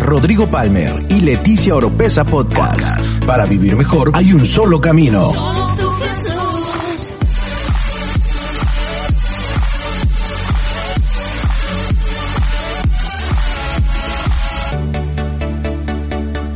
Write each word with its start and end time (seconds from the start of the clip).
Rodrigo 0.00 0.48
Palmer 0.48 1.06
y 1.08 1.20
Leticia 1.20 1.74
Oropesa 1.74 2.24
Podcast. 2.24 3.00
Para 3.26 3.44
vivir 3.44 3.76
mejor 3.76 4.12
hay 4.14 4.32
un 4.32 4.44
solo 4.44 4.80
camino. 4.80 5.32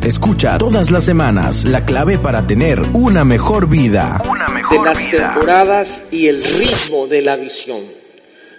Escucha 0.02 0.59
todas 0.59 0.90
las 0.90 1.04
semanas 1.04 1.65
la 1.65 1.84
clave 1.84 2.18
para 2.18 2.46
tener 2.46 2.80
una 2.95 3.24
mejor 3.24 3.68
vida. 3.68 4.20
de 4.70 4.79
las 4.79 5.10
temporadas 5.10 6.02
y 6.10 6.27
el 6.27 6.42
ritmo 6.42 7.06
de 7.06 7.23
la 7.23 7.37
visión. 7.37 7.82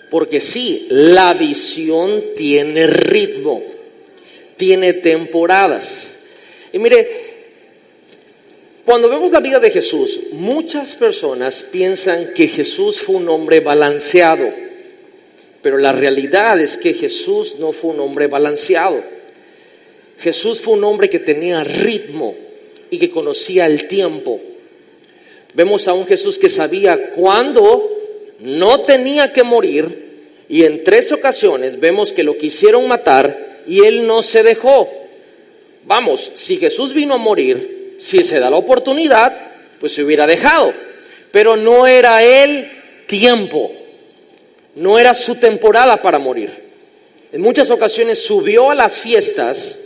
Porque 0.09 0.39
sí, 0.39 0.87
la 0.89 1.33
visión 1.33 2.09
tiene 2.37 2.85
ritmo, 2.87 3.59
tiene 4.61 4.93
temporadas. 4.93 6.13
Y 6.71 6.77
mire, 6.77 7.09
cuando 8.85 9.09
vemos 9.09 9.31
la 9.31 9.39
vida 9.39 9.59
de 9.59 9.71
Jesús, 9.71 10.19
muchas 10.33 10.93
personas 10.93 11.63
piensan 11.63 12.31
que 12.35 12.47
Jesús 12.47 12.99
fue 12.99 13.15
un 13.15 13.27
hombre 13.27 13.61
balanceado, 13.61 14.51
pero 15.63 15.79
la 15.79 15.93
realidad 15.93 16.61
es 16.61 16.77
que 16.77 16.93
Jesús 16.93 17.55
no 17.57 17.71
fue 17.71 17.89
un 17.89 18.01
hombre 18.01 18.27
balanceado. 18.27 19.01
Jesús 20.19 20.61
fue 20.61 20.75
un 20.75 20.83
hombre 20.83 21.09
que 21.09 21.17
tenía 21.17 21.63
ritmo 21.63 22.35
y 22.91 22.99
que 22.99 23.09
conocía 23.09 23.65
el 23.65 23.87
tiempo. 23.87 24.39
Vemos 25.55 25.87
a 25.87 25.93
un 25.93 26.05
Jesús 26.05 26.37
que 26.37 26.51
sabía 26.51 27.09
cuándo 27.13 27.89
no 28.41 28.81
tenía 28.81 29.33
que 29.33 29.41
morir 29.41 30.45
y 30.47 30.65
en 30.65 30.83
tres 30.83 31.11
ocasiones 31.11 31.79
vemos 31.79 32.13
que 32.13 32.21
lo 32.21 32.37
quisieron 32.37 32.87
matar 32.87 33.50
y 33.67 33.83
él 33.85 34.07
no 34.07 34.23
se 34.23 34.43
dejó. 34.43 34.85
Vamos, 35.85 36.31
si 36.35 36.57
Jesús 36.57 36.93
vino 36.93 37.15
a 37.15 37.17
morir, 37.17 37.97
si 37.99 38.23
se 38.23 38.39
da 38.39 38.49
la 38.49 38.57
oportunidad, 38.57 39.35
pues 39.79 39.93
se 39.93 40.03
hubiera 40.03 40.27
dejado. 40.27 40.73
Pero 41.31 41.55
no 41.55 41.87
era 41.87 42.23
él 42.23 42.69
tiempo, 43.07 43.71
no 44.75 44.99
era 44.99 45.13
su 45.13 45.35
temporada 45.35 46.01
para 46.01 46.19
morir. 46.19 46.49
En 47.31 47.41
muchas 47.41 47.69
ocasiones 47.69 48.23
subió 48.23 48.71
a 48.71 48.75
las 48.75 48.97
fiestas 48.97 49.77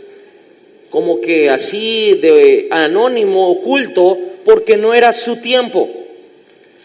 como 0.90 1.20
que 1.20 1.50
así 1.50 2.14
de 2.14 2.68
anónimo, 2.70 3.50
oculto, 3.50 4.18
porque 4.44 4.76
no 4.76 4.94
era 4.94 5.12
su 5.12 5.36
tiempo. 5.36 5.88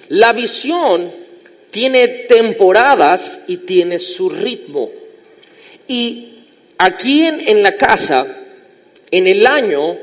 La 0.10 0.34
visión 0.34 1.12
tiene 1.70 2.08
temporadas 2.08 3.40
y 3.48 3.58
tiene 3.58 4.00
su 4.00 4.30
ritmo. 4.30 4.90
Y 5.88 6.31
aquí 6.82 7.28
en, 7.28 7.62
la 7.62 7.78
casa, 7.78 8.26
en 9.12 9.28
el 9.28 9.46
año, 9.46 9.98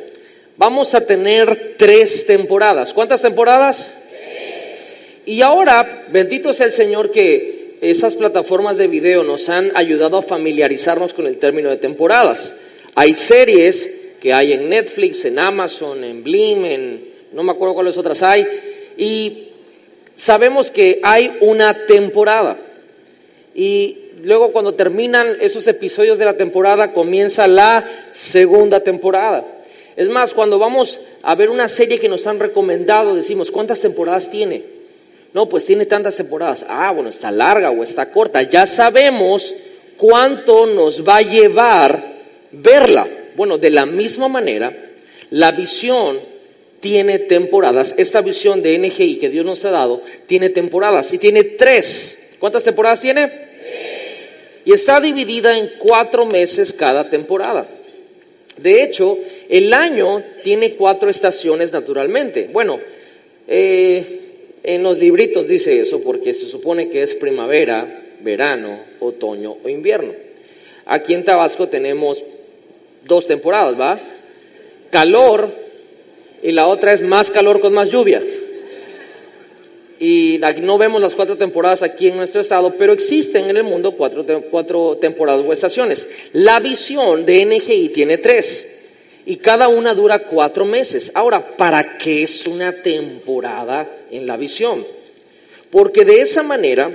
vamos 0.56 0.94
a 0.94 1.00
tener 1.00 1.74
tres 1.76 2.24
temporadas. 2.24 2.94
¿Cuántas 2.94 3.20
temporadas? 3.20 3.92
Y 5.26 5.42
ahora, 5.42 6.06
bendito 6.10 6.54
sea 6.54 6.66
el 6.66 6.72
Señor 6.72 7.10
que 7.10 7.78
esas 7.80 8.14
plataformas 8.14 8.76
de 8.76 8.86
video 8.86 9.24
nos 9.24 9.48
han 9.48 9.72
ayudado 9.74 10.18
a 10.18 10.22
familiarizarnos 10.22 11.14
con 11.14 11.26
el 11.26 11.38
término 11.38 11.68
de 11.68 11.78
temporadas. 11.78 12.54
Hay 12.94 13.14
series 13.14 13.90
que 14.20 14.32
hay 14.32 14.52
en 14.52 14.68
Netflix, 14.68 15.24
en 15.24 15.40
Amazon, 15.40 16.04
en 16.04 16.22
Blim, 16.22 16.64
en 16.64 17.08
no 17.32 17.42
me 17.42 17.50
acuerdo 17.50 17.74
cuáles 17.74 17.96
otras 17.96 18.22
hay, 18.22 18.46
y 18.96 19.48
sabemos 20.14 20.70
que 20.70 21.00
hay 21.02 21.32
una 21.40 21.86
temporada. 21.86 22.56
Y 23.54 24.07
luego 24.22 24.52
cuando 24.52 24.74
terminan 24.74 25.36
esos 25.40 25.66
episodios 25.66 26.18
de 26.18 26.24
la 26.24 26.36
temporada 26.36 26.92
comienza 26.92 27.46
la 27.46 27.86
segunda 28.10 28.80
temporada. 28.80 29.44
Es 29.96 30.08
más, 30.08 30.32
cuando 30.32 30.58
vamos 30.58 31.00
a 31.22 31.34
ver 31.34 31.50
una 31.50 31.68
serie 31.68 31.98
que 31.98 32.08
nos 32.08 32.26
han 32.26 32.38
recomendado, 32.38 33.16
decimos, 33.16 33.50
¿cuántas 33.50 33.80
temporadas 33.80 34.30
tiene? 34.30 34.62
No, 35.34 35.48
pues 35.48 35.64
tiene 35.64 35.86
tantas 35.86 36.16
temporadas. 36.16 36.64
Ah, 36.68 36.92
bueno, 36.92 37.10
está 37.10 37.30
larga 37.30 37.70
o 37.70 37.82
está 37.82 38.10
corta. 38.10 38.42
Ya 38.42 38.66
sabemos 38.66 39.54
cuánto 39.96 40.66
nos 40.66 41.06
va 41.06 41.16
a 41.16 41.22
llevar 41.22 42.16
verla. 42.52 43.08
Bueno, 43.34 43.58
de 43.58 43.70
la 43.70 43.86
misma 43.86 44.28
manera, 44.28 44.72
la 45.30 45.52
visión 45.52 46.20
tiene 46.80 47.18
temporadas. 47.18 47.94
Esta 47.98 48.20
visión 48.20 48.62
de 48.62 48.78
NGI 48.78 49.18
que 49.18 49.30
Dios 49.30 49.44
nos 49.44 49.64
ha 49.64 49.70
dado 49.70 50.02
tiene 50.26 50.50
temporadas 50.50 51.12
y 51.12 51.18
tiene 51.18 51.42
tres. 51.42 52.18
¿Cuántas 52.38 52.64
temporadas 52.64 53.00
tiene? 53.00 53.47
Y 54.64 54.72
está 54.72 55.00
dividida 55.00 55.56
en 55.56 55.70
cuatro 55.78 56.26
meses 56.26 56.72
cada 56.72 57.08
temporada. 57.08 57.66
De 58.58 58.82
hecho, 58.82 59.18
el 59.48 59.72
año 59.72 60.22
tiene 60.42 60.74
cuatro 60.74 61.08
estaciones 61.08 61.72
naturalmente. 61.72 62.50
Bueno, 62.52 62.80
eh, 63.46 64.20
en 64.62 64.82
los 64.82 64.98
libritos 64.98 65.48
dice 65.48 65.80
eso 65.80 66.00
porque 66.00 66.34
se 66.34 66.48
supone 66.48 66.88
que 66.88 67.02
es 67.02 67.14
primavera, 67.14 68.02
verano, 68.20 68.80
otoño 69.00 69.56
o 69.62 69.68
invierno. 69.68 70.12
Aquí 70.86 71.14
en 71.14 71.24
Tabasco 71.24 71.68
tenemos 71.68 72.22
dos 73.04 73.26
temporadas, 73.26 73.78
¿va? 73.78 73.98
Calor 74.90 75.52
y 76.42 76.52
la 76.52 76.66
otra 76.66 76.92
es 76.92 77.02
más 77.02 77.30
calor 77.30 77.60
con 77.60 77.72
más 77.72 77.90
lluvia. 77.90 78.22
Y 80.00 80.40
no 80.62 80.78
vemos 80.78 81.00
las 81.00 81.14
cuatro 81.14 81.36
temporadas 81.36 81.82
aquí 81.82 82.08
en 82.08 82.16
nuestro 82.16 82.40
estado, 82.40 82.74
pero 82.78 82.92
existen 82.92 83.50
en 83.50 83.56
el 83.56 83.64
mundo 83.64 83.92
cuatro, 83.92 84.24
cuatro 84.50 84.96
temporadas 85.00 85.44
o 85.44 85.52
estaciones. 85.52 86.06
La 86.32 86.60
visión 86.60 87.26
de 87.26 87.44
NGI 87.44 87.88
tiene 87.88 88.18
tres 88.18 88.66
y 89.26 89.36
cada 89.36 89.68
una 89.68 89.94
dura 89.94 90.20
cuatro 90.20 90.64
meses. 90.64 91.10
Ahora, 91.14 91.56
¿para 91.56 91.98
qué 91.98 92.22
es 92.22 92.46
una 92.46 92.72
temporada 92.72 93.90
en 94.10 94.26
la 94.26 94.36
visión? 94.36 94.86
Porque 95.70 96.04
de 96.04 96.20
esa 96.20 96.42
manera 96.42 96.90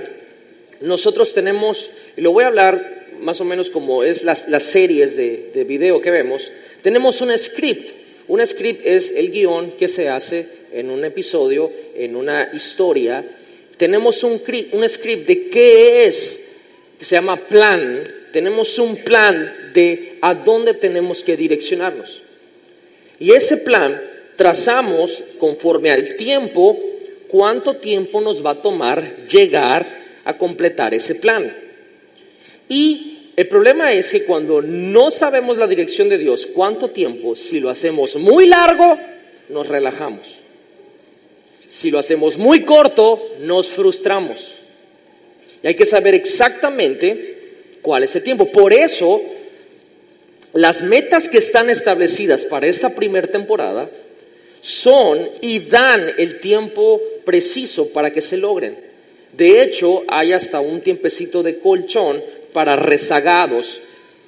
nosotros 0.80 1.34
tenemos, 1.34 1.90
y 2.16 2.22
lo 2.22 2.32
voy 2.32 2.44
a 2.44 2.48
hablar 2.48 3.04
más 3.20 3.40
o 3.40 3.44
menos 3.44 3.70
como 3.70 4.02
es 4.02 4.24
las, 4.24 4.48
las 4.48 4.64
series 4.64 5.16
de, 5.16 5.50
de 5.54 5.64
video 5.64 6.00
que 6.00 6.10
vemos, 6.10 6.50
tenemos 6.82 7.20
un 7.20 7.36
script. 7.38 7.90
Un 8.26 8.44
script 8.46 8.86
es 8.86 9.12
el 9.14 9.30
guion 9.30 9.72
que 9.72 9.88
se 9.88 10.08
hace 10.08 10.63
en 10.74 10.90
un 10.90 11.04
episodio, 11.04 11.70
en 11.94 12.16
una 12.16 12.50
historia. 12.52 13.24
Tenemos 13.76 14.22
un, 14.24 14.42
un 14.72 14.88
script 14.88 15.26
de 15.26 15.48
qué 15.48 16.06
es, 16.06 16.40
que 16.98 17.04
se 17.04 17.14
llama 17.14 17.36
plan. 17.36 18.02
Tenemos 18.32 18.78
un 18.78 18.96
plan 18.96 19.70
de 19.72 20.18
a 20.20 20.34
dónde 20.34 20.74
tenemos 20.74 21.22
que 21.22 21.36
direccionarnos. 21.36 22.22
Y 23.20 23.30
ese 23.32 23.56
plan 23.58 24.00
trazamos 24.36 25.22
conforme 25.38 25.90
al 25.90 26.16
tiempo, 26.16 26.76
cuánto 27.28 27.76
tiempo 27.76 28.20
nos 28.20 28.44
va 28.44 28.50
a 28.50 28.62
tomar 28.62 29.26
llegar 29.26 30.02
a 30.24 30.36
completar 30.36 30.92
ese 30.92 31.14
plan. 31.14 31.54
Y 32.68 33.30
el 33.36 33.46
problema 33.46 33.92
es 33.92 34.10
que 34.10 34.24
cuando 34.24 34.60
no 34.60 35.12
sabemos 35.12 35.56
la 35.56 35.68
dirección 35.68 36.08
de 36.08 36.18
Dios, 36.18 36.46
cuánto 36.52 36.90
tiempo, 36.90 37.36
si 37.36 37.60
lo 37.60 37.70
hacemos 37.70 38.16
muy 38.16 38.46
largo, 38.48 38.98
nos 39.48 39.68
relajamos. 39.68 40.43
Si 41.74 41.90
lo 41.90 41.98
hacemos 41.98 42.38
muy 42.38 42.62
corto, 42.62 43.34
nos 43.40 43.66
frustramos. 43.66 44.54
Y 45.60 45.66
hay 45.66 45.74
que 45.74 45.86
saber 45.86 46.14
exactamente 46.14 47.38
cuál 47.82 48.04
es 48.04 48.14
el 48.14 48.22
tiempo. 48.22 48.46
Por 48.52 48.72
eso, 48.72 49.20
las 50.52 50.82
metas 50.82 51.28
que 51.28 51.38
están 51.38 51.70
establecidas 51.70 52.44
para 52.44 52.68
esta 52.68 52.90
primera 52.90 53.26
temporada 53.26 53.90
son 54.60 55.28
y 55.40 55.58
dan 55.58 56.12
el 56.16 56.38
tiempo 56.38 57.02
preciso 57.24 57.88
para 57.88 58.12
que 58.12 58.22
se 58.22 58.36
logren. 58.36 58.76
De 59.32 59.60
hecho, 59.60 60.04
hay 60.06 60.32
hasta 60.32 60.60
un 60.60 60.80
tiempecito 60.80 61.42
de 61.42 61.58
colchón 61.58 62.22
para 62.52 62.76
rezagados 62.76 63.80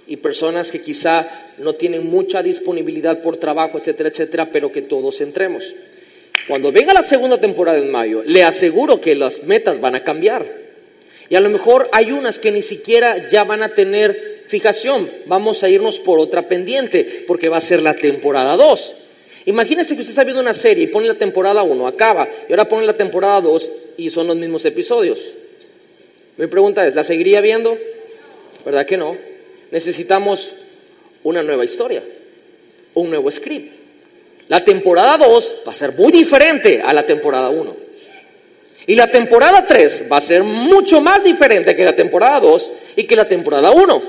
y 0.09 0.17
personas 0.17 0.73
que 0.73 0.81
quizá 0.81 1.53
no 1.59 1.75
tienen 1.75 2.09
mucha 2.09 2.43
disponibilidad 2.43 3.23
por 3.23 3.37
trabajo, 3.37 3.79
etcétera, 3.79 4.09
etcétera, 4.09 4.49
pero 4.51 4.73
que 4.73 4.83
todos 4.83 5.21
entremos. 5.21 5.73
Cuando 6.49 6.71
venga 6.71 6.95
la 6.95 7.03
segunda 7.03 7.41
temporada 7.41 7.79
en 7.79 7.91
mayo, 7.91 8.23
le 8.25 8.45
aseguro 8.45 9.01
que 9.01 9.15
las 9.15 9.43
metas 9.43 9.81
van 9.81 9.95
a 9.97 10.05
cambiar. 10.05 10.47
Y 11.29 11.35
a 11.35 11.41
lo 11.41 11.51
mejor 11.51 11.89
hay 11.93 12.13
unas 12.13 12.39
que 12.39 12.53
ni 12.53 12.63
siquiera 12.63 13.29
ya 13.29 13.43
van 13.43 13.63
a 13.63 13.75
tener 13.75 14.45
fijación, 14.47 15.11
vamos 15.27 15.65
a 15.65 15.69
irnos 15.69 15.99
por 15.99 16.21
otra 16.21 16.49
pendiente, 16.49 17.25
porque 17.27 17.49
va 17.49 17.57
a 17.57 17.61
ser 17.61 17.83
la 17.83 17.95
temporada 17.95 18.57
2. 18.57 18.95
Imagínense 19.47 19.95
que 19.95 20.01
usted 20.01 20.11
está 20.11 20.25
viendo 20.25 20.41
una 20.41 20.55
serie 20.55 20.85
y 20.85 20.87
pone 20.89 21.09
la 21.09 21.15
temporada 21.15 21.63
1, 21.63 21.87
acaba, 21.87 22.29
y 22.49 22.53
ahora 22.53 22.69
pone 22.69 22.87
la 22.87 22.97
temporada 22.97 23.41
2 23.41 23.73
y 23.97 24.11
son 24.11 24.29
los 24.29 24.37
mismos 24.37 24.65
episodios. 24.65 25.19
Mi 26.37 26.47
pregunta 26.47 26.87
es, 26.87 26.95
¿la 26.95 27.03
seguiría 27.03 27.41
viendo? 27.41 27.77
¿Verdad 28.65 28.87
que 28.87 28.97
no? 28.97 29.17
Necesitamos 29.71 30.53
una 31.25 31.43
nueva 31.43 31.65
historia, 31.65 32.03
un 32.95 33.11
nuevo 33.11 33.31
script. 33.31 33.86
La 34.49 34.65
temporada 34.65 35.19
2 35.19 35.55
va 35.67 35.73
a 35.73 35.75
ser 35.75 35.93
muy 35.93 36.13
diferente 36.13 36.81
a 36.85 36.93
la 36.93 37.05
temporada 37.05 37.49
1. 37.49 37.77
Y 38.87 38.95
la 38.95 39.11
temporada 39.11 39.67
3 39.67 40.05
va 40.11 40.19
a 40.19 40.21
ser 40.21 40.45
mucho 40.45 41.01
más 41.01 41.25
diferente 41.25 41.75
que 41.75 41.85
la 41.85 41.97
temporada 41.97 42.39
2 42.41 42.71
y 42.97 43.05
que 43.05 43.17
la 43.17 43.27
temporada 43.27 43.73
1. 43.73 44.03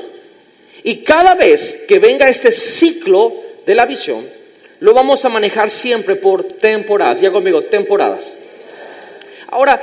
Y 0.84 0.98
cada 0.98 1.34
vez 1.34 1.80
que 1.88 1.98
venga 1.98 2.30
este 2.30 2.51
ciclo 2.51 3.34
de 3.66 3.74
la 3.74 3.88
visión, 3.88 4.25
lo 4.80 4.94
vamos 4.94 5.25
a 5.25 5.30
manejar 5.30 5.72
siempre 5.72 6.16
por 6.16 6.44
temporadas. 6.44 7.19
Ya 7.19 7.31
conmigo, 7.31 7.63
temporadas. 7.63 8.36
Ahora, 9.48 9.81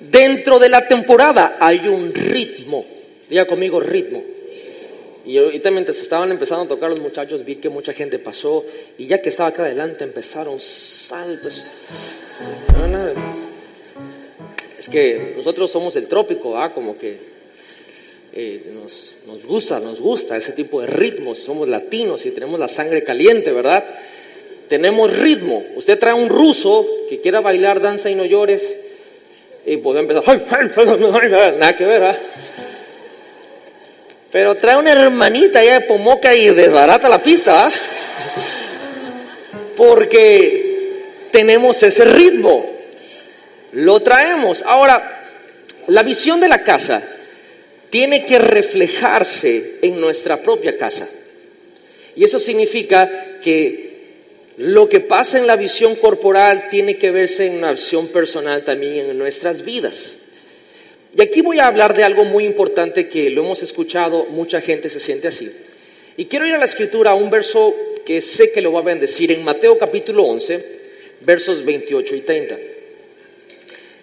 dentro 0.00 0.58
de 0.58 0.70
la 0.70 0.88
temporada 0.88 1.58
hay 1.60 1.86
un 1.86 2.14
ritmo. 2.14 2.86
Diga 3.28 3.44
conmigo, 3.46 3.80
ritmo. 3.80 4.22
Y 5.26 5.38
ahorita 5.38 5.70
mientras 5.72 5.98
estaban 5.98 6.30
empezando 6.30 6.64
a 6.64 6.68
tocar 6.68 6.88
los 6.88 7.00
muchachos, 7.00 7.44
vi 7.44 7.56
que 7.56 7.68
mucha 7.68 7.92
gente 7.92 8.18
pasó. 8.18 8.64
Y 8.96 9.06
ya 9.06 9.20
que 9.20 9.28
estaba 9.28 9.48
acá 9.48 9.64
adelante, 9.64 10.04
empezaron 10.04 10.60
saltos. 10.60 11.64
Es 14.78 14.88
que 14.88 15.34
nosotros 15.36 15.70
somos 15.70 15.96
el 15.96 16.06
trópico, 16.06 16.56
¿ah? 16.56 16.72
Como 16.72 16.96
que 16.96 17.18
eh, 18.32 18.70
nos, 18.72 19.14
nos 19.26 19.44
gusta, 19.44 19.80
nos 19.80 20.00
gusta 20.00 20.36
ese 20.36 20.52
tipo 20.52 20.80
de 20.80 20.86
ritmos. 20.86 21.38
Somos 21.38 21.68
latinos 21.68 22.24
y 22.24 22.30
tenemos 22.30 22.60
la 22.60 22.68
sangre 22.68 23.02
caliente, 23.02 23.50
¿verdad? 23.50 23.84
Tenemos 24.68 25.18
ritmo. 25.18 25.64
Usted 25.74 25.98
trae 25.98 26.14
un 26.14 26.28
ruso 26.28 26.86
que 27.08 27.20
quiera 27.20 27.40
bailar 27.40 27.80
danza 27.80 28.10
y 28.10 28.14
no 28.14 28.24
llores 28.24 28.76
y 29.66 29.78
puede 29.78 30.00
empezar, 30.00 30.22
nada 31.58 31.74
que 31.74 31.84
ver, 31.84 32.04
¿ah? 32.04 32.16
Pero 34.36 34.54
trae 34.56 34.76
una 34.76 34.92
hermanita 34.92 35.64
ya 35.64 35.80
de 35.80 35.86
Pomoca 35.86 36.34
y 36.34 36.50
desbarata 36.50 37.08
la 37.08 37.22
pista. 37.22 37.70
Porque 39.74 41.04
tenemos 41.30 41.82
ese 41.82 42.04
ritmo. 42.04 42.70
Lo 43.72 44.00
traemos. 44.00 44.62
Ahora, 44.66 45.24
la 45.86 46.02
visión 46.02 46.38
de 46.38 46.48
la 46.48 46.62
casa 46.62 47.02
tiene 47.88 48.26
que 48.26 48.38
reflejarse 48.38 49.78
en 49.80 49.98
nuestra 49.98 50.42
propia 50.42 50.76
casa. 50.76 51.08
Y 52.14 52.22
eso 52.22 52.38
significa 52.38 53.38
que 53.40 54.18
lo 54.58 54.86
que 54.86 55.00
pasa 55.00 55.38
en 55.38 55.46
la 55.46 55.56
visión 55.56 55.96
corporal 55.96 56.68
tiene 56.70 56.98
que 56.98 57.10
verse 57.10 57.46
en 57.46 57.54
una 57.54 57.72
visión 57.72 58.08
personal 58.08 58.64
también 58.64 59.08
en 59.08 59.16
nuestras 59.16 59.62
vidas. 59.62 60.16
Y 61.16 61.22
aquí 61.22 61.40
voy 61.40 61.60
a 61.60 61.66
hablar 61.66 61.96
de 61.96 62.04
algo 62.04 62.24
muy 62.24 62.44
importante 62.44 63.08
que 63.08 63.30
lo 63.30 63.42
hemos 63.42 63.62
escuchado, 63.62 64.26
mucha 64.26 64.60
gente 64.60 64.90
se 64.90 65.00
siente 65.00 65.28
así. 65.28 65.50
Y 66.18 66.26
quiero 66.26 66.46
ir 66.46 66.54
a 66.54 66.58
la 66.58 66.66
escritura 66.66 67.12
a 67.12 67.14
un 67.14 67.30
verso 67.30 67.74
que 68.04 68.20
sé 68.20 68.52
que 68.52 68.60
lo 68.60 68.70
va 68.72 68.80
a 68.80 68.84
bendecir 68.84 69.32
en 69.32 69.42
Mateo 69.42 69.78
capítulo 69.78 70.24
11, 70.24 70.76
versos 71.22 71.64
28 71.64 72.16
y 72.16 72.20
30. 72.20 72.58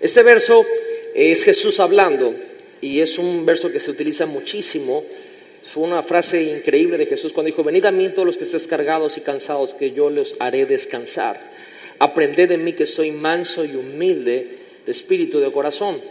Este 0.02 0.24
verso 0.24 0.66
es 1.14 1.44
Jesús 1.44 1.80
hablando 1.80 2.34
y 2.82 3.00
es 3.02 3.20
un 3.20 3.46
verso 3.46 3.72
que 3.72 3.80
se 3.80 3.92
utiliza 3.92 4.26
muchísimo. 4.26 5.04
Fue 5.72 5.84
una 5.84 6.02
frase 6.02 6.42
increíble 6.42 6.98
de 6.98 7.06
Jesús 7.06 7.32
cuando 7.32 7.52
dijo, 7.52 7.64
venid 7.64 7.86
a 7.86 7.92
mí 7.92 8.10
todos 8.10 8.26
los 8.26 8.38
que 8.38 8.44
estéis 8.44 8.66
cargados 8.66 9.20
y 9.20 9.22
cansados, 9.22 9.76
que 9.76 9.92
yo 9.92 10.10
los 10.10 10.36
haré 10.40 10.66
descansar. 10.66 11.40
Aprended 12.00 12.50
de 12.50 12.58
mí 12.58 12.74
que 12.74 12.88
soy 12.88 13.12
manso 13.12 13.64
y 13.66 13.76
humilde 13.76 14.48
de 14.84 14.92
espíritu 14.92 15.38
y 15.38 15.42
de 15.44 15.52
corazón 15.52 16.02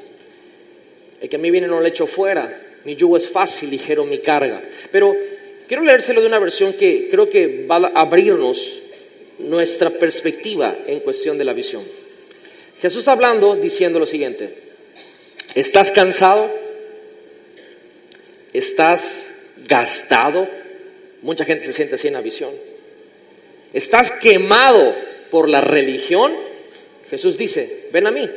el 1.22 1.28
que 1.28 1.36
a 1.36 1.38
mí 1.38 1.52
viene 1.52 1.68
no 1.68 1.80
le 1.80 1.90
echo 1.90 2.08
fuera. 2.08 2.52
Mi 2.84 2.96
yugo 2.96 3.16
es 3.16 3.28
fácil, 3.28 3.70
ligero 3.70 4.04
mi 4.04 4.18
carga. 4.18 4.60
Pero 4.90 5.16
quiero 5.68 5.84
leérselo 5.84 6.20
de 6.20 6.26
una 6.26 6.40
versión 6.40 6.72
que 6.72 7.08
creo 7.08 7.30
que 7.30 7.64
va 7.64 7.76
a 7.76 8.00
abrirnos 8.00 8.80
nuestra 9.38 9.90
perspectiva 9.90 10.76
en 10.84 10.98
cuestión 10.98 11.38
de 11.38 11.44
la 11.44 11.52
visión. 11.52 11.84
Jesús 12.80 13.06
hablando 13.06 13.54
diciendo 13.54 14.00
lo 14.00 14.06
siguiente, 14.06 14.52
¿estás 15.54 15.92
cansado? 15.92 16.50
¿Estás 18.52 19.24
gastado? 19.68 20.48
Mucha 21.22 21.44
gente 21.44 21.66
se 21.66 21.72
siente 21.72 21.94
así 21.94 22.08
en 22.08 22.14
la 22.14 22.20
visión. 22.20 22.50
¿Estás 23.72 24.10
quemado 24.10 24.92
por 25.30 25.48
la 25.48 25.60
religión? 25.60 26.34
Jesús 27.08 27.38
dice, 27.38 27.86
ven 27.92 28.08
a 28.08 28.10
mí, 28.10 28.28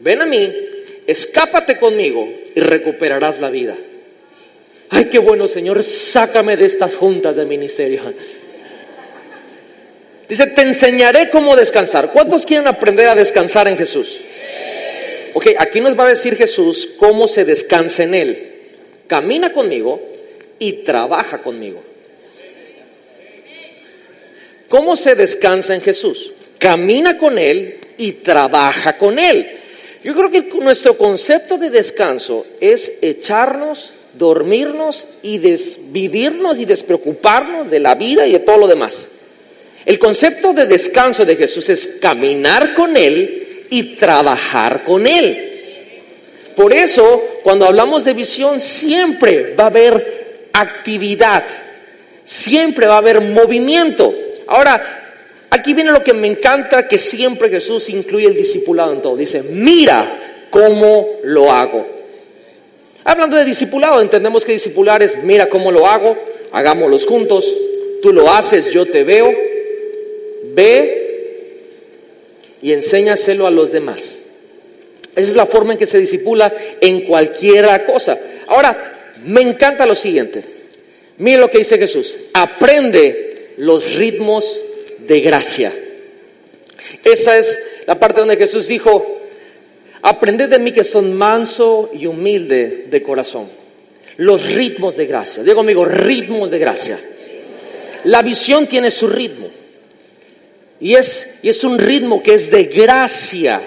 ven 0.00 0.20
a 0.20 0.26
mí 0.26 0.70
escápate 1.10 1.78
conmigo 1.78 2.28
y 2.54 2.60
recuperarás 2.60 3.40
la 3.40 3.50
vida. 3.50 3.76
Ay, 4.90 5.06
qué 5.06 5.18
bueno, 5.18 5.46
Señor, 5.46 5.82
sácame 5.84 6.56
de 6.56 6.66
estas 6.66 6.96
juntas 6.96 7.36
de 7.36 7.44
ministerio. 7.44 8.02
Dice, 10.28 10.46
te 10.48 10.62
enseñaré 10.62 11.30
cómo 11.30 11.56
descansar. 11.56 12.12
¿Cuántos 12.12 12.46
quieren 12.46 12.66
aprender 12.66 13.08
a 13.08 13.14
descansar 13.14 13.68
en 13.68 13.76
Jesús? 13.76 14.20
Ok, 15.34 15.46
aquí 15.58 15.80
nos 15.80 15.98
va 15.98 16.06
a 16.06 16.10
decir 16.10 16.36
Jesús 16.36 16.88
cómo 16.96 17.28
se 17.28 17.44
descansa 17.44 18.02
en 18.02 18.14
Él. 18.14 18.52
Camina 19.06 19.52
conmigo 19.52 20.00
y 20.58 20.84
trabaja 20.84 21.38
conmigo. 21.38 21.82
¿Cómo 24.68 24.94
se 24.94 25.16
descansa 25.16 25.74
en 25.74 25.80
Jesús? 25.80 26.32
Camina 26.58 27.18
con 27.18 27.38
Él 27.38 27.76
y 27.96 28.12
trabaja 28.12 28.96
con 28.96 29.18
Él. 29.18 29.50
Yo 30.02 30.14
creo 30.14 30.30
que 30.30 30.48
nuestro 30.60 30.96
concepto 30.96 31.58
de 31.58 31.68
descanso 31.68 32.46
es 32.60 32.92
echarnos, 33.02 33.92
dormirnos 34.14 35.06
y 35.22 35.38
desvivirnos 35.38 36.58
y 36.58 36.64
despreocuparnos 36.64 37.70
de 37.70 37.80
la 37.80 37.94
vida 37.94 38.26
y 38.26 38.32
de 38.32 38.38
todo 38.40 38.56
lo 38.56 38.66
demás. 38.66 39.08
El 39.84 39.98
concepto 39.98 40.52
de 40.52 40.66
descanso 40.66 41.24
de 41.24 41.36
Jesús 41.36 41.68
es 41.68 41.86
caminar 42.00 42.74
con 42.74 42.96
Él 42.96 43.66
y 43.68 43.96
trabajar 43.96 44.84
con 44.84 45.06
Él. 45.06 45.46
Por 46.56 46.72
eso, 46.72 47.22
cuando 47.42 47.66
hablamos 47.66 48.04
de 48.04 48.14
visión, 48.14 48.60
siempre 48.60 49.54
va 49.54 49.64
a 49.64 49.68
haber 49.68 50.48
actividad, 50.52 51.44
siempre 52.24 52.86
va 52.86 52.94
a 52.94 52.98
haber 52.98 53.20
movimiento. 53.20 54.14
Ahora, 54.46 54.99
Aquí 55.50 55.74
viene 55.74 55.90
lo 55.90 56.04
que 56.04 56.14
me 56.14 56.28
encanta, 56.28 56.86
que 56.86 56.98
siempre 56.98 57.50
Jesús 57.50 57.88
incluye 57.88 58.26
el 58.26 58.36
discipulado 58.36 58.92
en 58.92 59.02
todo. 59.02 59.16
Dice, 59.16 59.42
mira 59.42 60.46
cómo 60.50 61.08
lo 61.24 61.50
hago. 61.50 61.86
Hablando 63.04 63.36
de 63.36 63.44
discipulado, 63.44 64.00
entendemos 64.00 64.44
que 64.44 64.52
discipular 64.52 65.02
es, 65.02 65.18
mira 65.22 65.48
cómo 65.48 65.72
lo 65.72 65.86
hago, 65.86 66.16
hagámoslos 66.52 67.06
juntos, 67.06 67.52
tú 68.00 68.12
lo 68.12 68.30
haces, 68.30 68.70
yo 68.70 68.86
te 68.86 69.02
veo, 69.02 69.32
ve 70.54 71.00
y 72.62 72.72
enséñaselo 72.72 73.46
a 73.46 73.50
los 73.50 73.72
demás. 73.72 74.18
Esa 75.16 75.30
es 75.30 75.36
la 75.36 75.46
forma 75.46 75.72
en 75.72 75.78
que 75.78 75.86
se 75.86 75.98
disipula 75.98 76.52
en 76.80 77.00
cualquier 77.00 77.84
cosa. 77.84 78.18
Ahora, 78.46 79.14
me 79.24 79.40
encanta 79.40 79.86
lo 79.86 79.94
siguiente. 79.94 80.44
Mira 81.18 81.40
lo 81.40 81.50
que 81.50 81.58
dice 81.58 81.78
Jesús. 81.78 82.18
Aprende 82.32 83.54
los 83.56 83.96
ritmos 83.96 84.62
de 85.10 85.20
gracia. 85.20 85.74
Esa 87.02 87.36
es 87.36 87.58
la 87.84 87.98
parte 87.98 88.20
donde 88.20 88.36
Jesús 88.36 88.68
dijo, 88.68 89.18
aprended 90.02 90.48
de 90.48 90.60
mí 90.60 90.70
que 90.70 90.84
son 90.84 91.12
manso 91.14 91.90
y 91.92 92.06
humilde 92.06 92.86
de 92.88 93.02
corazón. 93.02 93.48
Los 94.18 94.54
ritmos 94.54 94.96
de 94.96 95.06
gracia. 95.06 95.42
Digo 95.42 95.62
amigo, 95.62 95.84
ritmos 95.84 96.52
de 96.52 96.60
gracia. 96.60 97.00
La 98.04 98.22
visión 98.22 98.68
tiene 98.68 98.92
su 98.92 99.08
ritmo. 99.08 99.50
Y 100.78 100.94
es, 100.94 101.38
y 101.42 101.48
es 101.48 101.64
un 101.64 101.76
ritmo 101.76 102.22
que 102.22 102.34
es 102.34 102.48
de 102.48 102.64
gracia. 102.66 103.60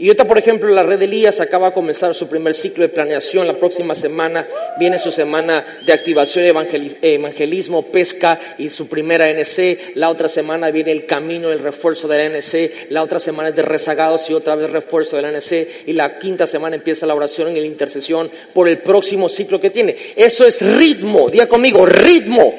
Y 0.00 0.06
ahorita, 0.06 0.26
por 0.26 0.38
ejemplo, 0.38 0.70
la 0.70 0.82
red 0.82 1.02
Elías 1.02 1.40
acaba 1.40 1.66
de 1.66 1.74
comenzar 1.74 2.14
su 2.14 2.26
primer 2.26 2.54
ciclo 2.54 2.84
de 2.84 2.88
planeación. 2.88 3.46
La 3.46 3.58
próxima 3.58 3.94
semana 3.94 4.48
viene 4.78 4.98
su 4.98 5.10
semana 5.10 5.62
de 5.84 5.92
activación, 5.92 6.46
evangelismo, 6.46 7.82
pesca 7.82 8.40
y 8.56 8.70
su 8.70 8.88
primera 8.88 9.28
NC. 9.28 9.96
La 9.96 10.08
otra 10.08 10.30
semana 10.30 10.70
viene 10.70 10.92
el 10.92 11.04
camino, 11.04 11.52
el 11.52 11.58
refuerzo 11.58 12.08
de 12.08 12.16
la 12.16 12.24
NC. 12.34 12.88
La 12.88 13.02
otra 13.02 13.20
semana 13.20 13.50
es 13.50 13.56
de 13.56 13.60
rezagados 13.60 14.30
y 14.30 14.32
otra 14.32 14.54
vez 14.54 14.70
refuerzo 14.70 15.16
de 15.16 15.22
la 15.22 15.32
NC. 15.32 15.88
Y 15.88 15.92
la 15.92 16.18
quinta 16.18 16.46
semana 16.46 16.76
empieza 16.76 17.04
la 17.04 17.14
oración 17.14 17.54
y 17.54 17.60
la 17.60 17.66
intercesión 17.66 18.30
por 18.54 18.70
el 18.70 18.78
próximo 18.78 19.28
ciclo 19.28 19.60
que 19.60 19.68
tiene. 19.68 19.94
Eso 20.16 20.46
es 20.46 20.62
ritmo. 20.62 21.28
Diga 21.28 21.46
conmigo, 21.46 21.84
ritmo. 21.84 22.54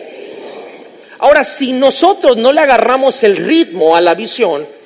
Ahora, 1.18 1.44
si 1.44 1.74
nosotros 1.74 2.38
no 2.38 2.54
le 2.54 2.62
agarramos 2.62 3.24
el 3.24 3.36
ritmo 3.36 3.96
a 3.96 4.02
la 4.02 4.14
visión, 4.14 4.80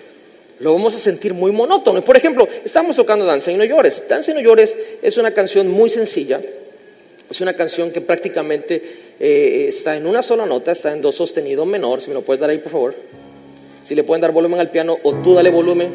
lo 0.59 0.73
vamos 0.73 0.95
a 0.95 0.99
sentir 0.99 1.33
muy 1.33 1.51
monótono. 1.51 2.01
Por 2.01 2.15
ejemplo, 2.15 2.47
estamos 2.63 2.95
tocando 2.95 3.25
Danza 3.25 3.51
y 3.51 3.57
no 3.57 3.63
llores. 3.63 4.03
Danza 4.07 4.31
y 4.31 4.33
no 4.35 4.39
llores 4.39 4.75
es 5.01 5.17
una 5.17 5.31
canción 5.31 5.67
muy 5.67 5.89
sencilla 5.89 6.39
Es 7.29 7.41
una 7.41 7.53
canción 7.53 7.91
que 7.91 8.01
prácticamente 8.01 8.81
eh, 9.19 9.65
está 9.67 9.97
en 9.97 10.07
una 10.07 10.21
sola 10.21 10.45
nota, 10.45 10.71
está 10.71 10.93
en 10.93 11.01
do 11.01 11.11
sostenido 11.11 11.65
menor. 11.65 12.01
Si 12.01 12.09
me 12.09 12.13
lo 12.13 12.21
puedes 12.21 12.39
dar 12.39 12.49
ahí, 12.49 12.59
por 12.59 12.71
favor. 12.71 12.95
Si 13.83 13.95
le 13.95 14.03
pueden 14.03 14.21
dar 14.21 14.31
volumen 14.31 14.59
al 14.59 14.69
piano 14.69 14.97
o 15.03 15.13
tú 15.15 15.33
dale 15.33 15.49
volumen. 15.49 15.91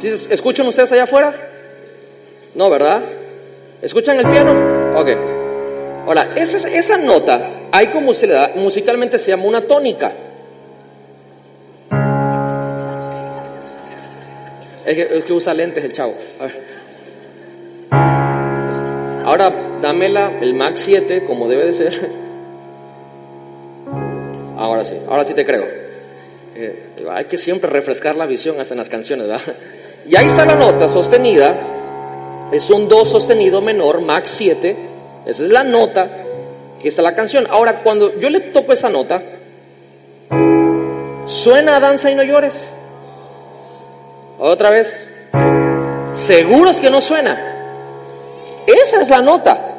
¿Sí, 0.00 0.08
¿Escuchan 0.30 0.66
ustedes 0.66 0.92
allá 0.92 1.04
afuera? 1.04 1.34
No, 2.54 2.68
¿verdad? 2.68 3.02
¿Escuchan 3.82 4.18
el 4.18 4.26
piano? 4.26 4.96
Ok. 4.98 5.08
Ahora, 6.06 6.32
esa, 6.36 6.68
esa 6.68 6.96
nota, 6.96 7.68
hay 7.72 7.88
como 7.88 8.14
se 8.14 8.26
le 8.26 8.34
da, 8.34 8.52
musicalmente 8.54 9.18
se 9.18 9.28
llama 9.28 9.44
una 9.44 9.60
tónica. 9.62 10.12
Es 14.86 14.94
que, 14.94 15.22
que 15.22 15.32
usa 15.32 15.52
lentes 15.52 15.84
el 15.84 15.92
chavo. 15.92 16.14
A 16.38 16.44
ver. 16.44 16.76
Ahora 19.24 19.78
dámela 19.82 20.38
el 20.40 20.54
Max 20.54 20.82
7 20.84 21.24
como 21.24 21.48
debe 21.48 21.66
de 21.66 21.72
ser. 21.72 22.26
Ahora 24.56 24.84
sí, 24.84 24.94
ahora 25.08 25.24
sí 25.24 25.34
te 25.34 25.44
creo. 25.44 25.64
Eh, 26.54 26.94
hay 27.10 27.24
que 27.26 27.36
siempre 27.36 27.68
refrescar 27.68 28.16
la 28.16 28.24
visión 28.24 28.58
hasta 28.58 28.74
en 28.74 28.78
las 28.78 28.88
canciones, 28.88 29.26
¿verdad? 29.26 29.54
Y 30.08 30.16
ahí 30.16 30.26
está 30.26 30.46
la 30.46 30.54
nota 30.54 30.88
sostenida. 30.88 32.48
Es 32.52 32.70
un 32.70 32.88
do 32.88 33.04
sostenido 33.04 33.60
menor, 33.60 34.00
Max 34.00 34.30
7. 34.36 34.76
Esa 35.26 35.42
es 35.42 35.50
la 35.50 35.64
nota 35.64 36.08
que 36.80 36.88
está 36.88 37.02
la 37.02 37.14
canción. 37.14 37.46
Ahora, 37.50 37.82
cuando 37.82 38.18
yo 38.20 38.30
le 38.30 38.40
toco 38.40 38.72
esa 38.72 38.88
nota, 38.88 39.20
suena 41.26 41.76
a 41.76 41.80
danza 41.80 42.10
y 42.10 42.14
no 42.14 42.22
llores. 42.22 42.68
Otra 44.38 44.70
vez. 44.70 44.94
Seguros 46.12 46.80
que 46.80 46.90
no 46.90 47.00
suena. 47.00 47.54
Esa 48.66 49.02
es 49.02 49.08
la 49.08 49.20
nota. 49.20 49.74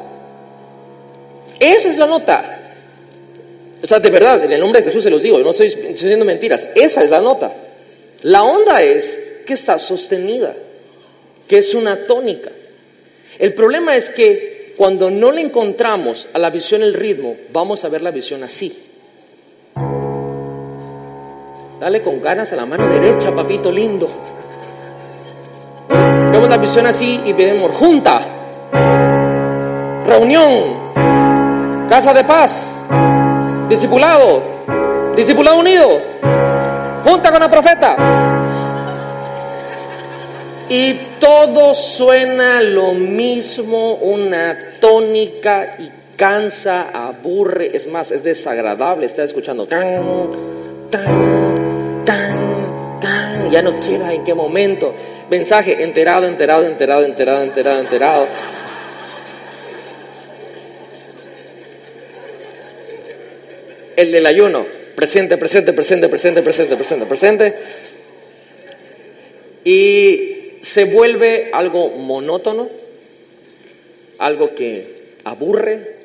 Esa 1.58 1.88
es 1.88 1.98
la 1.98 2.06
nota. 2.06 2.54
O 3.82 3.86
sea, 3.86 4.00
de 4.00 4.10
verdad, 4.10 4.44
en 4.44 4.52
el 4.52 4.60
nombre 4.60 4.80
de 4.80 4.86
Jesús 4.86 5.02
se 5.02 5.10
los 5.10 5.22
digo, 5.22 5.38
no 5.38 5.50
estoy 5.50 5.68
diciendo 5.68 6.24
mentiras. 6.24 6.68
Esa 6.74 7.02
es 7.02 7.10
la 7.10 7.20
nota. 7.20 7.52
La 8.22 8.42
onda 8.42 8.82
es 8.82 9.18
que 9.46 9.54
está 9.54 9.78
sostenida, 9.78 10.54
que 11.46 11.58
es 11.58 11.74
una 11.74 12.06
tónica. 12.06 12.50
El 13.38 13.54
problema 13.54 13.96
es 13.96 14.10
que 14.10 14.74
cuando 14.76 15.10
no 15.10 15.30
le 15.32 15.40
encontramos 15.40 16.28
a 16.32 16.38
la 16.38 16.50
visión 16.50 16.82
el 16.82 16.94
ritmo, 16.94 17.36
vamos 17.52 17.84
a 17.84 17.88
ver 17.88 18.02
la 18.02 18.10
visión 18.10 18.42
así. 18.42 18.84
Dale 21.80 22.02
con 22.02 22.20
ganas 22.20 22.52
a 22.52 22.56
la 22.56 22.66
mano 22.66 22.88
derecha, 22.88 23.32
papito 23.32 23.70
lindo. 23.70 24.08
Vemos 26.32 26.48
la 26.48 26.56
visión 26.56 26.86
así 26.86 27.20
y 27.24 27.32
vemos 27.32 27.72
junta 27.72 28.38
reunión, 30.08 30.94
casa 31.88 32.14
de 32.14 32.24
paz, 32.24 32.74
discipulado, 33.68 34.42
discipulado 35.14 35.58
unido, 35.58 36.00
junta 37.04 37.30
con 37.30 37.42
el 37.42 37.50
profeta. 37.50 37.96
Y 40.70 40.94
todo 41.20 41.74
suena 41.74 42.60
lo 42.60 42.92
mismo, 42.94 43.94
una 43.94 44.78
tónica 44.80 45.76
y 45.78 45.90
cansa, 46.16 46.88
aburre, 46.92 47.76
es 47.76 47.86
más, 47.86 48.10
es 48.10 48.24
desagradable 48.24 49.06
estar 49.06 49.24
escuchando 49.24 49.66
tan, 49.66 50.02
tan, 50.90 52.04
tan, 52.04 53.00
tan, 53.00 53.50
ya 53.50 53.62
no 53.62 53.76
quiera 53.76 54.12
en 54.12 54.24
qué 54.24 54.34
momento. 54.34 54.92
Mensaje 55.30 55.82
enterado, 55.82 56.26
enterado, 56.26 56.64
enterado, 56.64 57.04
enterado, 57.04 57.42
enterado, 57.42 57.80
enterado. 57.80 58.28
el 63.98 64.12
del 64.12 64.26
ayuno, 64.26 64.64
presente, 64.94 65.36
presente, 65.36 65.72
presente, 65.72 66.08
presente, 66.08 66.40
presente, 66.40 66.76
presente, 66.76 67.06
presente. 67.06 67.54
Y 69.64 70.52
se 70.62 70.84
vuelve 70.84 71.50
algo 71.52 71.88
monótono, 71.88 72.70
algo 74.18 74.54
que 74.54 75.14
aburre, 75.24 75.96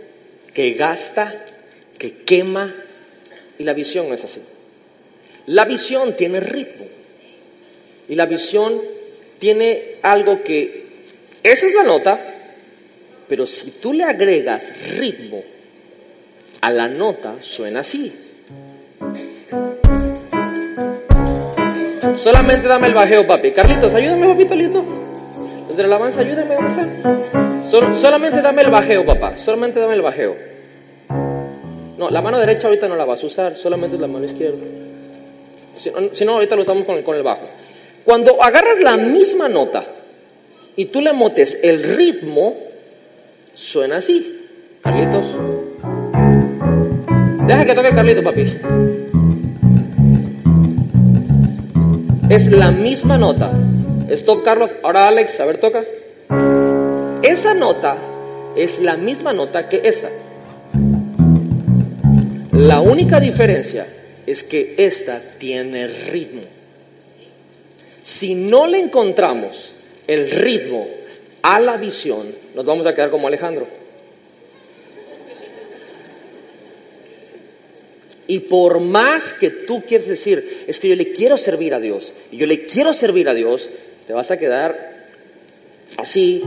que 0.56 0.72
gasta, 0.72 1.46
que 2.00 2.24
quema, 2.24 2.74
y 3.60 3.64
la 3.64 3.74
visión 3.74 4.10
no 4.10 4.16
es 4.16 4.24
así. 4.24 4.42
La 5.46 5.66
visión 5.66 6.16
tiene 6.16 6.40
ritmo, 6.40 6.88
y 8.10 8.16
la 8.16 8.26
visión 8.26 8.82
tiene 9.44 9.96
algo 10.04 10.42
que, 10.42 10.86
esa 11.44 11.68
es 11.68 11.74
la 11.74 11.84
nota, 11.84 12.18
pero 13.28 13.46
si 13.46 13.72
tú 13.72 13.92
le 13.92 14.06
agregas 14.06 14.74
ritmo, 14.96 15.44
a 16.62 16.72
la 16.72 16.88
nota 16.88 17.36
suena 17.42 17.82
así. 17.82 18.10
Solamente 22.16 22.70
dame 22.70 22.88
el 22.88 22.94
bajeo, 22.94 23.28
papi. 23.28 23.52
Carlitos, 23.52 23.94
ayúdame, 23.94 24.30
papito 24.30 24.56
lindo. 24.56 24.86
De 25.76 25.84
la 25.84 25.88
alabanza, 25.88 26.22
ayúdame 26.22 26.56
avanzar. 26.56 26.88
solamente 28.00 28.42
dame 28.42 28.62
el 28.62 28.70
bajeo, 28.70 29.06
papá. 29.06 29.36
Solamente 29.36 29.82
dame 29.82 29.96
el 29.96 30.04
bajeo. 30.04 30.38
No, 31.98 32.10
la 32.10 32.22
mano 32.22 32.40
derecha 32.40 32.68
ahorita 32.68 32.88
no 32.88 32.96
la 32.96 33.04
vas 33.04 33.22
a 33.22 33.26
usar, 33.26 33.58
solamente 33.58 33.98
la 33.98 34.08
mano 34.08 34.24
izquierda. 34.24 34.64
Si, 35.76 36.24
no, 36.24 36.32
ahorita 36.32 36.56
lo 36.56 36.62
usamos 36.62 36.86
con 36.86 37.02
con 37.02 37.18
el 37.18 37.24
bajo. 37.24 37.63
Cuando 38.06 38.44
agarras 38.44 38.80
la 38.82 38.98
misma 38.98 39.48
nota 39.48 39.86
y 40.76 40.86
tú 40.86 41.02
le 41.02 41.14
motes 41.14 41.58
el 41.64 41.96
ritmo, 41.96 42.56
suena 43.54 43.98
así. 43.98 44.42
Carlitos. 44.82 45.26
Deja 47.48 47.66
que 47.66 47.76
toque 47.76 47.90
Carlito, 47.92 48.24
papi. 48.24 48.46
Es 52.30 52.48
la 52.48 52.72
misma 52.72 53.18
nota. 53.18 53.52
Stop, 54.10 54.44
Carlos. 54.44 54.76
Ahora, 54.84 55.08
Alex, 55.08 55.40
a 55.40 55.46
ver, 55.46 55.58
toca. 55.58 55.84
Esa 57.22 57.54
nota 57.54 57.96
es 58.56 58.80
la 58.80 58.98
misma 58.98 59.34
nota 59.34 59.70
que 59.70 59.82
esta. 59.84 60.10
La 62.52 62.82
única 62.82 63.20
diferencia 63.20 63.88
es 64.26 64.44
que 64.44 64.76
esta 64.78 65.22
tiene 65.38 65.88
ritmo. 65.88 66.53
Si 68.04 68.36
no 68.36 68.68
le 68.68 68.80
encontramos 68.80 69.72
el 70.08 70.30
ritmo 70.30 70.88
a 71.42 71.60
la 71.60 71.78
visión, 71.78 72.36
nos 72.54 72.66
vamos 72.66 72.86
a 72.86 72.94
quedar 72.94 73.10
como 73.10 73.28
Alejandro. 73.28 73.66
Y 78.28 78.40
por 78.40 78.82
más 78.82 79.32
que 79.34 79.50
tú 79.50 79.84
quieres 79.88 80.08
decir, 80.08 80.66
es 80.68 80.80
que 80.80 80.90
yo 80.90 80.96
le 80.96 81.14
quiero 81.14 81.38
servir 81.38 81.74
a 81.74 81.80
Dios, 81.80 82.14
y 82.32 82.38
yo 82.38 82.46
le 82.46 82.66
quiero 82.66 82.94
servir 82.94 83.30
a 83.30 83.34
Dios, 83.34 83.70
te 84.06 84.14
vas 84.14 84.32
a 84.32 84.38
quedar 84.38 85.08
así 85.98 86.44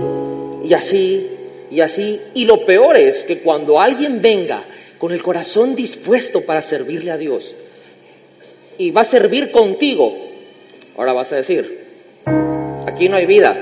y 0.62 0.74
así 0.74 1.26
y 1.70 1.80
así. 1.80 2.20
Y 2.34 2.44
lo 2.44 2.66
peor 2.66 2.98
es 2.98 3.24
que 3.24 3.38
cuando 3.38 3.80
alguien 3.80 4.20
venga 4.20 4.62
con 4.98 5.12
el 5.12 5.22
corazón 5.22 5.74
dispuesto 5.74 6.42
para 6.42 6.60
servirle 6.60 7.10
a 7.10 7.18
Dios 7.18 7.54
y 8.78 8.90
va 8.90 9.02
a 9.02 9.04
servir 9.04 9.50
contigo, 9.50 10.26
ahora 10.96 11.12
vas 11.12 11.32
a 11.32 11.36
decir, 11.36 11.86
aquí 12.86 13.08
no 13.08 13.16
hay 13.16 13.26
vida. 13.26 13.54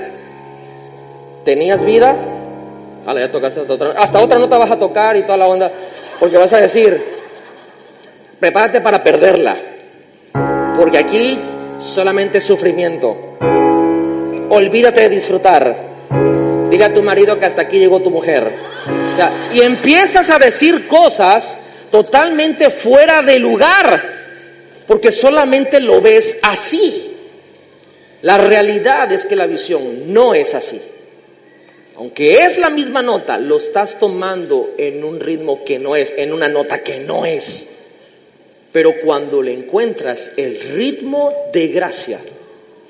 ¿Tenías 1.43 1.83
vida? 1.85 2.15
ya 3.05 3.31
tocaste 3.31 3.61
hasta 3.61 3.73
otra, 3.73 3.91
hasta 3.91 4.19
otra 4.19 4.39
nota 4.39 4.57
vas 4.57 4.71
a 4.71 4.79
tocar 4.79 5.15
y 5.15 5.21
toda 5.23 5.37
la 5.37 5.47
onda, 5.47 5.71
porque 6.19 6.37
vas 6.37 6.51
a 6.53 6.61
decir, 6.61 6.99
prepárate 8.39 8.81
para 8.81 9.03
perderla, 9.03 9.55
porque 10.75 10.97
aquí 10.97 11.39
solamente 11.79 12.41
sufrimiento. 12.41 13.37
Olvídate 14.49 15.01
de 15.01 15.09
disfrutar. 15.09 15.75
Diga 16.69 16.87
a 16.87 16.93
tu 16.93 17.03
marido 17.03 17.37
que 17.37 17.45
hasta 17.45 17.63
aquí 17.63 17.79
llegó 17.79 18.01
tu 18.01 18.09
mujer. 18.09 18.51
Y 19.53 19.61
empiezas 19.61 20.29
a 20.29 20.39
decir 20.39 20.87
cosas 20.87 21.57
totalmente 21.91 22.69
fuera 22.69 23.21
de 23.21 23.39
lugar, 23.39 24.03
porque 24.87 25.11
solamente 25.11 25.79
lo 25.79 26.01
ves 26.01 26.37
así. 26.41 27.14
La 28.25 28.39
realidad 28.39 29.11
es 29.11 29.23
que 29.23 29.35
la 29.35 29.45
visión 29.45 30.11
no 30.11 30.33
es 30.33 30.55
así. 30.55 30.81
Aunque 31.95 32.43
es 32.43 32.57
la 32.57 32.71
misma 32.71 33.03
nota, 33.03 33.37
lo 33.37 33.57
estás 33.57 33.99
tomando 33.99 34.73
en 34.79 35.03
un 35.03 35.19
ritmo 35.19 35.63
que 35.63 35.77
no 35.77 35.95
es, 35.95 36.11
en 36.17 36.33
una 36.33 36.47
nota 36.47 36.81
que 36.81 36.97
no 36.97 37.27
es. 37.27 37.67
Pero 38.71 38.95
cuando 39.03 39.43
le 39.43 39.53
encuentras 39.53 40.31
el 40.37 40.59
ritmo 40.59 41.31
de 41.53 41.67
gracia, 41.67 42.17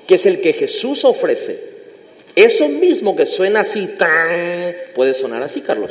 que 0.06 0.14
es 0.14 0.24
el 0.24 0.40
que 0.40 0.54
Jesús 0.54 1.04
ofrece, 1.04 1.58
eso 2.34 2.66
mismo 2.70 3.14
que 3.14 3.26
suena 3.26 3.60
así, 3.60 3.88
tan, 3.88 4.74
puede 4.94 5.12
sonar 5.12 5.42
así, 5.42 5.60
Carlos. 5.60 5.90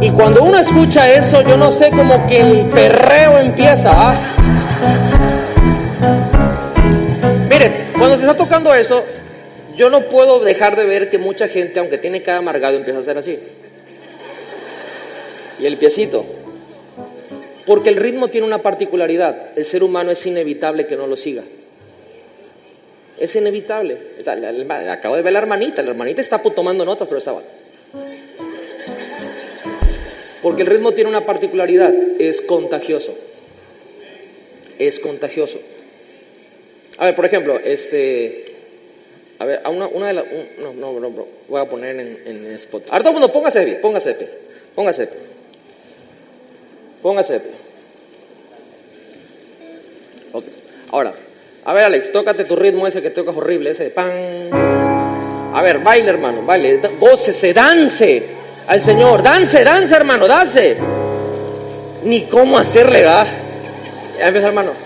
Y 0.00 0.10
cuando 0.10 0.42
uno 0.42 0.58
escucha 0.58 1.08
eso, 1.14 1.40
yo 1.42 1.56
no 1.56 1.70
sé, 1.70 1.90
como 1.90 2.26
que 2.26 2.40
el 2.40 2.66
perreo 2.66 3.38
empieza. 3.38 3.92
¿ah? 3.94 5.43
Cuando 8.04 8.18
se 8.18 8.26
está 8.26 8.36
tocando 8.36 8.74
eso, 8.74 9.02
yo 9.78 9.88
no 9.88 10.10
puedo 10.10 10.38
dejar 10.38 10.76
de 10.76 10.84
ver 10.84 11.08
que 11.08 11.16
mucha 11.16 11.48
gente, 11.48 11.78
aunque 11.78 11.96
tiene 11.96 12.20
cada 12.20 12.36
amargado, 12.36 12.76
empieza 12.76 12.98
a 12.98 13.00
hacer 13.00 13.16
así. 13.16 13.38
Y 15.58 15.64
el 15.64 15.78
piecito. 15.78 16.22
Porque 17.64 17.88
el 17.88 17.96
ritmo 17.96 18.28
tiene 18.28 18.46
una 18.46 18.58
particularidad. 18.58 19.56
El 19.56 19.64
ser 19.64 19.82
humano 19.82 20.10
es 20.10 20.26
inevitable 20.26 20.86
que 20.86 20.98
no 20.98 21.06
lo 21.06 21.16
siga. 21.16 21.44
Es 23.18 23.34
inevitable. 23.36 23.96
Acabo 24.90 25.16
de 25.16 25.22
ver 25.22 25.32
la 25.32 25.38
hermanita. 25.38 25.82
La 25.82 25.92
hermanita 25.92 26.20
está 26.20 26.38
tomando 26.40 26.84
notas, 26.84 27.08
pero 27.08 27.16
estaba. 27.16 27.40
Porque 30.42 30.60
el 30.60 30.68
ritmo 30.68 30.92
tiene 30.92 31.08
una 31.08 31.24
particularidad. 31.24 31.94
Es 32.18 32.42
contagioso. 32.42 33.14
Es 34.78 35.00
contagioso. 35.00 35.58
A 36.98 37.06
ver, 37.06 37.14
por 37.14 37.24
ejemplo, 37.24 37.58
este. 37.62 38.44
A 39.38 39.44
ver, 39.44 39.60
a 39.64 39.70
una, 39.70 39.86
una 39.88 40.08
de 40.08 40.12
las. 40.12 40.24
no, 40.58 40.72
no, 40.72 41.00
no, 41.00 41.26
voy 41.48 41.60
a 41.60 41.68
poner 41.68 41.98
en, 41.98 42.22
en 42.26 42.52
spot. 42.54 42.84
Ahora 42.90 43.00
todo 43.00 43.10
el 43.10 43.14
mundo, 43.14 43.32
póngase 43.32 43.60
de 43.60 43.66
pie, 43.66 43.74
póngase 43.76 44.08
de 44.10 44.14
pie. 44.14 44.28
Póngase 44.74 45.06
de. 45.06 45.12
Póngase 47.02 47.32
de. 47.34 47.50
Okay. 50.32 50.52
Ahora, 50.90 51.14
a 51.64 51.72
ver, 51.72 51.84
Alex, 51.84 52.12
tócate 52.12 52.44
tu 52.44 52.56
ritmo 52.56 52.86
ese 52.86 53.02
que 53.02 53.10
tocas 53.10 53.36
horrible, 53.36 53.70
ese 53.70 53.90
pan. 53.90 54.10
A 55.54 55.62
ver, 55.62 55.78
baile, 55.78 56.10
hermano, 56.10 56.42
baile. 56.42 56.80
se 57.16 57.52
dance 57.52 58.22
al 58.66 58.80
Señor. 58.80 59.22
Dance, 59.22 59.64
dance, 59.64 59.94
hermano, 59.94 60.26
dance. 60.26 60.76
Ni 62.04 62.26
cómo 62.26 62.58
hacerle, 62.58 63.02
da. 63.02 63.26
Ya 64.18 64.26
empieza, 64.26 64.48
hermano. 64.48 64.83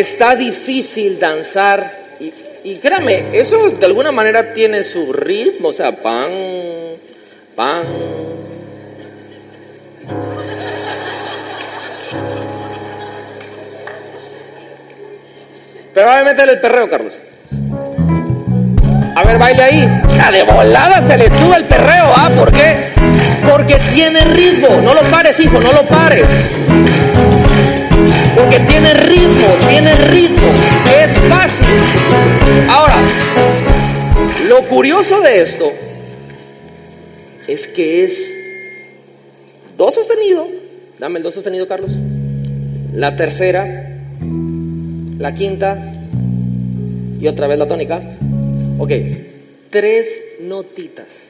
Está 0.00 0.34
difícil 0.34 1.20
danzar 1.20 2.16
y, 2.18 2.32
y 2.64 2.76
créame, 2.76 3.38
eso 3.38 3.68
de 3.68 3.84
alguna 3.84 4.10
manera 4.10 4.54
tiene 4.54 4.82
su 4.82 5.12
ritmo, 5.12 5.68
o 5.68 5.72
sea, 5.74 5.92
pan, 6.00 6.30
pan. 7.54 7.84
Pero 15.92 16.06
va 16.06 16.20
a 16.20 16.24
meterle 16.24 16.52
el 16.54 16.60
perreo, 16.60 16.88
Carlos. 16.88 17.12
A 19.16 19.22
ver, 19.22 19.38
baile 19.38 19.62
ahí. 19.62 19.88
Ya 20.16 20.32
de 20.32 20.44
volada 20.44 21.06
se 21.06 21.18
le 21.18 21.28
sube 21.28 21.56
el 21.56 21.64
perreo, 21.66 22.06
¿ah? 22.06 22.30
¿Por 22.38 22.50
qué? 22.50 22.94
Porque 23.46 23.76
tiene 23.92 24.20
ritmo. 24.20 24.80
No 24.80 24.94
lo 24.94 25.02
pares, 25.10 25.38
hijo, 25.40 25.60
no 25.60 25.74
lo 25.74 25.86
pares. 25.86 26.26
Porque 28.36 28.60
tiene 28.60 28.94
ritmo, 28.94 29.46
tiene 29.68 29.94
ritmo. 29.94 30.48
Es 30.98 31.18
fácil. 31.28 31.66
Ahora, 32.68 32.96
lo 34.48 34.62
curioso 34.68 35.20
de 35.20 35.42
esto 35.42 35.72
es 37.46 37.66
que 37.66 38.04
es 38.04 38.34
do 39.76 39.90
sostenido. 39.90 40.46
Dame 40.98 41.18
el 41.18 41.22
do 41.22 41.32
sostenido, 41.32 41.66
Carlos. 41.66 41.92
La 42.94 43.16
tercera, 43.16 44.00
la 45.18 45.34
quinta 45.34 45.94
y 47.20 47.26
otra 47.26 47.46
vez 47.46 47.58
la 47.58 47.68
tónica. 47.68 48.02
Ok, 48.78 48.92
tres 49.70 50.20
notitas. 50.40 51.22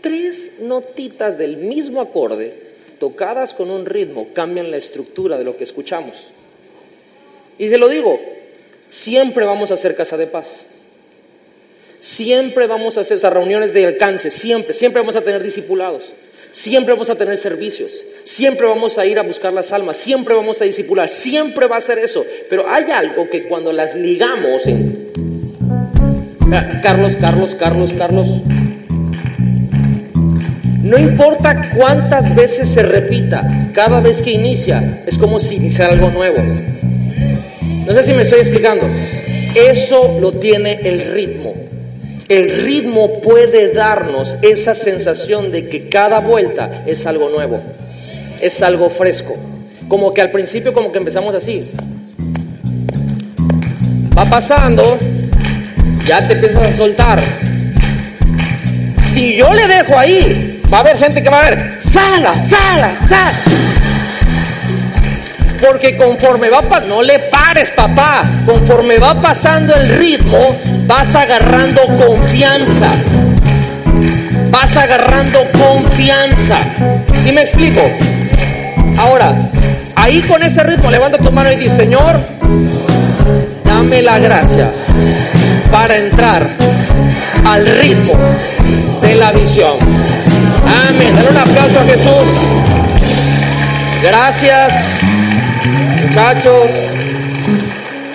Tres 0.00 0.52
notitas 0.60 1.38
del 1.38 1.56
mismo 1.56 2.00
acorde, 2.00 2.73
tocadas 2.98 3.54
con 3.54 3.70
un 3.70 3.86
ritmo, 3.86 4.28
cambian 4.32 4.70
la 4.70 4.76
estructura 4.76 5.38
de 5.38 5.44
lo 5.44 5.56
que 5.56 5.64
escuchamos. 5.64 6.16
Y 7.58 7.68
se 7.68 7.78
lo 7.78 7.88
digo, 7.88 8.20
siempre 8.88 9.44
vamos 9.44 9.70
a 9.70 9.74
hacer 9.74 9.94
casa 9.94 10.16
de 10.16 10.26
paz. 10.26 10.48
Siempre 12.00 12.66
vamos 12.66 12.98
a 12.98 13.00
hacer 13.00 13.16
esas 13.16 13.32
reuniones 13.32 13.72
de 13.72 13.86
alcance, 13.86 14.30
siempre, 14.30 14.74
siempre 14.74 15.00
vamos 15.00 15.16
a 15.16 15.22
tener 15.22 15.42
discipulados. 15.42 16.12
Siempre 16.54 16.94
vamos 16.94 17.10
a 17.10 17.16
tener 17.16 17.36
servicios, 17.36 17.92
siempre 18.22 18.68
vamos 18.68 18.96
a 18.96 19.04
ir 19.04 19.18
a 19.18 19.22
buscar 19.22 19.52
las 19.52 19.72
almas, 19.72 19.96
siempre 19.96 20.36
vamos 20.36 20.60
a 20.60 20.64
discipular, 20.64 21.08
siempre 21.08 21.66
va 21.66 21.78
a 21.78 21.80
ser 21.80 21.98
eso. 21.98 22.24
Pero 22.48 22.68
hay 22.68 22.92
algo 22.92 23.28
que 23.28 23.48
cuando 23.48 23.72
las 23.72 23.96
ligamos 23.96 24.64
en... 24.68 25.10
Carlos, 26.80 27.16
Carlos, 27.16 27.56
Carlos, 27.56 27.92
Carlos. 27.98 28.28
No 30.84 30.98
importa 30.98 31.70
cuántas 31.74 32.34
veces 32.34 32.68
se 32.68 32.82
repita, 32.82 33.70
cada 33.72 34.00
vez 34.00 34.22
que 34.22 34.32
inicia, 34.32 35.02
es 35.06 35.16
como 35.16 35.40
si 35.40 35.54
iniciara 35.54 35.94
algo 35.94 36.10
nuevo. 36.10 36.42
No 37.86 37.94
sé 37.94 38.02
si 38.02 38.12
me 38.12 38.20
estoy 38.20 38.40
explicando. 38.40 38.86
Eso 39.54 40.18
lo 40.20 40.34
tiene 40.34 40.80
el 40.84 41.10
ritmo. 41.14 41.54
El 42.28 42.64
ritmo 42.66 43.22
puede 43.22 43.72
darnos 43.72 44.36
esa 44.42 44.74
sensación 44.74 45.50
de 45.50 45.70
que 45.70 45.88
cada 45.88 46.20
vuelta 46.20 46.82
es 46.84 47.06
algo 47.06 47.30
nuevo, 47.30 47.62
es 48.38 48.60
algo 48.60 48.90
fresco. 48.90 49.36
Como 49.88 50.12
que 50.12 50.20
al 50.20 50.30
principio 50.30 50.74
como 50.74 50.92
que 50.92 50.98
empezamos 50.98 51.34
así. 51.34 51.64
Va 54.16 54.26
pasando, 54.26 54.98
ya 56.06 56.22
te 56.22 56.34
empiezas 56.34 56.62
a 56.62 56.76
soltar. 56.76 57.22
Si 59.14 59.34
yo 59.34 59.50
le 59.54 59.66
dejo 59.66 59.98
ahí, 59.98 60.53
va 60.72 60.78
a 60.78 60.80
haber 60.80 60.98
gente 60.98 61.22
que 61.22 61.30
va 61.30 61.40
a 61.40 61.50
ver, 61.50 61.78
sala, 61.80 62.38
sala, 62.38 62.92
sala. 63.08 63.32
Porque 65.60 65.96
conforme 65.96 66.50
va, 66.50 66.62
no 66.86 67.00
le 67.00 67.18
pares 67.30 67.70
papá, 67.70 68.22
conforme 68.44 68.98
va 68.98 69.14
pasando 69.20 69.74
el 69.74 69.88
ritmo, 69.96 70.56
vas 70.86 71.14
agarrando 71.14 71.82
confianza. 71.86 72.90
Vas 74.50 74.76
agarrando 74.76 75.40
confianza. 75.52 76.60
¿Sí 77.22 77.32
me 77.32 77.42
explico? 77.42 77.80
Ahora, 78.98 79.50
ahí 79.96 80.20
con 80.22 80.42
ese 80.42 80.62
ritmo, 80.62 80.90
levanta 80.90 81.18
tu 81.18 81.32
mano 81.32 81.50
y 81.50 81.56
dice, 81.56 81.76
Señor, 81.76 82.20
dame 83.64 84.02
la 84.02 84.18
gracia 84.18 84.70
para 85.70 85.96
entrar 85.96 86.50
al 87.44 87.66
ritmo 87.66 88.12
de 89.02 89.14
la 89.14 89.32
visión. 89.32 90.13
Amén. 90.66 91.14
Dale 91.14 91.30
un 91.30 91.36
aplauso 91.36 91.80
a 91.80 91.84
Jesús. 91.84 92.54
Gracias. 94.02 94.72
Muchachos, 96.06 96.70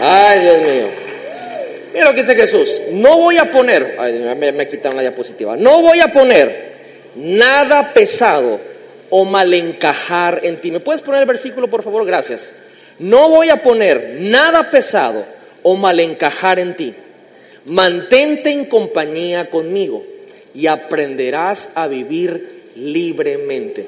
ay 0.01 0.39
Dios 0.39 0.61
mío. 0.61 0.87
Mira 1.93 2.05
lo 2.05 2.13
que 2.13 2.21
dice 2.21 2.35
Jesús. 2.35 2.69
No 2.91 3.17
voy 3.17 3.37
a 3.37 3.51
poner, 3.51 3.97
ay, 3.99 4.35
me, 4.37 4.51
me 4.51 4.67
quitaron 4.67 4.95
la 4.95 5.01
diapositiva. 5.01 5.57
No 5.57 5.81
voy 5.81 5.99
a 5.99 6.13
poner 6.13 6.75
nada 7.15 7.91
pesado 7.93 8.61
o 9.09 9.25
mal 9.25 9.53
encajar 9.53 10.41
en 10.43 10.57
ti. 10.61 10.71
¿Me 10.71 10.79
puedes 10.79 11.01
poner 11.01 11.21
el 11.21 11.27
versículo, 11.27 11.67
por 11.67 11.83
favor? 11.83 12.05
Gracias. 12.05 12.51
No 12.99 13.29
voy 13.29 13.49
a 13.49 13.61
poner 13.61 14.17
nada 14.19 14.69
pesado 14.69 15.25
o 15.63 15.75
mal 15.75 15.99
encajar 15.99 16.59
en 16.59 16.75
ti. 16.75 16.93
Mantente 17.65 18.51
en 18.51 18.65
compañía 18.65 19.49
conmigo 19.49 20.03
y 20.59 20.67
aprenderás 20.67 21.69
a 21.73 21.87
vivir 21.87 22.71
libremente. 22.75 23.87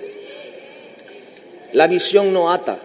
La 1.73 1.87
visión 1.87 2.31
no 2.31 2.49
ata, 2.49 2.79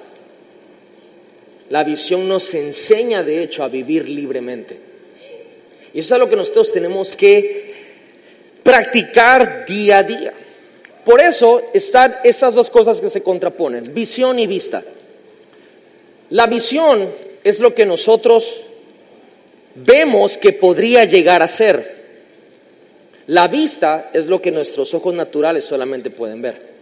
la 1.70 1.84
visión 1.84 2.28
nos 2.28 2.52
enseña, 2.54 3.22
de 3.22 3.44
hecho, 3.44 3.62
a 3.62 3.68
vivir 3.68 4.08
libremente. 4.08 4.76
Y 5.94 6.00
eso 6.00 6.16
es 6.16 6.20
lo 6.20 6.28
que 6.28 6.34
nosotros 6.34 6.72
tenemos 6.72 7.14
que 7.14 7.74
practicar 8.64 9.64
día 9.66 9.98
a 9.98 10.02
día. 10.02 10.32
Por 11.04 11.20
eso 11.20 11.62
están 11.72 12.16
estas 12.24 12.54
dos 12.54 12.70
cosas 12.70 13.00
que 13.00 13.08
se 13.08 13.22
contraponen, 13.22 13.94
visión 13.94 14.40
y 14.40 14.48
vista. 14.48 14.82
La 16.30 16.48
visión 16.48 17.08
es 17.44 17.60
lo 17.60 17.72
que 17.72 17.86
nosotros 17.86 18.62
vemos 19.76 20.38
que 20.38 20.52
podría 20.52 21.04
llegar 21.04 21.44
a 21.44 21.46
ser. 21.46 21.95
La 23.28 23.48
vista 23.48 24.10
es 24.12 24.26
lo 24.26 24.40
que 24.40 24.52
nuestros 24.52 24.94
ojos 24.94 25.12
naturales 25.14 25.64
solamente 25.64 26.10
pueden 26.10 26.42
ver. 26.42 26.76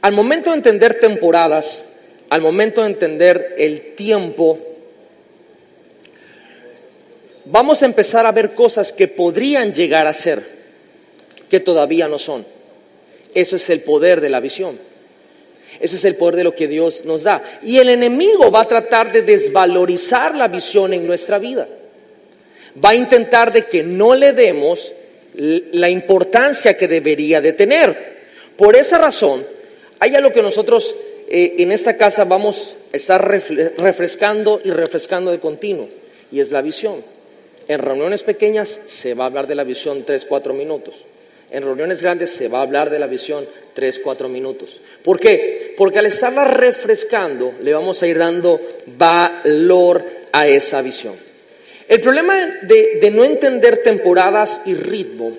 Al 0.00 0.12
momento 0.12 0.50
de 0.50 0.56
entender 0.56 0.98
temporadas, 0.98 1.86
al 2.28 2.40
momento 2.40 2.82
de 2.82 2.88
entender 2.88 3.54
el 3.56 3.94
tiempo, 3.94 4.58
vamos 7.44 7.82
a 7.82 7.86
empezar 7.86 8.26
a 8.26 8.32
ver 8.32 8.54
cosas 8.54 8.92
que 8.92 9.08
podrían 9.08 9.72
llegar 9.72 10.06
a 10.06 10.12
ser, 10.12 10.44
que 11.48 11.60
todavía 11.60 12.08
no 12.08 12.18
son. 12.18 12.44
Eso 13.32 13.56
es 13.56 13.70
el 13.70 13.80
poder 13.80 14.20
de 14.20 14.30
la 14.30 14.40
visión. 14.40 14.78
Ese 15.80 15.96
es 15.96 16.04
el 16.04 16.16
poder 16.16 16.36
de 16.36 16.44
lo 16.44 16.54
que 16.54 16.68
Dios 16.68 17.04
nos 17.04 17.22
da. 17.22 17.42
Y 17.62 17.78
el 17.78 17.88
enemigo 17.88 18.50
va 18.50 18.62
a 18.62 18.68
tratar 18.68 19.12
de 19.12 19.22
desvalorizar 19.22 20.34
la 20.34 20.48
visión 20.48 20.92
en 20.94 21.06
nuestra 21.06 21.38
vida. 21.38 21.68
Va 22.84 22.90
a 22.90 22.94
intentar 22.94 23.52
de 23.52 23.66
que 23.66 23.82
no 23.82 24.14
le 24.14 24.32
demos 24.32 24.92
la 25.34 25.88
importancia 25.88 26.76
que 26.76 26.88
debería 26.88 27.40
de 27.40 27.52
tener. 27.52 28.14
Por 28.56 28.76
esa 28.76 28.98
razón, 28.98 29.44
hay 29.98 30.14
algo 30.14 30.32
que 30.32 30.42
nosotros 30.42 30.94
eh, 31.28 31.56
en 31.58 31.72
esta 31.72 31.96
casa 31.96 32.24
vamos 32.24 32.76
está 32.92 33.18
refrescando 33.18 34.60
y 34.62 34.70
refrescando 34.70 35.30
de 35.30 35.40
continuo, 35.40 35.88
y 36.30 36.40
es 36.40 36.50
la 36.50 36.62
visión. 36.62 37.02
En 37.66 37.78
reuniones 37.78 38.22
pequeñas 38.22 38.80
se 38.84 39.14
va 39.14 39.24
a 39.24 39.26
hablar 39.28 39.46
de 39.46 39.54
la 39.54 39.64
visión 39.64 40.04
tres, 40.04 40.24
cuatro 40.24 40.54
minutos. 40.54 40.94
En 41.50 41.62
reuniones 41.62 42.02
grandes 42.02 42.30
se 42.30 42.48
va 42.48 42.58
a 42.58 42.62
hablar 42.62 42.90
de 42.90 42.98
la 42.98 43.06
visión 43.06 43.46
tres, 43.74 44.00
cuatro 44.00 44.28
minutos. 44.28 44.80
¿Por 45.02 45.18
qué? 45.18 45.74
Porque 45.76 45.98
al 45.98 46.06
estarla 46.06 46.44
refrescando 46.44 47.54
le 47.60 47.72
vamos 47.72 48.02
a 48.02 48.06
ir 48.06 48.18
dando 48.18 48.60
valor 48.86 50.04
a 50.32 50.46
esa 50.46 50.82
visión. 50.82 51.14
El 51.88 52.00
problema 52.00 52.34
de, 52.62 53.10
no 53.12 53.24
entender 53.24 53.82
temporadas 53.82 54.62
y 54.64 54.74
ritmo 54.74 55.32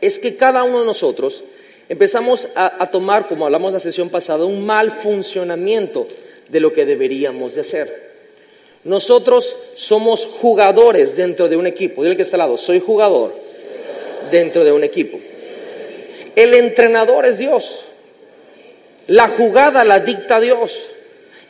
es 0.00 0.18
que 0.18 0.36
cada 0.36 0.64
uno 0.64 0.80
de 0.80 0.86
nosotros 0.86 1.44
empezamos 1.88 2.48
a, 2.54 2.90
tomar, 2.90 3.28
como 3.28 3.44
hablamos 3.44 3.72
la 3.72 3.80
sesión 3.80 4.08
pasada, 4.08 4.44
un 4.46 4.64
mal 4.64 4.90
funcionamiento 4.90 6.06
de 6.48 6.60
lo 6.60 6.72
que 6.72 6.86
deberíamos 6.86 7.54
de 7.54 7.60
hacer. 7.60 8.14
Nosotros 8.84 9.56
somos 9.76 10.26
jugadores 10.26 11.16
dentro 11.16 11.48
de 11.48 11.56
un 11.56 11.66
equipo. 11.66 12.02
Dile 12.02 12.16
que 12.16 12.22
está 12.22 12.36
al 12.36 12.40
lado, 12.40 12.58
soy 12.58 12.80
jugador 12.80 13.34
dentro 14.30 14.64
de 14.64 14.72
un 14.72 14.84
equipo. 14.84 15.18
El 16.36 16.54
entrenador 16.54 17.26
es 17.26 17.38
Dios. 17.38 17.84
La 19.06 19.28
jugada 19.28 19.84
la 19.84 20.00
dicta 20.00 20.40
Dios. 20.40 20.90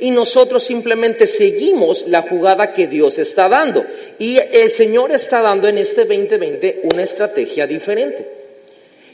Y 0.01 0.11
nosotros 0.11 0.65
simplemente 0.65 1.27
seguimos 1.27 2.07
la 2.09 2.23
jugada 2.23 2.73
que 2.73 2.87
Dios 2.87 3.19
está 3.19 3.49
dando. 3.49 3.85
Y 4.19 4.39
el 4.39 4.73
Señor 4.73 5.13
está 5.13 5.41
dando 5.41 5.69
en 5.69 5.79
este 5.79 6.05
2020 6.05 6.83
una 6.93 7.03
estrategia 7.03 7.67
diferente. 7.67 8.27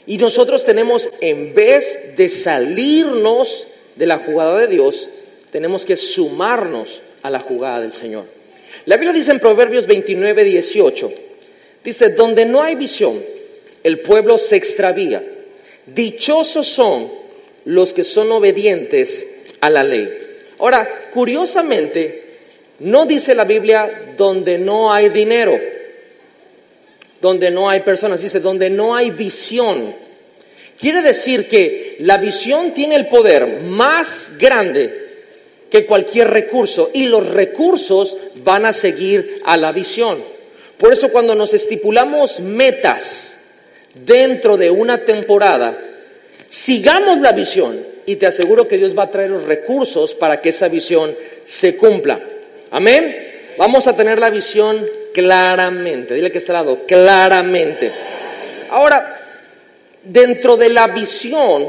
Y 0.07 0.17
nosotros 0.17 0.65
tenemos, 0.65 1.09
en 1.21 1.53
vez 1.53 2.15
de 2.17 2.27
salirnos 2.29 3.67
de 3.95 4.05
la 4.07 4.17
jugada 4.17 4.57
de 4.57 4.67
Dios, 4.67 5.07
tenemos 5.51 5.85
que 5.85 5.97
sumarnos 5.97 7.01
a 7.21 7.29
la 7.29 7.39
jugada 7.39 7.81
del 7.81 7.93
Señor. 7.93 8.25
La 8.85 8.95
Biblia 8.95 9.13
dice 9.13 9.31
en 9.31 9.39
Proverbios 9.39 9.85
29, 9.85 10.43
18, 10.43 11.11
dice, 11.83 12.09
donde 12.09 12.45
no 12.45 12.63
hay 12.63 12.75
visión, 12.75 13.23
el 13.83 13.99
pueblo 13.99 14.37
se 14.37 14.55
extravía. 14.55 15.23
Dichosos 15.85 16.67
son 16.67 17.11
los 17.65 17.93
que 17.93 18.03
son 18.03 18.31
obedientes 18.31 19.27
a 19.59 19.69
la 19.69 19.83
ley. 19.83 20.09
Ahora, 20.61 21.09
curiosamente, 21.13 22.37
no 22.79 23.05
dice 23.05 23.35
la 23.35 23.43
Biblia 23.43 24.13
donde 24.15 24.57
no 24.57 24.93
hay 24.93 25.09
dinero 25.09 25.59
donde 27.21 27.51
no 27.51 27.69
hay 27.69 27.81
personas, 27.81 28.21
dice, 28.21 28.39
donde 28.39 28.69
no 28.69 28.95
hay 28.95 29.11
visión. 29.11 29.95
Quiere 30.77 31.01
decir 31.03 31.47
que 31.47 31.97
la 31.99 32.17
visión 32.17 32.73
tiene 32.73 32.95
el 32.95 33.07
poder 33.07 33.61
más 33.61 34.31
grande 34.39 34.97
que 35.69 35.85
cualquier 35.85 36.29
recurso 36.29 36.89
y 36.93 37.05
los 37.05 37.25
recursos 37.27 38.17
van 38.43 38.65
a 38.65 38.73
seguir 38.73 39.39
a 39.45 39.55
la 39.55 39.71
visión. 39.71 40.21
Por 40.77 40.91
eso 40.91 41.09
cuando 41.09 41.35
nos 41.35 41.53
estipulamos 41.53 42.39
metas 42.39 43.37
dentro 43.93 44.57
de 44.57 44.71
una 44.71 45.05
temporada, 45.05 45.77
sigamos 46.49 47.19
la 47.19 47.31
visión 47.31 47.90
y 48.05 48.15
te 48.15 48.27
aseguro 48.27 48.67
que 48.67 48.77
Dios 48.77 48.97
va 48.97 49.03
a 49.03 49.11
traer 49.11 49.29
los 49.29 49.43
recursos 49.43 50.13
para 50.13 50.41
que 50.41 50.49
esa 50.49 50.67
visión 50.67 51.15
se 51.43 51.75
cumpla. 51.75 52.19
Amén. 52.71 53.27
Vamos 53.57 53.87
a 53.87 53.95
tener 53.95 54.19
la 54.19 54.29
visión 54.29 54.85
claramente. 55.13 56.13
Dile 56.13 56.31
que 56.31 56.37
está 56.37 56.57
al 56.57 56.65
lado, 56.65 56.85
claramente. 56.85 57.91
Ahora, 58.69 59.15
dentro 60.03 60.57
de 60.57 60.69
la 60.69 60.87
visión 60.87 61.67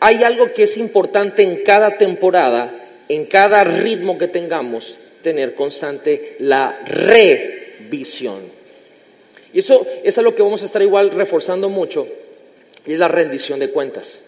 hay 0.00 0.22
algo 0.24 0.52
que 0.52 0.64
es 0.64 0.76
importante 0.76 1.42
en 1.42 1.62
cada 1.62 1.96
temporada, 1.96 2.74
en 3.08 3.24
cada 3.26 3.64
ritmo 3.64 4.18
que 4.18 4.28
tengamos, 4.28 4.98
tener 5.22 5.54
constante 5.54 6.36
la 6.40 6.80
revisión. 6.84 8.40
Y 9.52 9.60
eso, 9.60 9.86
es 10.02 10.16
lo 10.16 10.34
que 10.34 10.42
vamos 10.42 10.62
a 10.62 10.66
estar 10.66 10.82
igual 10.82 11.10
reforzando 11.10 11.68
mucho, 11.68 12.08
y 12.86 12.94
es 12.94 12.98
la 12.98 13.08
rendición 13.08 13.60
de 13.60 13.70
cuentas. 13.70 14.18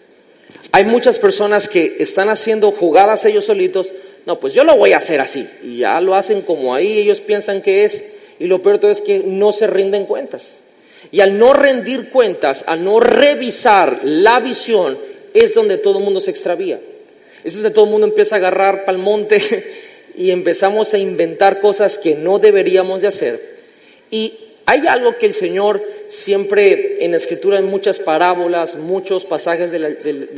Hay 0.71 0.85
muchas 0.85 1.19
personas 1.19 1.69
que 1.69 1.97
están 1.99 2.29
haciendo 2.29 2.71
jugadas 2.71 3.25
ellos 3.25 3.45
solitos, 3.45 3.93
no, 4.25 4.39
pues 4.39 4.53
yo 4.53 4.63
lo 4.63 4.75
voy 4.75 4.93
a 4.93 4.97
hacer 4.97 5.21
así, 5.21 5.47
y 5.63 5.77
ya 5.77 6.01
lo 6.01 6.15
hacen 6.15 6.41
como 6.41 6.73
ahí 6.73 6.99
ellos 6.99 7.19
piensan 7.21 7.61
que 7.61 7.85
es, 7.85 8.03
y 8.39 8.47
lo 8.47 8.61
peor 8.61 8.79
todo 8.79 8.91
es 8.91 9.01
que 9.01 9.19
no 9.19 9.53
se 9.53 9.67
rinden 9.67 10.05
cuentas. 10.05 10.57
Y 11.11 11.21
al 11.21 11.37
no 11.37 11.53
rendir 11.53 12.09
cuentas, 12.09 12.63
al 12.67 12.83
no 12.83 12.99
revisar 12.99 14.01
la 14.03 14.39
visión, 14.39 14.97
es 15.33 15.53
donde 15.53 15.77
todo 15.77 15.99
el 15.99 16.03
mundo 16.03 16.21
se 16.21 16.31
extravía. 16.31 16.79
Es 17.43 17.53
donde 17.53 17.71
todo 17.71 17.85
el 17.85 17.91
mundo 17.91 18.07
empieza 18.07 18.35
a 18.35 18.39
agarrar 18.39 18.85
pal 18.85 18.97
monte 18.97 19.39
y 20.17 20.31
empezamos 20.31 20.93
a 20.93 20.97
inventar 20.97 21.59
cosas 21.59 21.97
que 21.97 22.15
no 22.15 22.39
deberíamos 22.39 23.01
de 23.01 23.07
hacer. 23.07 23.55
Y 24.09 24.33
hay 24.65 24.87
algo 24.87 25.17
que 25.17 25.27
el 25.27 25.33
Señor 25.33 25.81
siempre 26.07 27.03
en 27.05 27.11
la 27.11 27.17
Escritura, 27.17 27.59
en 27.59 27.65
muchas 27.65 27.99
parábolas, 27.99 28.75
muchos 28.75 29.23
pasajes 29.23 29.71
de 29.71 29.79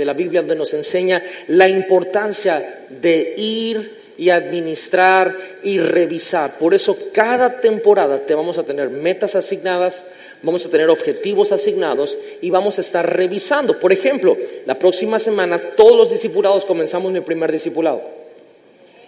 la, 0.05 0.13
Biblia 0.13 0.41
donde 0.41 0.55
nos 0.55 0.73
enseña 0.73 1.23
la 1.47 1.69
importancia 1.69 2.85
de 2.89 3.35
ir 3.37 3.97
y 4.17 4.29
administrar 4.29 5.33
y 5.63 5.79
revisar. 5.79 6.57
Por 6.57 6.73
eso 6.73 6.97
cada 7.13 7.61
temporada 7.61 8.25
te 8.25 8.35
vamos 8.35 8.57
a 8.57 8.63
tener 8.63 8.89
metas 8.89 9.35
asignadas, 9.35 10.03
vamos 10.41 10.65
a 10.65 10.69
tener 10.69 10.89
objetivos 10.89 11.53
asignados 11.53 12.17
y 12.41 12.49
vamos 12.49 12.79
a 12.79 12.81
estar 12.81 13.15
revisando. 13.15 13.79
Por 13.79 13.93
ejemplo, 13.93 14.35
la 14.65 14.77
próxima 14.77 15.19
semana 15.19 15.61
todos 15.77 15.95
los 15.95 16.11
discipulados 16.11 16.65
comenzamos 16.65 17.13
mi 17.13 17.21
primer 17.21 17.49
discipulado. 17.49 18.01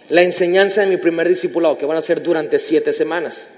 La 0.08 0.22
enseñanza 0.22 0.80
de 0.80 0.86
mi 0.86 0.96
primer 0.96 1.28
discipulado, 1.28 1.76
que 1.76 1.86
van 1.86 1.98
a 1.98 2.02
ser 2.02 2.22
durante 2.22 2.58
siete 2.58 2.92
semanas. 2.92 3.48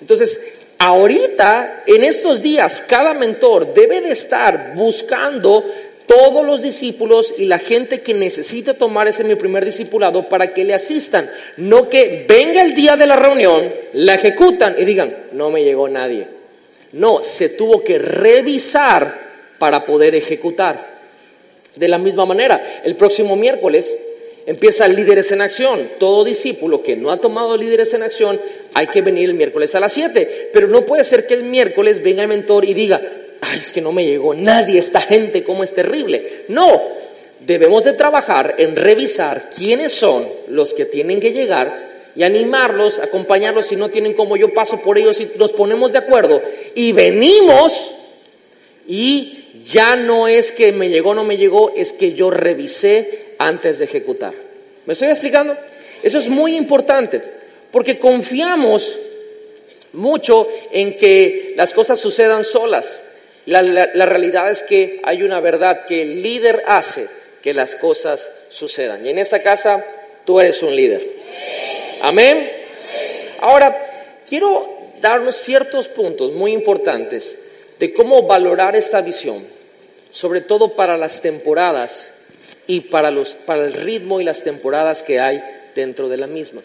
Entonces, 0.00 0.40
ahorita, 0.84 1.84
en 1.86 2.04
estos 2.04 2.42
días, 2.42 2.82
cada 2.86 3.14
mentor 3.14 3.72
debe 3.72 4.02
de 4.02 4.10
estar 4.10 4.74
buscando 4.74 5.64
todos 6.06 6.44
los 6.44 6.60
discípulos 6.60 7.34
y 7.38 7.46
la 7.46 7.58
gente 7.58 8.02
que 8.02 8.12
necesita 8.12 8.74
tomar 8.74 9.08
ese 9.08 9.24
mi 9.24 9.34
primer 9.34 9.64
discipulado 9.64 10.28
para 10.28 10.52
que 10.52 10.64
le 10.64 10.74
asistan. 10.74 11.30
No 11.56 11.88
que 11.88 12.26
venga 12.28 12.62
el 12.62 12.74
día 12.74 12.96
de 12.96 13.06
la 13.06 13.16
reunión, 13.16 13.72
la 13.94 14.14
ejecutan 14.14 14.74
y 14.78 14.84
digan, 14.84 15.16
no 15.32 15.50
me 15.50 15.64
llegó 15.64 15.88
nadie. 15.88 16.28
No, 16.92 17.22
se 17.22 17.48
tuvo 17.48 17.82
que 17.82 17.98
revisar 17.98 19.22
para 19.58 19.86
poder 19.86 20.14
ejecutar. 20.14 20.94
De 21.74 21.88
la 21.88 21.98
misma 21.98 22.26
manera, 22.26 22.82
el 22.84 22.94
próximo 22.94 23.36
miércoles 23.36 23.96
empieza 24.46 24.88
Líderes 24.88 25.30
en 25.32 25.40
Acción. 25.40 25.90
Todo 25.98 26.24
discípulo 26.24 26.82
que 26.82 26.96
no 26.96 27.10
ha 27.10 27.20
tomado 27.20 27.56
Líderes 27.56 27.92
en 27.94 28.02
Acción, 28.02 28.40
hay 28.72 28.86
que 28.88 29.02
venir 29.02 29.30
el 29.30 29.34
miércoles 29.34 29.74
a 29.74 29.80
las 29.80 29.92
7. 29.92 30.50
Pero 30.52 30.68
no 30.68 30.84
puede 30.84 31.04
ser 31.04 31.26
que 31.26 31.34
el 31.34 31.44
miércoles 31.44 32.02
venga 32.02 32.22
el 32.22 32.28
mentor 32.28 32.64
y 32.64 32.74
diga, 32.74 33.00
ay, 33.40 33.58
es 33.58 33.72
que 33.72 33.80
no 33.80 33.92
me 33.92 34.04
llegó 34.04 34.34
nadie, 34.34 34.78
esta 34.78 35.00
gente, 35.00 35.44
cómo 35.44 35.64
es 35.64 35.74
terrible. 35.74 36.44
No, 36.48 36.82
debemos 37.40 37.84
de 37.84 37.92
trabajar 37.92 38.54
en 38.58 38.76
revisar 38.76 39.50
quiénes 39.50 39.92
son 39.92 40.28
los 40.48 40.74
que 40.74 40.84
tienen 40.84 41.20
que 41.20 41.32
llegar 41.32 41.92
y 42.16 42.22
animarlos, 42.22 42.98
acompañarlos 42.98 43.66
si 43.66 43.76
no 43.76 43.90
tienen 43.90 44.14
como 44.14 44.36
yo 44.36 44.54
paso 44.54 44.78
por 44.80 44.98
ellos 44.98 45.20
y 45.20 45.30
nos 45.36 45.52
ponemos 45.52 45.92
de 45.92 45.98
acuerdo 45.98 46.40
y 46.74 46.92
venimos 46.92 47.90
y 48.86 49.43
ya 49.66 49.96
no 49.96 50.28
es 50.28 50.52
que 50.52 50.72
me 50.72 50.88
llegó 50.88 51.14
no 51.14 51.24
me 51.24 51.36
llegó, 51.36 51.72
es 51.74 51.92
que 51.92 52.14
yo 52.14 52.30
revisé 52.30 53.34
antes 53.38 53.78
de 53.78 53.84
ejecutar. 53.84 54.34
¿Me 54.86 54.92
estoy 54.92 55.08
explicando? 55.08 55.56
Eso 56.02 56.18
es 56.18 56.28
muy 56.28 56.56
importante 56.56 57.22
porque 57.70 57.98
confiamos 57.98 58.98
mucho 59.94 60.48
en 60.70 60.96
que 60.96 61.54
las 61.56 61.72
cosas 61.72 61.98
sucedan 61.98 62.44
solas. 62.44 63.02
La, 63.46 63.62
realidad 64.06 64.50
es 64.50 64.62
que 64.62 65.00
hay 65.02 65.22
una 65.22 65.40
verdad 65.40 65.84
que 65.86 66.02
el 66.02 66.22
líder 66.22 66.62
hace 66.66 67.08
que 67.42 67.54
las 67.54 67.76
cosas 67.76 68.30
sucedan. 68.48 69.04
Y 69.04 69.10
en 69.10 69.18
esta 69.18 69.42
casa 69.42 69.84
tú 70.24 70.40
eres 70.40 70.62
un 70.62 70.74
líder. 70.74 71.02
Amén. 72.00 72.50
Ahora, 73.40 74.22
quiero 74.28 74.74
darnos 75.00 75.36
ciertos 75.36 75.88
puntos 75.88 76.32
muy 76.32 76.52
importantes 76.52 77.38
de 77.78 77.92
cómo 77.92 78.22
valorar 78.22 78.76
esta 78.76 79.00
visión, 79.02 79.46
sobre 80.14 80.40
todo 80.40 80.76
para 80.76 80.96
las 80.96 81.20
temporadas 81.20 82.12
y 82.68 82.82
para, 82.82 83.10
los, 83.10 83.34
para 83.34 83.64
el 83.64 83.72
ritmo 83.72 84.20
y 84.20 84.24
las 84.24 84.44
temporadas 84.44 85.02
que 85.02 85.18
hay 85.18 85.42
dentro 85.74 86.08
de 86.08 86.16
la 86.16 86.28
misma. 86.28 86.62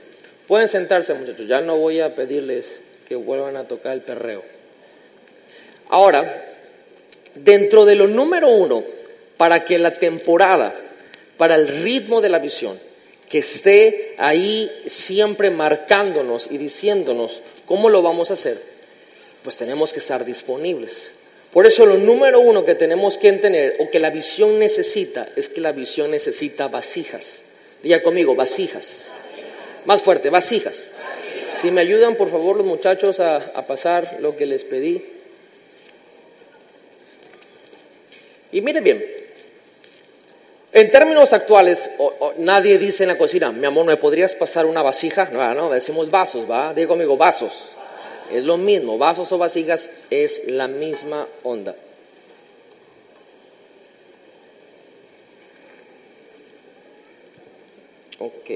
Pueden 0.47 0.69
sentarse, 0.69 1.15
muchachos, 1.15 1.47
ya 1.47 1.59
no 1.59 1.75
voy 1.75 1.99
a 1.99 2.13
pedirles 2.13 2.79
que 3.07 3.15
vuelvan 3.15 3.57
a 3.57 3.67
tocar 3.67 3.93
el 3.93 4.01
perreo. 4.01 4.43
Ahora, 5.89 6.45
dentro 7.33 7.85
de 7.85 7.95
lo 7.95 8.05
número 8.05 8.49
uno, 8.49 8.83
para 9.35 9.65
que 9.65 9.79
la 9.79 9.95
temporada, 9.95 10.75
para 11.35 11.55
el 11.55 11.67
ritmo 11.67 12.21
de 12.21 12.29
la 12.29 12.37
visión, 12.37 12.79
que 13.27 13.39
esté 13.39 14.13
ahí 14.19 14.71
siempre 14.85 15.49
marcándonos 15.49 16.47
y 16.51 16.59
diciéndonos 16.59 17.41
cómo 17.65 17.89
lo 17.89 18.03
vamos 18.03 18.29
a 18.29 18.33
hacer, 18.33 18.61
pues 19.41 19.57
tenemos 19.57 19.91
que 19.91 19.99
estar 19.99 20.23
disponibles. 20.23 21.11
Por 21.51 21.65
eso 21.65 21.85
lo 21.85 21.97
número 21.97 22.39
uno 22.39 22.63
que 22.63 22.75
tenemos 22.75 23.17
que 23.17 23.27
entender 23.27 23.77
o 23.79 23.89
que 23.89 23.99
la 23.99 24.11
visión 24.11 24.59
necesita 24.59 25.27
es 25.35 25.49
que 25.49 25.61
la 25.61 25.71
visión 25.71 26.11
necesita 26.11 26.67
vasijas. 26.67 27.41
Diga 27.81 28.03
conmigo, 28.03 28.35
vasijas. 28.35 29.05
Más 29.85 30.01
fuerte, 30.01 30.29
vasijas. 30.29 30.87
Si 31.55 31.71
me 31.71 31.81
ayudan, 31.81 32.15
por 32.15 32.29
favor, 32.29 32.57
los 32.57 32.65
muchachos 32.65 33.19
a, 33.19 33.37
a 33.37 33.65
pasar 33.65 34.17
lo 34.19 34.35
que 34.35 34.45
les 34.45 34.63
pedí. 34.63 35.03
Y 38.51 38.61
mire 38.61 38.81
bien, 38.81 39.03
en 40.71 40.91
términos 40.91 41.33
actuales, 41.33 41.89
nadie 42.37 42.77
dice 42.77 43.03
en 43.03 43.09
la 43.09 43.17
cocina, 43.17 43.51
mi 43.51 43.65
amor, 43.65 43.85
¿me 43.85 43.97
podrías 43.97 44.35
pasar 44.35 44.67
una 44.67 44.83
vasija? 44.83 45.29
No, 45.31 45.53
no, 45.55 45.69
decimos 45.69 46.11
vasos, 46.11 46.49
¿va? 46.49 46.73
Diga 46.75 46.89
conmigo, 46.89 47.17
vasos. 47.17 47.65
Es 48.31 48.45
lo 48.45 48.57
mismo, 48.57 48.97
vasos 48.97 49.31
o 49.31 49.37
vasijas 49.37 49.89
es 50.09 50.41
la 50.47 50.67
misma 50.67 51.27
onda. 51.43 51.75
Ok. 58.19 58.49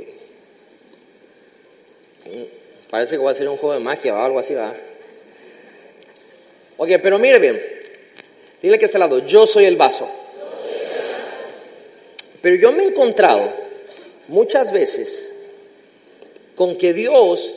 Mm, 2.26 2.44
parece 2.90 3.18
que 3.18 3.24
va 3.24 3.32
a 3.32 3.36
ser 3.36 3.50
un 3.50 3.58
juego 3.58 3.74
de 3.74 3.80
magia 3.80 4.14
o 4.14 4.22
algo 4.22 4.40
así, 4.40 4.54
¿va? 4.54 4.74
Ok, 6.78 6.90
pero 7.02 7.18
mire 7.18 7.40
bien. 7.40 7.62
Dile 8.62 8.78
que 8.78 8.86
está 8.86 8.98
al 8.98 9.10
lado, 9.10 9.26
yo 9.26 9.48
soy 9.48 9.66
el 9.66 9.76
vaso. 9.76 10.08
Pero 12.42 12.56
yo 12.58 12.72
me 12.72 12.84
he 12.84 12.88
encontrado 12.88 13.52
muchas 14.28 14.72
veces 14.72 15.30
con 16.56 16.78
que 16.78 16.94
Dios 16.94 17.54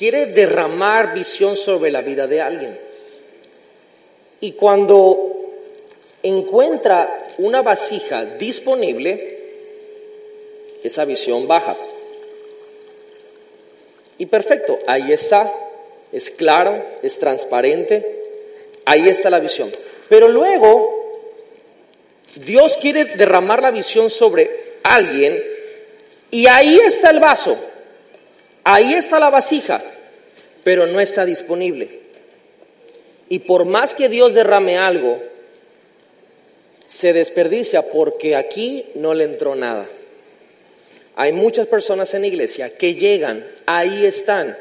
quiere 0.00 0.24
derramar 0.24 1.12
visión 1.12 1.58
sobre 1.58 1.90
la 1.90 2.00
vida 2.00 2.26
de 2.26 2.40
alguien. 2.40 2.78
Y 4.40 4.52
cuando 4.52 5.52
encuentra 6.22 7.28
una 7.36 7.60
vasija 7.60 8.24
disponible, 8.24 9.40
esa 10.82 11.04
visión 11.04 11.46
baja. 11.46 11.76
Y 14.16 14.24
perfecto, 14.24 14.78
ahí 14.86 15.12
está, 15.12 15.52
es 16.10 16.30
claro, 16.30 16.82
es 17.02 17.18
transparente, 17.18 18.22
ahí 18.86 19.06
está 19.06 19.28
la 19.28 19.40
visión. 19.40 19.70
Pero 20.08 20.28
luego 20.28 21.20
Dios 22.36 22.78
quiere 22.78 23.04
derramar 23.04 23.60
la 23.60 23.70
visión 23.70 24.08
sobre 24.08 24.78
alguien 24.82 25.44
y 26.30 26.46
ahí 26.46 26.78
está 26.86 27.10
el 27.10 27.20
vaso, 27.20 27.58
ahí 28.72 28.94
está 28.94 29.18
la 29.18 29.30
vasija, 29.30 29.82
pero 30.64 30.86
no 30.86 31.00
está 31.00 31.24
disponible. 31.24 32.00
Y 33.28 33.40
por 33.40 33.64
más 33.64 33.94
que 33.94 34.08
Dios 34.08 34.34
derrame 34.34 34.78
algo, 34.78 35.22
se 36.86 37.12
desperdicia 37.12 37.82
porque 37.90 38.34
aquí 38.34 38.86
no 38.94 39.14
le 39.14 39.24
entró 39.24 39.54
nada. 39.54 39.88
Hay 41.16 41.32
muchas 41.32 41.66
personas 41.66 42.12
en 42.14 42.22
la 42.22 42.28
iglesia 42.28 42.74
que 42.76 42.94
llegan, 42.94 43.46
ahí 43.66 44.04
están, 44.04 44.56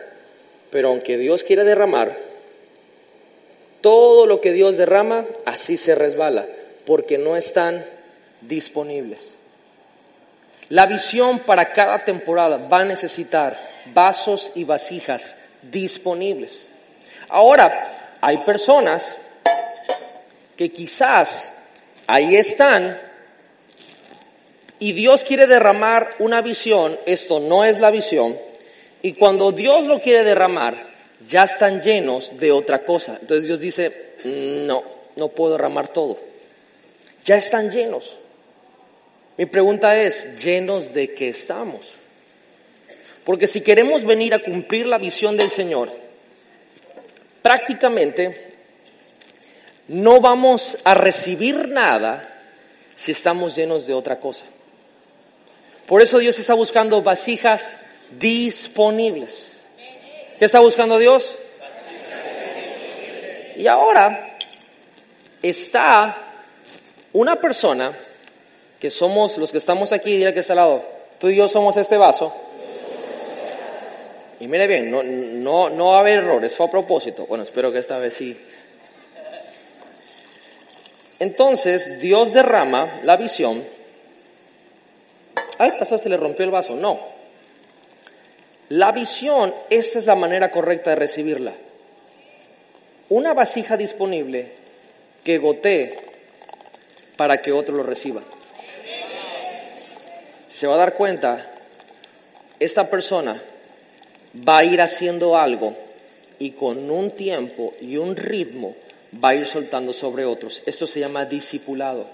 pero 0.69 0.89
aunque 0.89 1.17
Dios 1.17 1.43
quiere 1.43 1.63
derramar, 1.63 2.17
todo 3.81 4.27
lo 4.27 4.41
que 4.41 4.51
Dios 4.51 4.77
derrama, 4.77 5.25
así 5.45 5.77
se 5.77 5.95
resbala, 5.95 6.47
porque 6.85 7.17
no 7.17 7.37
están 7.37 7.85
disponibles. 8.41 9.38
La 10.69 10.85
visión 10.85 11.39
para 11.39 11.71
cada 11.73 12.05
temporada 12.05 12.57
va 12.57 12.81
a 12.81 12.85
necesitar 12.85 13.57
vasos 13.93 14.51
y 14.55 14.63
vasijas 14.63 15.35
disponibles. 15.63 16.67
Ahora, 17.27 18.17
hay 18.21 18.37
personas 18.39 19.17
que 20.55 20.69
quizás 20.69 21.51
ahí 22.07 22.35
están 22.35 22.97
y 24.77 24.93
Dios 24.93 25.25
quiere 25.25 25.47
derramar 25.47 26.11
una 26.19 26.41
visión, 26.41 26.97
esto 27.05 27.39
no 27.39 27.65
es 27.65 27.79
la 27.79 27.91
visión, 27.91 28.37
y 29.01 29.13
cuando 29.13 29.51
Dios 29.51 29.85
lo 29.85 29.99
quiere 29.99 30.23
derramar, 30.23 30.75
ya 31.27 31.43
están 31.43 31.81
llenos 31.81 32.37
de 32.39 32.51
otra 32.51 32.85
cosa. 32.85 33.17
Entonces 33.19 33.45
Dios 33.45 33.59
dice, 33.59 34.13
no, 34.23 34.83
no 35.15 35.27
puedo 35.29 35.53
derramar 35.53 35.89
todo. 35.89 36.17
Ya 37.25 37.35
están 37.35 37.71
llenos. 37.71 38.17
Mi 39.39 39.45
pregunta 39.45 39.95
es, 39.95 40.43
¿llenos 40.43 40.93
de 40.93 41.13
qué 41.13 41.29
estamos? 41.29 41.85
Porque 43.23 43.47
si 43.47 43.61
queremos 43.61 44.03
venir 44.03 44.33
a 44.33 44.39
cumplir 44.39 44.85
la 44.85 44.97
visión 44.97 45.37
del 45.37 45.49
Señor, 45.49 45.89
prácticamente 47.41 48.51
no 49.87 50.19
vamos 50.19 50.77
a 50.83 50.93
recibir 50.93 51.69
nada 51.69 52.37
si 52.97 53.13
estamos 53.13 53.55
llenos 53.55 53.87
de 53.87 53.93
otra 53.93 54.19
cosa. 54.19 54.43
Por 55.85 56.01
eso 56.01 56.17
Dios 56.17 56.37
está 56.37 56.53
buscando 56.53 57.01
vasijas 57.01 57.77
disponibles. 58.19 59.53
¿Qué 60.37 60.43
está 60.43 60.59
buscando 60.59 60.99
Dios? 60.99 61.39
Y 63.55 63.67
ahora 63.67 64.37
está 65.41 66.17
una 67.13 67.39
persona 67.39 67.95
que 68.79 68.89
somos 68.91 69.37
los 69.37 69.51
que 69.51 69.57
estamos 69.57 69.91
aquí, 69.91 70.17
dirá 70.17 70.33
que 70.33 70.39
está 70.39 70.53
al 70.53 70.57
lado, 70.57 70.85
tú 71.19 71.29
y 71.29 71.35
yo 71.35 71.47
somos 71.47 71.77
este 71.77 71.97
vaso. 71.97 72.33
Y 74.39 74.47
mire 74.47 74.67
bien, 74.67 74.89
no, 74.89 75.03
no, 75.03 75.69
no 75.69 75.87
va 75.87 75.97
a 75.97 75.99
haber 75.99 76.19
errores, 76.19 76.55
fue 76.55 76.67
a 76.67 76.71
propósito. 76.71 77.25
Bueno, 77.25 77.43
espero 77.43 77.71
que 77.73 77.79
esta 77.79 77.97
vez 77.97 78.13
sí. 78.13 78.39
Entonces 81.19 81.99
Dios 81.99 82.33
derrama 82.33 83.01
la 83.03 83.17
visión 83.17 83.63
ay, 85.59 85.73
pasó, 85.77 85.97
se 85.99 86.09
le 86.09 86.17
rompió 86.17 86.43
el 86.43 86.51
vaso. 86.51 86.75
No. 86.75 86.99
La 88.69 88.91
visión, 88.91 89.53
esta 89.69 89.99
es 89.99 90.05
la 90.07 90.15
manera 90.15 90.49
correcta 90.49 90.89
de 90.89 90.95
recibirla. 90.95 91.53
Una 93.09 93.33
vasija 93.33 93.77
disponible 93.77 94.51
que 95.23 95.37
gotee 95.37 95.97
para 97.17 97.41
que 97.41 97.51
otro 97.51 97.75
lo 97.75 97.83
reciba. 97.83 98.21
Se 100.49 100.65
va 100.67 100.75
a 100.75 100.77
dar 100.77 100.93
cuenta, 100.93 101.47
esta 102.59 102.89
persona 102.89 103.41
va 104.47 104.57
a 104.57 104.63
ir 104.63 104.81
haciendo 104.81 105.37
algo 105.37 105.75
y 106.39 106.51
con 106.51 106.89
un 106.89 107.11
tiempo 107.11 107.73
y 107.79 107.97
un 107.97 108.15
ritmo 108.15 108.75
va 109.23 109.29
a 109.29 109.35
ir 109.35 109.45
soltando 109.45 109.93
sobre 109.93 110.25
otros. 110.25 110.63
Esto 110.65 110.87
se 110.87 110.99
llama 110.99 111.25
discipulado. 111.25 112.07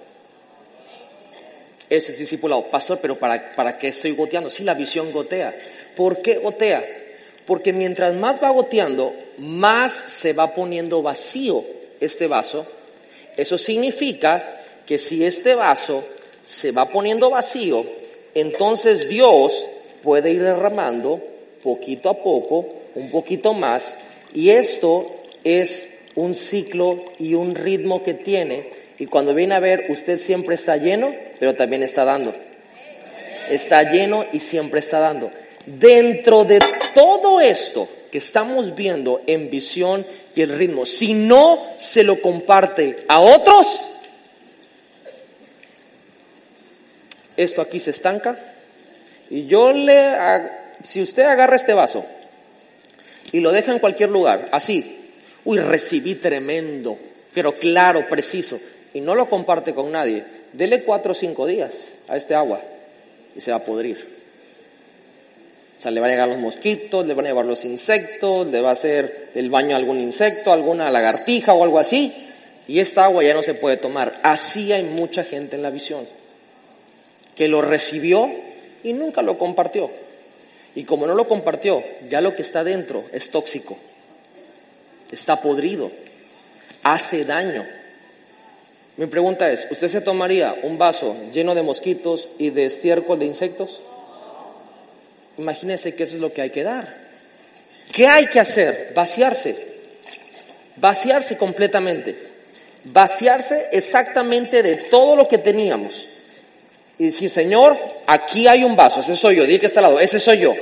Ese 1.90 2.12
es 2.12 2.20
discipulado. 2.20 2.70
Pastor, 2.70 3.00
pero 3.02 3.18
¿para, 3.18 3.52
¿para 3.54 3.78
qué 3.78 3.90
estoy 3.90 4.12
goteando? 4.12 4.50
Sí, 4.50 4.64
la 4.64 4.74
visión 4.74 5.12
gotea. 5.12 5.56
¿Por 5.96 6.22
qué 6.22 6.36
gotea? 6.36 6.84
Porque 7.46 7.72
mientras 7.72 8.14
más 8.16 8.44
va 8.44 8.50
goteando, 8.50 9.14
más 9.38 9.94
se 9.94 10.34
va 10.34 10.54
poniendo 10.54 11.02
vacío 11.02 11.64
este 12.00 12.28
vaso. 12.28 12.66
Eso 13.38 13.58
significa 13.58 14.62
que 14.86 14.98
si 14.98 15.24
este 15.24 15.56
vaso 15.56 16.04
se 16.46 16.72
va 16.72 16.90
poniendo 16.90 17.30
vacío, 17.30 17.86
entonces 18.36 19.10
Dios 19.10 19.68
puede 20.04 20.30
ir 20.32 20.44
derramando 20.44 21.20
poquito 21.64 22.10
a 22.10 22.18
poco, 22.20 22.68
un 22.94 23.10
poquito 23.10 23.54
más, 23.54 23.98
y 24.34 24.52
esto 24.52 25.08
es 25.44 25.90
un 26.16 26.36
ciclo 26.36 27.04
y 27.18 27.34
un 27.34 27.56
ritmo 27.56 28.04
que 28.04 28.14
tiene 28.14 28.64
y 28.98 29.08
cuando 29.08 29.34
viene 29.34 29.56
a 29.56 29.60
ver, 29.60 29.88
usted 29.90 30.18
siempre 30.18 30.56
está 30.56 30.78
lleno, 30.78 31.14
pero 31.38 31.54
también 31.54 31.84
está 31.84 32.06
dando. 32.06 32.34
Está 33.50 33.84
lleno 33.84 34.26
y 34.32 34.40
siempre 34.40 34.80
está 34.80 35.00
dando. 35.00 35.32
Dentro 35.66 36.46
de 36.46 36.60
todo 36.94 37.42
esto 37.42 37.90
que 38.12 38.20
estamos 38.20 38.74
viendo 38.76 39.22
en 39.28 39.50
visión 39.50 40.06
y 40.34 40.42
el 40.42 40.50
ritmo, 40.50 40.86
si 40.86 41.14
no 41.14 41.60
se 41.78 42.04
lo 42.04 42.22
comparte 42.22 43.04
a 43.08 43.20
otros, 43.20 43.86
esto 47.38 47.62
aquí 47.62 47.80
se 47.80 47.92
estanca. 47.92 48.38
Y 49.30 49.48
yo 49.48 49.72
le, 49.72 50.14
si 50.84 51.02
usted 51.02 51.24
agarra 51.24 51.56
este 51.56 51.74
vaso 51.74 52.06
y 53.32 53.40
lo 53.40 53.52
deja 53.52 53.72
en 53.72 53.80
cualquier 53.80 54.10
lugar, 54.10 54.50
así, 54.52 55.12
uy, 55.44 55.60
recibí 55.60 56.16
tremendo, 56.16 56.98
pero 57.34 57.54
claro, 57.54 58.08
preciso 58.08 58.60
y 58.94 59.02
no 59.02 59.16
lo 59.16 59.28
comparte 59.28 59.74
con 59.74 59.92
nadie, 59.92 60.24
dele 60.54 60.84
cuatro 60.84 61.14
o 61.14 61.16
cinco 61.16 61.48
días 61.48 61.72
a 62.08 62.18
este 62.18 62.36
agua 62.36 62.62
y 63.36 63.42
se 63.42 63.52
va 63.52 63.58
a 63.58 63.66
podrir. 63.66 64.16
O 65.78 65.82
sea, 65.82 65.92
le 65.92 66.00
van 66.00 66.10
a 66.10 66.14
llegar 66.14 66.30
los 66.30 66.38
mosquitos, 66.38 67.06
le 67.06 67.14
van 67.14 67.26
a 67.26 67.30
llevar 67.30 67.46
los 67.46 67.66
insectos, 67.66 68.48
le 68.48 68.62
va 68.62 68.70
a 68.70 68.74
hacer 68.74 69.30
el 69.36 69.50
baño 69.50 69.76
a 69.76 69.80
algún 69.80 70.00
insecto, 70.00 70.54
alguna 70.54 70.90
lagartija 70.90 71.54
o 71.54 71.64
algo 71.64 71.80
así, 71.80 72.14
y 72.68 72.80
esta 72.80 73.06
agua 73.06 73.24
ya 73.24 73.34
no 73.34 73.44
se 73.44 73.54
puede 73.56 73.78
tomar. 73.78 74.20
Así 74.24 74.72
hay 74.72 74.84
mucha 74.84 75.24
gente 75.24 75.56
en 75.56 75.64
la 75.64 75.72
visión 75.72 76.08
que 77.36 77.48
lo 77.48 77.62
recibió 77.62 78.32
y 78.84 78.94
nunca 78.94 79.22
lo 79.22 79.38
compartió. 79.38 79.90
Y 80.76 80.84
como 80.84 81.08
no 81.08 81.16
lo 81.16 81.28
compartió, 81.28 81.84
ya 82.10 82.22
lo 82.22 82.36
que 82.36 82.42
está 82.42 82.64
dentro 82.64 83.06
es 83.14 83.32
tóxico, 83.32 83.78
está 85.12 85.42
podrido, 85.42 85.92
hace 86.84 87.24
daño. 87.24 87.66
Mi 88.98 89.08
pregunta 89.08 89.52
es, 89.52 89.68
¿usted 89.70 89.88
se 89.88 90.02
tomaría 90.02 90.56
un 90.64 90.78
vaso 90.78 91.16
lleno 91.34 91.56
de 91.56 91.64
mosquitos 91.64 92.30
y 92.38 92.50
de 92.50 92.66
estiércol 92.66 93.20
de 93.20 93.26
insectos? 93.26 93.82
imagínense 95.38 95.94
que 95.96 96.04
eso 96.04 96.16
es 96.16 96.22
lo 96.22 96.32
que 96.32 96.42
hay 96.42 96.50
que 96.50 96.64
dar. 96.64 97.06
¿Qué 97.92 98.08
hay 98.08 98.28
que 98.28 98.40
hacer? 98.40 98.94
Vaciarse. 98.96 99.56
Vaciarse 100.78 101.38
completamente. 101.38 102.16
Vaciarse 102.86 103.68
exactamente 103.72 104.64
de 104.64 104.76
todo 104.76 105.16
lo 105.16 105.26
que 105.26 105.38
teníamos. 105.38 106.08
Y 106.98 107.08
decir, 107.08 107.30
Señor, 107.30 107.78
aquí 108.08 108.48
hay 108.48 108.64
un 108.64 108.76
vaso, 108.76 109.02
ese 109.02 109.16
soy 109.16 109.36
yo, 109.36 109.46
di 109.46 109.60
que 109.60 109.66
está 109.66 109.80
al 109.82 109.86
lado, 109.86 110.00
ese 110.00 110.20
soy 110.20 110.40
yo. 110.40 110.54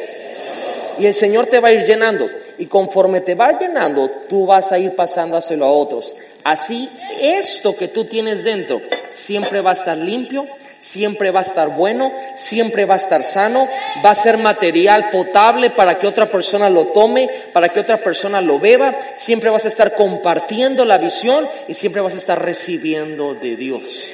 Y 1.00 1.06
el 1.06 1.13
Señor 1.13 1.48
te 1.48 1.60
va 1.60 1.69
a 1.69 1.74
ir 1.74 1.86
llenando. 1.86 2.28
Y 2.58 2.67
conforme 2.67 3.22
te 3.22 3.36
va 3.36 3.58
llenando, 3.58 4.10
tú 4.30 4.46
vas 4.46 4.72
a 4.72 4.78
ir 4.78 4.96
pasándoselo 4.96 5.65
a 5.65 5.72
otros. 5.72 6.15
Así, 6.43 6.89
esto 7.22 7.76
que 7.76 7.88
tú 7.88 8.06
tienes 8.06 8.43
dentro 8.43 8.82
siempre 9.12 9.62
va 9.62 9.72
a 9.72 9.74
estar 9.74 9.98
limpio, 9.98 10.48
siempre 10.80 11.32
va 11.32 11.39
a 11.39 11.43
estar 11.43 11.69
bueno, 11.69 12.12
siempre 12.36 12.86
va 12.86 12.96
a 12.96 12.98
estar 12.98 13.24
sano, 13.24 13.69
va 14.06 14.10
a 14.10 14.15
ser 14.15 14.38
material 14.38 15.10
potable 15.10 15.69
para 15.69 15.98
que 15.98 16.08
otra 16.08 16.30
persona 16.30 16.69
lo 16.69 16.88
tome, 16.88 17.30
para 17.54 17.69
que 17.69 17.80
otra 17.80 17.98
persona 17.98 18.41
lo 18.41 18.60
beba, 18.60 18.98
siempre 19.15 19.50
vas 19.50 19.65
a 19.65 19.69
estar 19.69 19.93
compartiendo 19.93 20.84
la 20.84 20.98
visión 20.98 21.48
y 21.67 21.74
siempre 21.74 22.02
vas 22.02 22.13
a 22.13 22.17
estar 22.17 22.43
recibiendo 22.43 23.34
de 23.34 23.56
Dios. 23.56 24.10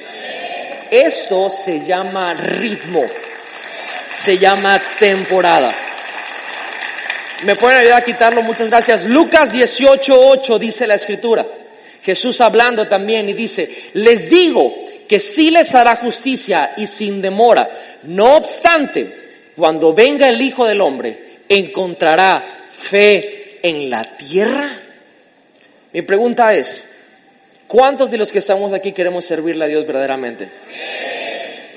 Esto 0.90 1.48
se 1.50 1.86
llama 1.86 2.34
ritmo, 2.34 3.04
se 4.10 4.38
llama 4.38 4.80
temporada. 4.98 5.72
¿Me 7.44 7.56
pueden 7.56 7.78
ayudar 7.78 8.02
a 8.02 8.04
quitarlo? 8.04 8.42
Muchas 8.42 8.68
gracias. 8.68 9.04
Lucas 9.04 9.52
18:8 9.52 10.58
dice 10.58 10.86
la 10.86 10.96
escritura. 10.96 11.46
Jesús 12.02 12.40
hablando 12.40 12.88
también 12.88 13.28
y 13.28 13.34
dice, 13.34 13.90
les 13.94 14.28
digo 14.28 14.74
que 15.08 15.20
sí 15.20 15.50
les 15.50 15.74
hará 15.74 15.96
justicia 15.96 16.72
y 16.76 16.86
sin 16.86 17.22
demora. 17.22 17.68
No 18.04 18.36
obstante, 18.36 19.50
cuando 19.56 19.92
venga 19.92 20.28
el 20.28 20.40
Hijo 20.40 20.66
del 20.66 20.80
Hombre, 20.80 21.40
encontrará 21.48 22.66
fe 22.72 23.58
en 23.62 23.90
la 23.90 24.04
tierra. 24.04 24.70
Mi 25.92 26.02
pregunta 26.02 26.54
es, 26.54 26.99
¿cuántos 27.70 28.10
de 28.10 28.18
los 28.18 28.32
que 28.32 28.40
estamos 28.40 28.72
aquí 28.72 28.90
queremos 28.90 29.24
servirle 29.24 29.64
a 29.64 29.68
Dios 29.68 29.86
verdaderamente? 29.86 30.48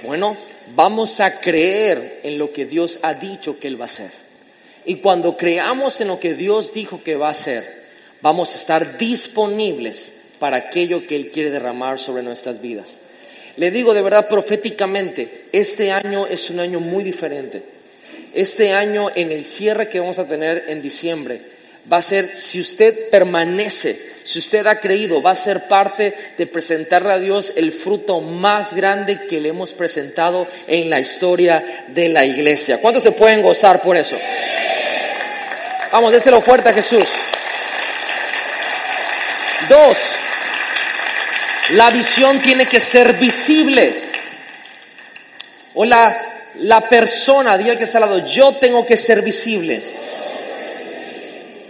Bueno, 0.03 0.35
vamos 0.75 1.19
a 1.19 1.39
creer 1.39 2.19
en 2.23 2.39
lo 2.39 2.51
que 2.51 2.65
Dios 2.65 2.99
ha 3.03 3.13
dicho 3.13 3.59
que 3.59 3.67
Él 3.67 3.79
va 3.79 3.85
a 3.85 3.85
hacer. 3.85 4.09
Y 4.85 4.95
cuando 4.95 5.37
creamos 5.37 6.01
en 6.01 6.07
lo 6.07 6.19
que 6.19 6.33
Dios 6.33 6.73
dijo 6.73 7.03
que 7.03 7.15
va 7.15 7.27
a 7.27 7.31
hacer, 7.31 7.83
vamos 8.21 8.53
a 8.53 8.57
estar 8.57 8.97
disponibles 8.97 10.11
para 10.39 10.57
aquello 10.57 11.05
que 11.05 11.15
Él 11.15 11.29
quiere 11.29 11.51
derramar 11.51 11.99
sobre 11.99 12.23
nuestras 12.23 12.59
vidas. 12.59 12.99
Le 13.55 13.69
digo 13.69 13.93
de 13.93 14.01
verdad 14.01 14.27
proféticamente, 14.27 15.45
este 15.51 15.91
año 15.91 16.25
es 16.25 16.49
un 16.49 16.59
año 16.59 16.79
muy 16.79 17.03
diferente. 17.03 17.61
Este 18.33 18.73
año 18.73 19.11
en 19.13 19.31
el 19.31 19.45
cierre 19.45 19.89
que 19.89 19.99
vamos 19.99 20.17
a 20.17 20.25
tener 20.25 20.65
en 20.69 20.81
diciembre 20.81 21.52
va 21.91 21.97
a 21.97 22.01
ser, 22.01 22.27
si 22.27 22.59
usted 22.59 23.09
permanece, 23.09 24.13
si 24.23 24.39
usted 24.39 24.65
ha 24.67 24.79
creído, 24.79 25.21
va 25.21 25.31
a 25.31 25.35
ser 25.35 25.67
parte 25.67 26.15
de 26.37 26.47
presentarle 26.47 27.13
a 27.13 27.19
Dios 27.19 27.53
el 27.55 27.73
fruto 27.73 28.21
más 28.21 28.73
grande 28.73 29.27
que 29.27 29.39
le 29.39 29.49
hemos 29.49 29.73
presentado 29.73 30.47
en 30.67 30.89
la 30.89 30.99
historia 30.99 31.85
de 31.89 32.09
la 32.09 32.23
iglesia. 32.23 32.79
¿Cuántos 32.79 33.03
se 33.03 33.11
pueden 33.11 33.41
gozar 33.41 33.81
por 33.81 33.97
eso? 33.97 34.17
Vamos, 35.91 36.13
déselo 36.13 36.41
fuerte 36.41 36.69
a 36.69 36.73
Jesús. 36.73 37.05
Dos, 39.69 39.97
la 41.71 41.89
visión 41.91 42.39
tiene 42.39 42.65
que 42.65 42.79
ser 42.79 43.13
visible. 43.13 43.93
O 45.75 45.85
la, 45.85 46.87
persona, 46.89 47.57
diga 47.57 47.75
que 47.75 47.85
está 47.85 47.97
al 47.97 48.05
lado, 48.05 48.25
yo 48.25 48.55
tengo 48.55 48.85
que 48.85 48.97
ser 48.97 49.21
visible. 49.21 50.02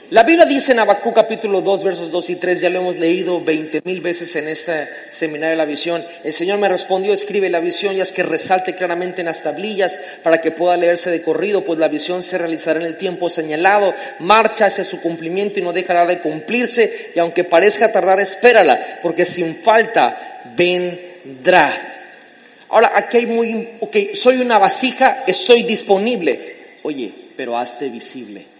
La 0.09 0.23
Biblia 0.23 0.45
dice 0.45 0.73
en 0.73 0.79
Habacuc 0.79 1.15
capítulo 1.15 1.61
2, 1.61 1.83
versos 1.83 2.11
2 2.11 2.29
y 2.31 2.35
3, 2.35 2.61
ya 2.61 2.69
lo 2.69 2.81
hemos 2.81 2.97
leído 2.97 3.41
20 3.41 3.81
mil 3.85 4.01
veces 4.01 4.35
en 4.35 4.49
este 4.49 4.87
seminario 5.09 5.51
de 5.51 5.55
la 5.55 5.65
visión. 5.65 6.05
El 6.23 6.33
Señor 6.33 6.59
me 6.59 6.67
respondió, 6.67 7.13
escribe 7.13 7.49
la 7.49 7.61
visión 7.61 7.95
y 7.95 8.01
es 8.01 8.11
que 8.11 8.21
resalte 8.21 8.75
claramente 8.75 9.21
en 9.21 9.27
las 9.27 9.41
tablillas 9.41 9.97
para 10.21 10.41
que 10.41 10.51
pueda 10.51 10.75
leerse 10.77 11.09
de 11.09 11.23
corrido, 11.23 11.63
pues 11.63 11.79
la 11.79 11.87
visión 11.87 12.21
se 12.21 12.37
realizará 12.37 12.81
en 12.81 12.85
el 12.85 12.97
tiempo 12.97 13.29
señalado, 13.29 13.95
marcha 14.19 14.65
hacia 14.65 14.83
su 14.83 15.01
cumplimiento 15.01 15.59
y 15.59 15.63
no 15.63 15.73
dejará 15.73 16.05
de 16.05 16.19
cumplirse, 16.19 17.11
y 17.15 17.19
aunque 17.19 17.45
parezca 17.45 17.91
tardar, 17.91 18.19
espérala, 18.19 18.99
porque 19.01 19.25
sin 19.25 19.55
falta 19.55 20.41
vendrá. 20.55 21.71
Ahora, 22.69 22.91
aquí 22.93 23.17
hay 23.17 23.25
muy, 23.25 23.69
ok, 23.79 23.97
soy 24.13 24.37
una 24.41 24.59
vasija, 24.59 25.23
estoy 25.25 25.63
disponible. 25.63 26.55
Oye, 26.83 27.11
pero 27.35 27.57
hazte 27.57 27.87
visible. 27.89 28.52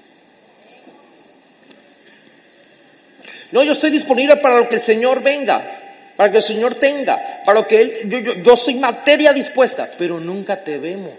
No, 3.53 3.61
yo 3.61 3.73
estoy 3.73 3.91
disponible 3.91 4.37
para 4.37 4.57
lo 4.57 4.67
que 4.67 4.77
el 4.77 4.81
Señor 4.81 5.21
venga, 5.21 5.61
para 6.17 6.31
que 6.31 6.37
el 6.37 6.43
Señor 6.43 6.73
tenga, 6.73 7.43
para 7.45 7.59
lo 7.59 7.67
que 7.67 7.81
Él, 7.81 7.93
yo, 8.05 8.17
yo, 8.17 8.33
yo 8.33 8.57
soy 8.57 8.73
materia 8.73 9.31
dispuesta, 9.31 9.87
pero 9.95 10.19
nunca 10.19 10.63
te 10.63 10.79
vemos. 10.79 11.13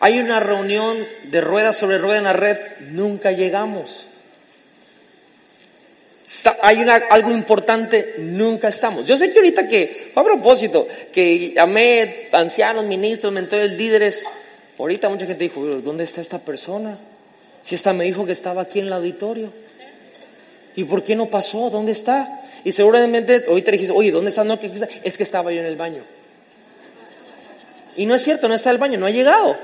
Hay 0.00 0.20
una 0.20 0.38
reunión 0.38 0.98
de 1.30 1.40
ruedas 1.40 1.78
sobre 1.78 1.96
rueda 1.96 2.18
en 2.18 2.24
la 2.24 2.34
red, 2.34 2.58
nunca 2.90 3.32
llegamos. 3.32 4.06
Hay 6.60 6.76
una, 6.76 6.96
algo 6.96 7.30
importante, 7.30 8.16
nunca 8.18 8.68
estamos. 8.68 9.06
Yo 9.06 9.16
sé 9.16 9.32
que 9.32 9.38
ahorita 9.38 9.66
que, 9.66 10.12
a 10.14 10.22
propósito, 10.22 10.86
que 11.10 11.54
llamé 11.54 12.28
ancianos, 12.32 12.84
ministros, 12.84 13.32
mentores, 13.32 13.72
líderes, 13.72 14.26
ahorita 14.78 15.08
mucha 15.08 15.24
gente 15.24 15.44
dijo, 15.44 15.64
¿dónde 15.64 16.04
está 16.04 16.20
esta 16.20 16.38
persona? 16.38 16.98
Si 17.70 17.76
esta 17.76 17.92
me 17.92 18.02
dijo 18.02 18.26
que 18.26 18.32
estaba 18.32 18.62
aquí 18.62 18.80
en 18.80 18.86
el 18.88 18.92
auditorio. 18.92 19.52
¿Y 20.74 20.82
por 20.82 21.04
qué 21.04 21.14
no 21.14 21.26
pasó? 21.26 21.70
¿Dónde 21.70 21.92
está? 21.92 22.42
Y 22.64 22.72
seguramente 22.72 23.44
ahorita 23.46 23.70
dijiste, 23.70 23.94
oye, 23.94 24.10
¿dónde 24.10 24.30
está? 24.30 24.42
No, 24.42 24.58
es 25.04 25.16
que 25.16 25.22
estaba 25.22 25.52
yo 25.52 25.60
en 25.60 25.66
el 25.66 25.76
baño. 25.76 26.02
Y 27.96 28.06
no 28.06 28.16
es 28.16 28.24
cierto, 28.24 28.48
no 28.48 28.56
está 28.56 28.70
en 28.70 28.74
el 28.74 28.80
baño, 28.80 28.98
no 28.98 29.06
ha 29.06 29.12
llegado. 29.12 29.56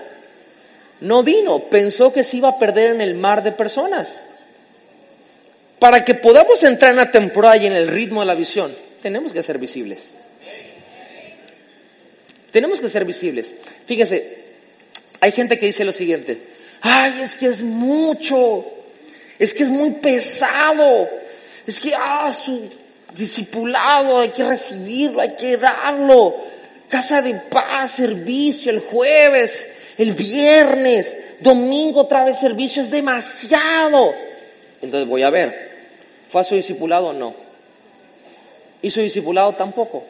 No 1.01 1.25
vino, 1.25 1.65
pensó 1.65 2.13
que 2.13 2.23
se 2.23 2.37
iba 2.37 2.49
a 2.51 2.61
perder 2.61 2.93
en 2.93 3.01
el 3.01 3.17
mar 3.17 3.43
de 3.43 3.51
personas. 3.51 4.23
Para 5.81 6.05
que 6.05 6.15
podamos 6.15 6.63
entrar 6.63 6.93
en 6.93 6.99
la 6.99 7.11
temporada 7.11 7.57
y 7.57 7.67
en 7.67 7.73
el 7.73 7.89
ritmo 7.89 8.21
de 8.21 8.27
la 8.27 8.37
visión, 8.37 8.73
tenemos 9.03 9.33
que 9.33 9.43
ser 9.43 9.59
visibles. 9.59 10.11
Tenemos 12.53 12.79
que 12.79 12.89
ser 12.89 13.05
visibles. 13.05 13.53
Fíjese, 13.85 14.45
hay 15.19 15.33
gente 15.33 15.59
que 15.59 15.67
dice 15.67 15.85
lo 15.85 15.93
siguiente, 15.93 16.55
ay, 16.87 17.21
es 17.23 17.35
que 17.35 17.47
es 17.47 17.63
mucho, 17.63 18.65
es 19.39 19.53
que 19.55 19.65
es 19.65 19.69
muy 19.69 19.91
pesado, 19.93 21.09
es 21.67 21.81
que, 21.81 21.93
ah, 21.95 22.33
su 22.33 22.71
discipulado, 23.15 24.21
hay 24.21 24.31
que 24.31 24.45
recibirlo, 24.45 25.21
hay 25.21 25.35
que 25.35 25.57
darlo, 25.57 26.35
casa 26.89 27.23
de 27.23 27.35
paz, 27.35 27.93
servicio 27.93 28.71
el 28.71 28.81
jueves, 28.81 29.67
el 29.99 30.13
viernes, 30.13 31.17
domingo 31.41 32.03
otra 32.03 32.25
vez 32.25 32.39
servicio, 32.39 32.83
es 32.83 32.91
demasiado. 32.91 34.15
Entonces 34.83 35.09
voy 35.09 35.23
a 35.23 35.31
ver, 35.31 35.73
¿fue 36.29 36.41
a 36.41 36.45
su 36.45 36.55
discipulado 36.55 37.09
o 37.09 37.13
no? 37.13 37.35
¿Hizo 38.83 39.01
discipulado 39.01 39.55
tampoco? 39.55 40.05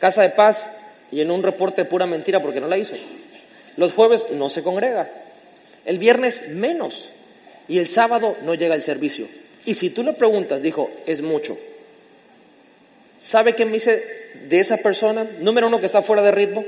Casa 0.00 0.22
de 0.22 0.30
paz 0.30 0.64
y 1.12 1.20
en 1.20 1.30
un 1.30 1.42
reporte 1.42 1.82
de 1.82 1.88
pura 1.88 2.06
mentira 2.06 2.40
porque 2.40 2.60
no 2.60 2.66
la 2.66 2.78
hizo. 2.78 2.94
Los 3.76 3.92
jueves 3.92 4.26
no 4.30 4.50
se 4.50 4.62
congrega. 4.62 5.10
El 5.84 5.98
viernes 5.98 6.48
menos. 6.48 7.08
Y 7.68 7.78
el 7.78 7.88
sábado 7.88 8.36
no 8.42 8.54
llega 8.54 8.74
el 8.74 8.82
servicio. 8.82 9.26
Y 9.64 9.74
si 9.74 9.90
tú 9.90 10.02
le 10.02 10.12
preguntas, 10.12 10.62
dijo, 10.62 10.90
es 11.06 11.22
mucho. 11.22 11.58
¿Sabe 13.20 13.54
qué 13.54 13.64
me 13.64 13.72
dice 13.72 14.30
de 14.48 14.60
esa 14.60 14.76
persona? 14.76 15.26
Número 15.40 15.68
uno, 15.68 15.80
que 15.80 15.86
está 15.86 16.02
fuera 16.02 16.22
de 16.22 16.30
ritmo. 16.30 16.64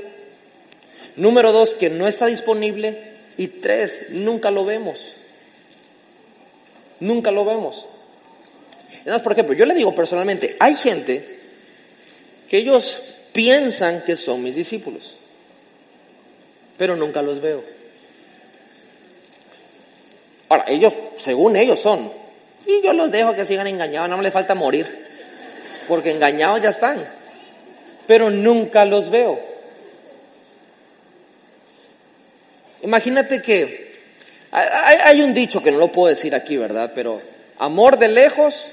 Número 1.15 1.51
dos, 1.51 1.75
que 1.75 1.89
no 1.89 2.07
está 2.07 2.25
disponible. 2.25 3.15
Y 3.37 3.47
tres, 3.47 4.07
nunca 4.09 4.49
lo 4.49 4.65
vemos. 4.65 5.13
Nunca 6.99 7.31
lo 7.31 7.45
vemos. 7.45 7.85
Entonces, 8.99 9.21
por 9.21 9.33
ejemplo, 9.33 9.53
yo 9.53 9.65
le 9.65 9.75
digo 9.75 9.93
personalmente, 9.93 10.55
hay 10.59 10.73
gente 10.73 11.37
que 12.49 12.57
ellos 12.57 13.15
piensan 13.33 14.03
que 14.03 14.17
son 14.17 14.41
mis 14.41 14.55
discípulos 14.55 15.16
pero 16.77 16.95
nunca 16.95 17.21
los 17.21 17.41
veo. 17.41 17.63
Ahora, 20.49 20.65
ellos, 20.67 20.93
según 21.17 21.55
ellos 21.55 21.79
son, 21.79 22.11
y 22.65 22.81
yo 22.81 22.93
los 22.93 23.11
dejo 23.11 23.33
que 23.33 23.45
sigan 23.45 23.67
engañados, 23.67 24.09
no 24.09 24.17
me 24.17 24.23
les 24.23 24.33
falta 24.33 24.55
morir, 24.55 25.07
porque 25.87 26.11
engañados 26.11 26.61
ya 26.61 26.69
están, 26.69 27.05
pero 28.05 28.29
nunca 28.29 28.85
los 28.85 29.09
veo. 29.09 29.39
Imagínate 32.83 33.41
que 33.41 33.87
hay, 34.51 34.97
hay, 35.03 35.21
un 35.21 35.33
dicho 35.33 35.61
que 35.61 35.71
no 35.71 35.77
lo 35.77 35.91
puedo 35.91 36.07
decir 36.07 36.33
aquí, 36.33 36.55
¿verdad? 36.55 36.91
Pero 36.95 37.21
amor 37.57 37.97
de 37.97 38.07
lejos. 38.07 38.65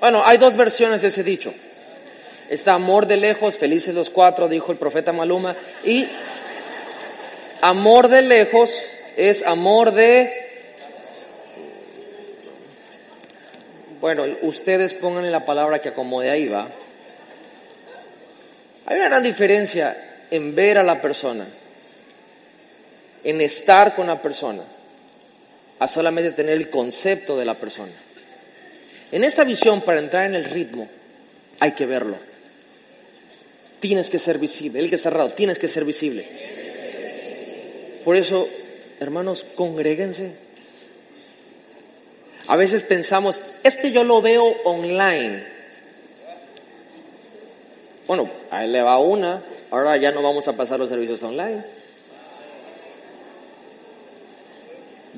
Bueno, 0.00 0.22
hay 0.24 0.38
dos 0.38 0.56
versiones 0.56 1.02
de 1.02 1.08
ese 1.08 1.22
dicho. 1.22 1.54
Está 2.50 2.74
amor 2.74 3.06
de 3.06 3.16
lejos, 3.16 3.56
felices 3.56 3.94
los 3.94 4.10
cuatro, 4.10 4.48
dijo 4.48 4.72
el 4.72 4.78
profeta 4.78 5.12
Maluma. 5.12 5.54
Y 5.84 6.08
amor 7.60 8.08
de 8.08 8.22
lejos 8.22 8.74
es 9.16 9.46
amor 9.46 9.92
de... 9.92 10.48
Bueno, 14.00 14.24
ustedes 14.42 14.94
pongan 14.94 15.30
la 15.30 15.46
palabra 15.46 15.78
que 15.78 15.90
acomode 15.90 16.28
ahí, 16.28 16.48
va. 16.48 16.66
Hay 18.86 18.96
una 18.96 19.08
gran 19.08 19.22
diferencia 19.22 20.24
en 20.28 20.52
ver 20.56 20.78
a 20.78 20.82
la 20.82 21.00
persona, 21.00 21.46
en 23.22 23.40
estar 23.42 23.94
con 23.94 24.08
la 24.08 24.20
persona, 24.20 24.62
a 25.78 25.86
solamente 25.86 26.32
tener 26.32 26.54
el 26.54 26.68
concepto 26.68 27.38
de 27.38 27.44
la 27.44 27.54
persona. 27.54 27.92
En 29.12 29.22
esta 29.22 29.44
visión, 29.44 29.82
para 29.82 30.00
entrar 30.00 30.24
en 30.24 30.34
el 30.34 30.46
ritmo, 30.46 30.88
hay 31.60 31.72
que 31.72 31.86
verlo. 31.86 32.29
Tienes 33.80 34.10
que 34.10 34.18
ser 34.18 34.38
visible. 34.38 34.80
El 34.80 34.90
que 34.90 34.98
cerrado, 34.98 35.30
tienes 35.30 35.58
que 35.58 35.68
ser 35.68 35.84
visible. 35.84 36.26
Por 38.04 38.16
eso, 38.16 38.48
hermanos, 39.00 39.44
congréguense. 39.54 40.32
A 42.46 42.56
veces 42.56 42.82
pensamos, 42.82 43.42
este 43.62 43.92
yo 43.92 44.04
lo 44.04 44.20
veo 44.20 44.44
online. 44.64 45.44
Bueno, 48.06 48.28
a 48.50 48.64
él 48.64 48.72
le 48.72 48.82
va 48.82 48.98
una, 48.98 49.42
ahora 49.70 49.96
ya 49.96 50.10
no 50.10 50.22
vamos 50.22 50.48
a 50.48 50.56
pasar 50.56 50.80
los 50.80 50.88
servicios 50.88 51.22
online. 51.22 51.62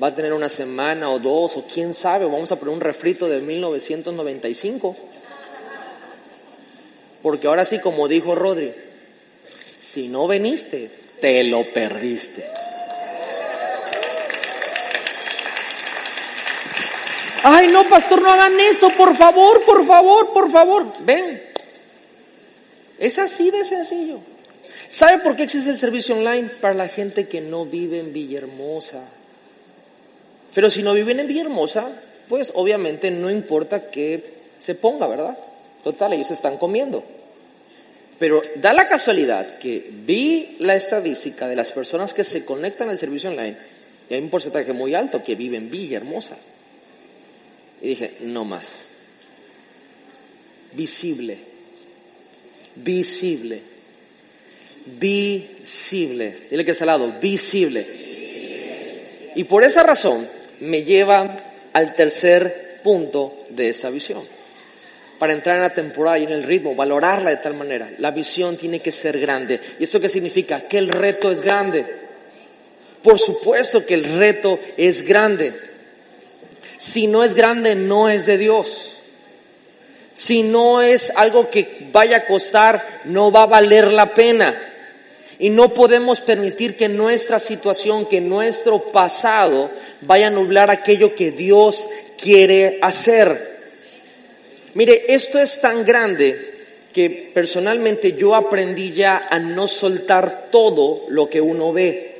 Va 0.01 0.07
a 0.07 0.15
tener 0.15 0.33
una 0.33 0.49
semana 0.49 1.09
o 1.09 1.19
dos, 1.19 1.57
o 1.57 1.63
quién 1.63 1.93
sabe, 1.93 2.25
vamos 2.25 2.51
a 2.51 2.57
poner 2.57 2.73
un 2.73 2.81
refrito 2.81 3.27
de 3.27 3.39
1995. 3.39 4.95
Porque 7.23 7.47
ahora 7.47 7.63
sí, 7.63 7.79
como 7.79 8.07
dijo 8.07 8.35
Rodri, 8.35 8.73
si 9.79 10.09
no 10.09 10.27
veniste, 10.27 10.91
te 11.21 11.43
lo 11.45 11.63
perdiste. 11.71 12.45
Ay, 17.43 17.69
no, 17.69 17.83
pastor, 17.89 18.21
no 18.21 18.29
hagan 18.29 18.59
eso, 18.59 18.89
por 18.91 19.15
favor, 19.15 19.63
por 19.63 19.85
favor, 19.85 20.33
por 20.33 20.51
favor. 20.51 20.85
Ven. 20.99 21.41
Es 22.99 23.17
así 23.19 23.51
de 23.51 23.65
sencillo. 23.65 24.19
¿Sabe 24.89 25.19
por 25.19 25.35
qué 25.35 25.43
existe 25.43 25.69
el 25.69 25.77
servicio 25.77 26.15
online? 26.15 26.49
Para 26.61 26.73
la 26.73 26.87
gente 26.87 27.27
que 27.27 27.41
no 27.41 27.65
vive 27.65 27.99
en 27.99 28.13
Villahermosa. 28.13 29.01
Pero 30.53 30.69
si 30.69 30.83
no 30.83 30.93
viven 30.93 31.19
en 31.19 31.27
Villahermosa, 31.27 31.89
pues 32.27 32.51
obviamente 32.53 33.11
no 33.11 33.31
importa 33.31 33.89
que 33.89 34.33
se 34.59 34.75
ponga, 34.75 35.07
¿verdad? 35.07 35.37
Total, 35.83 36.13
ellos 36.13 36.31
están 36.31 36.57
comiendo. 36.57 37.03
Pero 38.19 38.41
da 38.55 38.73
la 38.73 38.87
casualidad 38.87 39.57
que 39.57 39.89
vi 39.91 40.55
la 40.59 40.75
estadística 40.75 41.47
de 41.47 41.55
las 41.55 41.71
personas 41.71 42.13
que 42.13 42.23
se 42.23 42.45
conectan 42.45 42.89
al 42.89 42.97
servicio 42.97 43.29
online 43.29 43.57
y 44.09 44.13
hay 44.13 44.21
un 44.21 44.29
porcentaje 44.29 44.73
muy 44.73 44.95
alto 44.95 45.23
que 45.23 45.35
vive 45.35 45.57
en 45.57 45.69
Villahermosa. 45.69 46.37
Y 47.81 47.89
dije, 47.89 48.13
no 48.21 48.45
más. 48.45 48.87
Visible. 50.73 51.37
Visible. 52.75 53.61
Visible. 54.85 56.35
Dile 56.49 56.65
que 56.65 56.71
está 56.71 56.83
al 56.83 56.87
lado, 56.87 57.13
visible. 57.19 57.85
Y 59.35 59.43
por 59.45 59.63
esa 59.63 59.83
razón 59.83 60.27
me 60.59 60.83
lleva 60.83 61.37
al 61.73 61.95
tercer 61.95 62.79
punto 62.83 63.45
de 63.49 63.69
esa 63.69 63.89
visión. 63.89 64.23
Para 65.23 65.31
entrar 65.31 65.55
en 65.55 65.61
la 65.61 65.73
temporada 65.73 66.19
y 66.19 66.23
en 66.23 66.33
el 66.33 66.43
ritmo, 66.43 66.75
valorarla 66.75 67.29
de 67.29 67.37
tal 67.37 67.53
manera. 67.53 67.89
La 67.99 68.11
visión 68.11 68.57
tiene 68.57 68.81
que 68.81 68.91
ser 68.91 69.17
grande. 69.17 69.57
¿Y 69.79 69.85
esto 69.85 70.01
qué 70.01 70.09
significa? 70.09 70.59
Que 70.67 70.77
el 70.77 70.89
reto 70.89 71.31
es 71.31 71.39
grande. 71.39 71.85
Por 73.01 73.17
supuesto 73.17 73.85
que 73.85 73.93
el 73.93 74.19
reto 74.19 74.59
es 74.75 75.01
grande. 75.01 75.53
Si 76.75 77.07
no 77.07 77.23
es 77.23 77.35
grande, 77.35 77.73
no 77.73 78.09
es 78.09 78.25
de 78.25 78.37
Dios. 78.37 78.97
Si 80.13 80.43
no 80.43 80.81
es 80.81 81.09
algo 81.15 81.49
que 81.49 81.87
vaya 81.93 82.17
a 82.17 82.25
costar, 82.25 82.85
no 83.05 83.31
va 83.31 83.43
a 83.43 83.45
valer 83.45 83.93
la 83.93 84.13
pena. 84.13 84.61
Y 85.39 85.51
no 85.51 85.73
podemos 85.73 86.19
permitir 86.19 86.75
que 86.75 86.89
nuestra 86.89 87.39
situación, 87.39 88.07
que 88.07 88.19
nuestro 88.19 88.91
pasado 88.91 89.71
vaya 90.01 90.27
a 90.27 90.31
nublar 90.31 90.69
aquello 90.69 91.15
que 91.15 91.31
Dios 91.31 91.87
quiere 92.17 92.77
hacer. 92.81 93.52
Mire, 94.73 95.05
esto 95.09 95.39
es 95.39 95.61
tan 95.61 95.85
grande 95.85 96.53
que 96.93 97.31
personalmente 97.33 98.13
yo 98.13 98.35
aprendí 98.35 98.91
ya 98.91 99.27
a 99.29 99.39
no 99.39 99.67
soltar 99.67 100.47
todo 100.51 101.05
lo 101.09 101.29
que 101.29 101.41
uno 101.41 101.73
ve. 101.73 102.13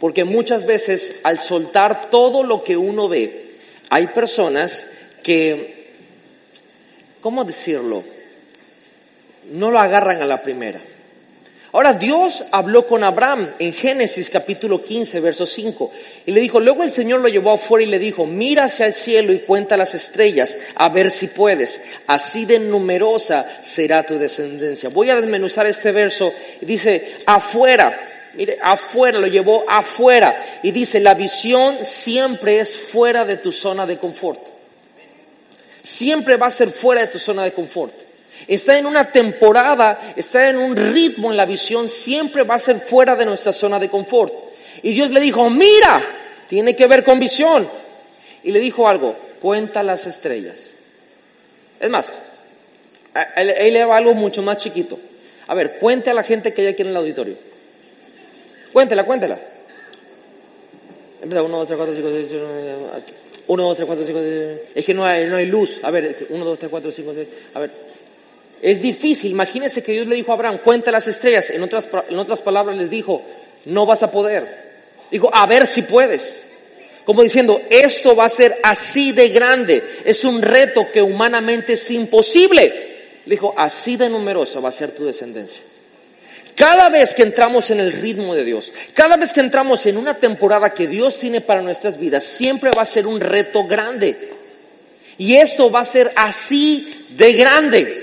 Porque 0.00 0.24
muchas 0.24 0.64
veces 0.64 1.16
al 1.24 1.38
soltar 1.38 2.10
todo 2.10 2.42
lo 2.42 2.62
que 2.62 2.76
uno 2.76 3.08
ve, 3.08 3.50
hay 3.90 4.08
personas 4.08 4.86
que, 5.22 5.88
¿cómo 7.20 7.44
decirlo? 7.44 8.04
No 9.50 9.70
lo 9.70 9.80
agarran 9.80 10.22
a 10.22 10.26
la 10.26 10.42
primera. 10.42 10.80
Ahora 11.70 11.92
Dios 11.92 12.46
habló 12.50 12.86
con 12.86 13.04
Abraham 13.04 13.50
en 13.58 13.74
Génesis 13.74 14.30
capítulo 14.30 14.82
15, 14.82 15.20
verso 15.20 15.46
5, 15.46 15.92
y 16.24 16.32
le 16.32 16.40
dijo, 16.40 16.60
luego 16.60 16.82
el 16.82 16.90
Señor 16.90 17.20
lo 17.20 17.28
llevó 17.28 17.52
afuera 17.52 17.84
y 17.84 17.90
le 17.90 17.98
dijo, 17.98 18.24
mira 18.24 18.64
hacia 18.64 18.86
el 18.86 18.94
cielo 18.94 19.34
y 19.34 19.40
cuenta 19.40 19.76
las 19.76 19.94
estrellas, 19.94 20.56
a 20.76 20.88
ver 20.88 21.10
si 21.10 21.26
puedes, 21.26 21.82
así 22.06 22.46
de 22.46 22.58
numerosa 22.58 23.46
será 23.60 24.02
tu 24.02 24.18
descendencia. 24.18 24.88
Voy 24.88 25.10
a 25.10 25.16
desmenuzar 25.16 25.66
este 25.66 25.92
verso, 25.92 26.32
y 26.60 26.64
dice, 26.64 27.16
afuera, 27.26 28.14
Mire, 28.34 28.58
afuera, 28.62 29.18
lo 29.18 29.26
llevó 29.26 29.64
afuera. 29.68 30.36
Y 30.62 30.70
dice, 30.70 31.00
la 31.00 31.14
visión 31.14 31.78
siempre 31.84 32.60
es 32.60 32.76
fuera 32.76 33.24
de 33.24 33.36
tu 33.36 33.52
zona 33.52 33.84
de 33.84 33.98
confort. 33.98 34.38
Siempre 35.82 36.36
va 36.36 36.46
a 36.46 36.50
ser 36.52 36.70
fuera 36.70 37.00
de 37.00 37.08
tu 37.08 37.18
zona 37.18 37.42
de 37.42 37.52
confort. 37.52 38.07
Está 38.46 38.78
en 38.78 38.86
una 38.86 39.10
temporada, 39.10 40.14
está 40.16 40.48
en 40.48 40.58
un 40.58 40.76
ritmo 40.76 41.30
en 41.30 41.36
la 41.36 41.44
visión, 41.44 41.88
siempre 41.88 42.42
va 42.44 42.54
a 42.54 42.58
ser 42.58 42.78
fuera 42.78 43.16
de 43.16 43.24
nuestra 43.24 43.52
zona 43.52 43.78
de 43.78 43.88
confort. 43.88 44.32
Y 44.82 44.92
Dios 44.92 45.10
le 45.10 45.20
dijo, 45.20 45.50
mira, 45.50 46.02
tiene 46.48 46.74
que 46.76 46.86
ver 46.86 47.04
con 47.04 47.18
visión. 47.18 47.68
Y 48.42 48.52
le 48.52 48.60
dijo 48.60 48.88
algo, 48.88 49.16
cuenta 49.40 49.82
las 49.82 50.06
estrellas. 50.06 50.72
Es 51.80 51.90
más, 51.90 52.10
él 53.36 53.72
le 53.74 53.84
va 53.84 53.96
algo 53.96 54.14
mucho 54.14 54.42
más 54.42 54.58
chiquito. 54.58 54.98
A 55.46 55.54
ver, 55.54 55.78
cuente 55.78 56.10
a 56.10 56.14
la 56.14 56.22
gente 56.22 56.52
que 56.52 56.62
hay 56.62 56.68
aquí 56.68 56.82
en 56.82 56.88
el 56.88 56.96
auditorio. 56.96 57.36
Cuéntela, 58.72 59.04
cuéntela. 59.04 59.38
Empieza 61.22 61.42
1, 61.42 61.56
2, 61.58 61.66
3, 61.66 61.76
4, 61.76 61.94
5, 61.96 62.08
6, 62.12 62.26
1, 63.46 63.62
2, 63.62 63.76
3, 63.76 63.86
4, 63.86 64.06
5, 64.06 64.20
6. 64.20 64.60
Es 64.74 64.84
que 64.84 64.94
no 64.94 65.04
hay, 65.04 65.26
no 65.26 65.36
hay 65.36 65.46
luz. 65.46 65.80
A 65.82 65.90
ver, 65.90 66.26
1, 66.28 66.44
2, 66.44 66.58
3, 66.58 66.70
4, 66.70 66.92
5, 66.92 67.12
6. 67.14 67.28
A 67.54 67.60
ver. 67.60 67.87
Es 68.62 68.82
difícil. 68.82 69.30
Imagínense 69.30 69.82
que 69.82 69.92
Dios 69.92 70.06
le 70.06 70.16
dijo 70.16 70.32
a 70.32 70.34
Abraham, 70.34 70.58
cuenta 70.62 70.90
las 70.90 71.06
estrellas. 71.06 71.50
En 71.50 71.62
otras, 71.62 71.88
en 72.08 72.18
otras 72.18 72.40
palabras 72.40 72.76
les 72.76 72.90
dijo, 72.90 73.22
no 73.64 73.86
vas 73.86 74.02
a 74.02 74.10
poder. 74.10 74.68
Dijo, 75.10 75.30
a 75.32 75.46
ver 75.46 75.66
si 75.66 75.82
puedes. 75.82 76.42
Como 77.04 77.22
diciendo, 77.22 77.62
esto 77.70 78.14
va 78.14 78.26
a 78.26 78.28
ser 78.28 78.56
así 78.62 79.12
de 79.12 79.30
grande. 79.30 79.82
Es 80.04 80.24
un 80.24 80.42
reto 80.42 80.86
que 80.92 81.00
humanamente 81.00 81.74
es 81.74 81.90
imposible. 81.90 82.88
Dijo, 83.24 83.54
así 83.56 83.96
de 83.96 84.10
numerosa 84.10 84.60
va 84.60 84.68
a 84.68 84.72
ser 84.72 84.90
tu 84.90 85.04
descendencia. 85.04 85.62
Cada 86.54 86.88
vez 86.88 87.14
que 87.14 87.22
entramos 87.22 87.70
en 87.70 87.78
el 87.78 87.92
ritmo 87.92 88.34
de 88.34 88.44
Dios, 88.44 88.72
cada 88.92 89.16
vez 89.16 89.32
que 89.32 89.40
entramos 89.40 89.86
en 89.86 89.96
una 89.96 90.14
temporada 90.14 90.74
que 90.74 90.88
Dios 90.88 91.16
tiene 91.18 91.40
para 91.40 91.62
nuestras 91.62 91.98
vidas, 92.00 92.24
siempre 92.24 92.70
va 92.76 92.82
a 92.82 92.86
ser 92.86 93.06
un 93.06 93.20
reto 93.20 93.64
grande. 93.64 94.30
Y 95.18 95.36
esto 95.36 95.70
va 95.70 95.80
a 95.80 95.84
ser 95.84 96.10
así 96.16 97.06
de 97.10 97.32
grande. 97.34 97.97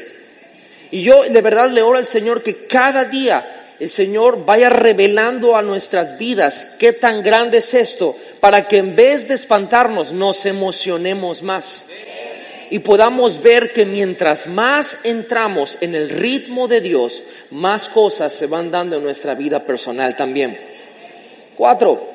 Y 0.95 1.03
yo 1.03 1.23
de 1.23 1.41
verdad 1.41 1.71
le 1.71 1.81
oro 1.81 1.97
al 1.97 2.05
Señor 2.05 2.41
que 2.41 2.67
cada 2.67 3.03
día 3.03 3.73
el 3.81 3.89
Señor 3.89 4.45
vaya 4.45 4.69
revelando 4.69 5.57
a 5.57 5.61
nuestras 5.61 6.17
vidas 6.17 6.69
qué 6.79 6.93
tan 6.93 7.21
grande 7.21 7.57
es 7.57 7.73
esto, 7.73 8.15
para 8.39 8.65
que 8.69 8.77
en 8.77 8.95
vez 8.95 9.27
de 9.27 9.33
espantarnos 9.33 10.13
nos 10.13 10.45
emocionemos 10.45 11.43
más 11.43 11.87
y 12.69 12.79
podamos 12.79 13.43
ver 13.43 13.73
que 13.73 13.85
mientras 13.85 14.47
más 14.47 14.99
entramos 15.03 15.77
en 15.81 15.95
el 15.95 16.07
ritmo 16.07 16.69
de 16.69 16.79
Dios, 16.79 17.25
más 17.51 17.89
cosas 17.89 18.31
se 18.31 18.47
van 18.47 18.71
dando 18.71 18.95
en 18.95 19.03
nuestra 19.03 19.35
vida 19.35 19.65
personal 19.65 20.15
también. 20.15 20.57
Cuatro, 21.57 22.09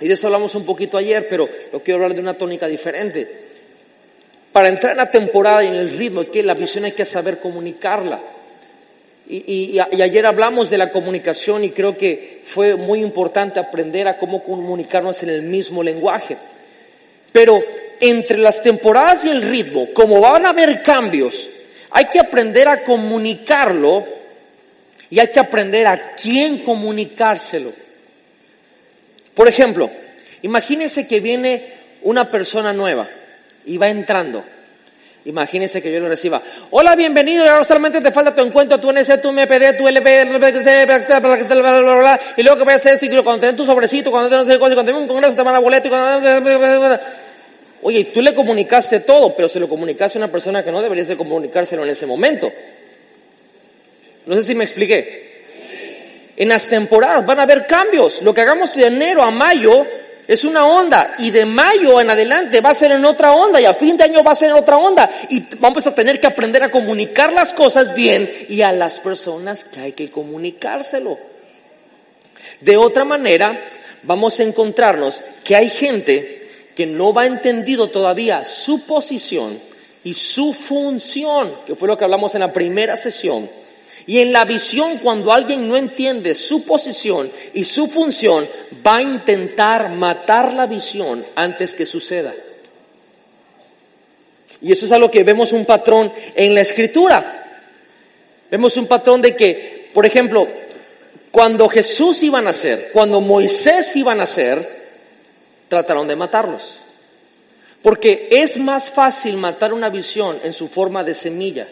y 0.00 0.08
de 0.08 0.14
eso 0.14 0.28
hablamos 0.28 0.54
un 0.54 0.64
poquito 0.64 0.96
ayer, 0.96 1.28
pero 1.28 1.46
lo 1.74 1.82
quiero 1.82 1.96
hablar 1.96 2.14
de 2.14 2.22
una 2.22 2.38
tónica 2.38 2.68
diferente. 2.68 3.47
Para 4.58 4.70
entrar 4.70 4.90
en 4.94 4.98
la 4.98 5.08
temporada 5.08 5.62
y 5.62 5.68
en 5.68 5.76
el 5.76 5.96
ritmo, 5.96 6.24
que 6.24 6.42
la 6.42 6.54
visión 6.54 6.84
hay 6.84 6.90
que 6.90 7.04
saber 7.04 7.38
comunicarla. 7.38 8.18
Y, 9.28 9.44
y, 9.46 9.78
ayer 9.78 10.26
hablamos 10.26 10.68
de 10.68 10.76
la 10.76 10.90
comunicación 10.90 11.62
y 11.62 11.70
creo 11.70 11.96
que 11.96 12.42
fue 12.44 12.74
muy 12.74 12.98
importante 12.98 13.60
aprender 13.60 14.08
a 14.08 14.18
cómo 14.18 14.42
comunicarnos 14.42 15.22
en 15.22 15.28
el 15.28 15.42
mismo 15.42 15.80
lenguaje. 15.80 16.36
Pero 17.30 17.62
entre 18.00 18.38
las 18.38 18.60
temporadas 18.60 19.24
y 19.26 19.30
el 19.30 19.42
ritmo, 19.42 19.90
como 19.94 20.20
van 20.20 20.44
a 20.44 20.48
haber 20.48 20.82
cambios, 20.82 21.48
Hay 21.90 22.06
que 22.06 22.18
aprender 22.18 22.66
a 22.66 22.82
comunicarlo 22.82 24.04
y 25.08 25.20
hay 25.20 25.28
que 25.28 25.38
aprender 25.38 25.86
a 25.86 26.16
quién 26.16 26.64
comunicárselo. 26.64 27.72
Por 29.36 29.46
ejemplo, 29.46 29.88
imagínense 30.42 31.06
que 31.06 31.20
viene 31.20 31.62
una 32.02 32.28
persona 32.28 32.72
nueva 32.72 33.08
y 33.66 33.78
va 33.78 33.88
entrando. 33.88 34.44
Imagínense 35.24 35.82
que 35.82 35.92
yo 35.92 36.00
lo 36.00 36.08
reciba. 36.08 36.40
Hola, 36.70 36.96
bienvenido. 36.96 37.46
Ahora 37.48 37.62
solamente 37.62 38.00
te 38.00 38.10
falta 38.10 38.34
tu 38.34 38.40
encuentro, 38.40 38.80
tu 38.80 38.90
NC, 38.90 39.20
tu 39.20 39.30
MPD, 39.30 39.76
tu 39.76 39.86
LP, 39.86 40.22
y 42.36 42.42
luego 42.42 42.58
que 42.58 42.64
vayas 42.64 42.86
esto, 42.86 43.04
y 43.04 43.10
cuando 43.22 43.40
te 43.40 43.46
den 43.46 43.56
tu 43.56 43.66
sobrecito, 43.66 44.10
cuando 44.10 44.30
te 44.30 44.50
den 44.50 44.58
cuando 44.58 44.84
te 44.84 44.92
un 44.92 45.06
congreso, 45.06 45.36
te 45.36 45.42
van 45.42 45.54
a 45.54 45.58
boleto, 45.58 45.88
y 45.88 45.90
cuando... 45.90 46.98
Oye, 47.82 48.04
tú 48.04 48.22
le 48.22 48.34
comunicaste 48.34 49.00
todo, 49.00 49.36
pero 49.36 49.48
se 49.48 49.60
lo 49.60 49.68
comunicaste 49.68 50.18
a 50.18 50.20
una 50.20 50.32
persona 50.32 50.64
que 50.64 50.72
no 50.72 50.80
deberías 50.82 51.08
de 51.08 51.16
comunicárselo 51.16 51.84
en 51.84 51.90
ese 51.90 52.06
momento. 52.06 52.50
No 54.26 54.34
sé 54.34 54.42
si 54.42 54.54
me 54.54 54.64
expliqué. 54.64 55.28
En 56.36 56.48
las 56.48 56.68
temporadas 56.68 57.24
van 57.26 57.40
a 57.40 57.42
haber 57.42 57.66
cambios. 57.66 58.22
Lo 58.22 58.32
que 58.32 58.40
hagamos 58.40 58.74
de 58.74 58.86
enero 58.86 59.22
a 59.22 59.30
mayo 59.30 59.86
es 60.28 60.44
una 60.44 60.66
onda 60.66 61.14
y 61.18 61.30
de 61.30 61.46
mayo 61.46 61.98
en 62.02 62.10
adelante 62.10 62.60
va 62.60 62.70
a 62.70 62.74
ser 62.74 62.92
en 62.92 63.04
otra 63.06 63.32
onda 63.32 63.62
y 63.62 63.64
a 63.64 63.72
fin 63.72 63.96
de 63.96 64.04
año 64.04 64.22
va 64.22 64.32
a 64.32 64.36
ser 64.36 64.50
en 64.50 64.56
otra 64.56 64.76
onda 64.76 65.10
y 65.30 65.42
vamos 65.58 65.86
a 65.86 65.94
tener 65.94 66.20
que 66.20 66.26
aprender 66.26 66.62
a 66.62 66.70
comunicar 66.70 67.32
las 67.32 67.54
cosas 67.54 67.94
bien 67.94 68.30
y 68.46 68.60
a 68.60 68.70
las 68.70 68.98
personas 68.98 69.64
que 69.64 69.80
hay 69.80 69.92
que 69.92 70.10
comunicárselo. 70.10 71.18
De 72.60 72.76
otra 72.76 73.06
manera, 73.06 73.58
vamos 74.02 74.38
a 74.38 74.42
encontrarnos 74.42 75.24
que 75.44 75.56
hay 75.56 75.70
gente 75.70 76.46
que 76.76 76.84
no 76.84 77.14
va 77.14 77.24
entendido 77.24 77.88
todavía 77.88 78.44
su 78.44 78.84
posición 78.84 79.58
y 80.04 80.12
su 80.12 80.52
función, 80.52 81.54
que 81.66 81.74
fue 81.74 81.88
lo 81.88 81.96
que 81.96 82.04
hablamos 82.04 82.34
en 82.34 82.42
la 82.42 82.52
primera 82.52 82.98
sesión. 82.98 83.48
Y 84.08 84.20
en 84.20 84.32
la 84.32 84.46
visión, 84.46 84.96
cuando 85.00 85.34
alguien 85.34 85.68
no 85.68 85.76
entiende 85.76 86.34
su 86.34 86.64
posición 86.64 87.30
y 87.52 87.64
su 87.64 87.88
función, 87.88 88.48
va 88.84 88.96
a 88.96 89.02
intentar 89.02 89.90
matar 89.90 90.54
la 90.54 90.66
visión 90.66 91.26
antes 91.34 91.74
que 91.74 91.84
suceda. 91.84 92.34
Y 94.62 94.72
eso 94.72 94.86
es 94.86 94.92
algo 94.92 95.10
que 95.10 95.24
vemos 95.24 95.52
un 95.52 95.66
patrón 95.66 96.10
en 96.34 96.54
la 96.54 96.62
escritura. 96.62 97.60
Vemos 98.50 98.78
un 98.78 98.86
patrón 98.86 99.20
de 99.20 99.36
que, 99.36 99.90
por 99.92 100.06
ejemplo, 100.06 100.48
cuando 101.30 101.68
Jesús 101.68 102.22
iba 102.22 102.38
a 102.38 102.42
nacer, 102.42 102.88
cuando 102.94 103.20
Moisés 103.20 103.94
iba 103.94 104.12
a 104.12 104.14
nacer, 104.14 104.66
trataron 105.68 106.08
de 106.08 106.16
matarlos. 106.16 106.78
Porque 107.82 108.28
es 108.30 108.56
más 108.56 108.88
fácil 108.88 109.36
matar 109.36 109.74
una 109.74 109.90
visión 109.90 110.40
en 110.42 110.54
su 110.54 110.66
forma 110.66 111.04
de 111.04 111.12
semilla, 111.12 111.68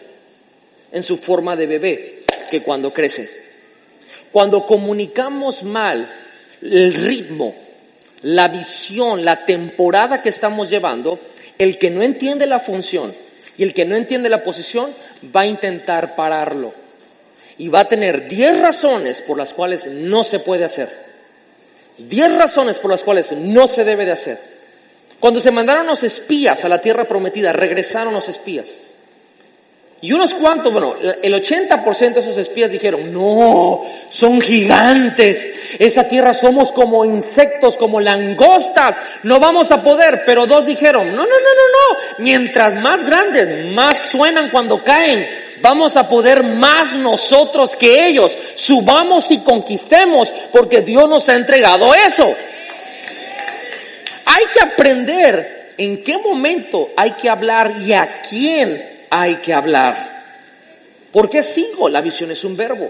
en 0.91 1.01
su 1.01 1.17
forma 1.17 1.55
de 1.55 1.65
bebé 1.65 2.17
que 2.47 2.61
cuando 2.61 2.93
crece. 2.93 3.29
Cuando 4.31 4.65
comunicamos 4.65 5.63
mal 5.63 6.09
el 6.61 6.93
ritmo, 6.93 7.55
la 8.21 8.47
visión, 8.47 9.23
la 9.23 9.45
temporada 9.45 10.21
que 10.21 10.29
estamos 10.29 10.69
llevando, 10.69 11.19
el 11.57 11.77
que 11.77 11.89
no 11.89 12.01
entiende 12.01 12.45
la 12.45 12.59
función 12.59 13.13
y 13.57 13.63
el 13.63 13.73
que 13.73 13.85
no 13.85 13.95
entiende 13.95 14.29
la 14.29 14.43
posición 14.43 14.93
va 15.35 15.41
a 15.41 15.47
intentar 15.47 16.15
pararlo. 16.15 16.73
Y 17.57 17.69
va 17.69 17.81
a 17.81 17.87
tener 17.87 18.27
10 18.27 18.61
razones 18.61 19.21
por 19.21 19.37
las 19.37 19.53
cuales 19.53 19.87
no 19.87 20.23
se 20.23 20.39
puede 20.39 20.63
hacer. 20.63 20.89
10 21.97 22.37
razones 22.37 22.77
por 22.77 22.91
las 22.91 23.03
cuales 23.03 23.31
no 23.31 23.67
se 23.67 23.83
debe 23.83 24.05
de 24.05 24.11
hacer. 24.11 24.37
Cuando 25.19 25.39
se 25.39 25.49
mandaron 25.49 25.87
los 25.87 26.03
espías 26.03 26.63
a 26.63 26.69
la 26.69 26.79
tierra 26.79 27.05
prometida, 27.05 27.51
regresaron 27.51 28.13
los 28.13 28.29
espías. 28.29 28.79
Y 29.99 30.11
unos 30.11 30.35
cuantos, 30.35 30.71
bueno, 30.71 30.95
el 31.23 31.33
80% 31.33 32.13
de 32.13 32.19
esos 32.19 32.37
espías 32.37 32.69
dijeron, 32.69 33.11
no, 33.11 33.83
son 34.09 34.39
gigantes, 34.39 35.49
esa 35.79 36.03
tierra 36.03 36.35
somos 36.35 36.71
como 36.71 37.03
insectos, 37.03 37.77
como 37.77 37.99
langostas, 37.99 38.95
no 39.23 39.39
vamos 39.39 39.71
a 39.71 39.81
poder. 39.81 40.21
Pero 40.23 40.45
dos 40.45 40.67
dijeron, 40.67 41.07
no, 41.07 41.23
no, 41.23 41.25
no, 41.25 41.25
no, 41.25 41.31
no, 41.31 41.99
mientras 42.19 42.75
más 42.75 43.03
grandes, 43.03 43.73
más 43.73 43.97
suenan 43.97 44.51
cuando 44.51 44.83
caen, 44.83 45.27
vamos 45.63 45.97
a 45.97 46.07
poder 46.07 46.43
más 46.43 46.93
nosotros 46.93 47.75
que 47.75 48.07
ellos. 48.07 48.37
Subamos 48.53 49.31
y 49.31 49.39
conquistemos, 49.39 50.31
porque 50.51 50.81
Dios 50.81 51.09
nos 51.09 51.27
ha 51.27 51.35
entregado 51.35 51.95
eso. 51.95 52.35
Hay 54.25 54.45
que 54.53 54.59
aprender 54.59 55.73
en 55.75 56.03
qué 56.03 56.19
momento 56.19 56.91
hay 56.95 57.13
que 57.13 57.29
hablar 57.31 57.73
y 57.83 57.93
a 57.93 58.21
quién 58.21 58.96
hay 59.09 59.35
que 59.35 59.53
hablar. 59.53 60.17
¿Por 61.11 61.29
qué 61.29 61.43
sigo? 61.43 61.89
La 61.89 62.01
visión 62.01 62.31
es 62.31 62.43
un 62.43 62.55
verbo. 62.55 62.89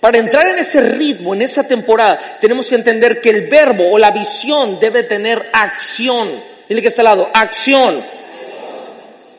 Para 0.00 0.18
entrar 0.18 0.48
en 0.48 0.58
ese 0.58 0.80
ritmo, 0.80 1.34
en 1.34 1.42
esa 1.42 1.62
temporada, 1.62 2.18
tenemos 2.40 2.68
que 2.68 2.74
entender 2.74 3.20
que 3.20 3.30
el 3.30 3.48
verbo 3.48 3.90
o 3.90 3.98
la 3.98 4.10
visión 4.10 4.80
debe 4.80 5.04
tener 5.04 5.48
acción. 5.52 6.28
Dile 6.68 6.82
que 6.82 6.88
está 6.88 7.02
al 7.02 7.04
lado, 7.04 7.30
acción. 7.32 8.02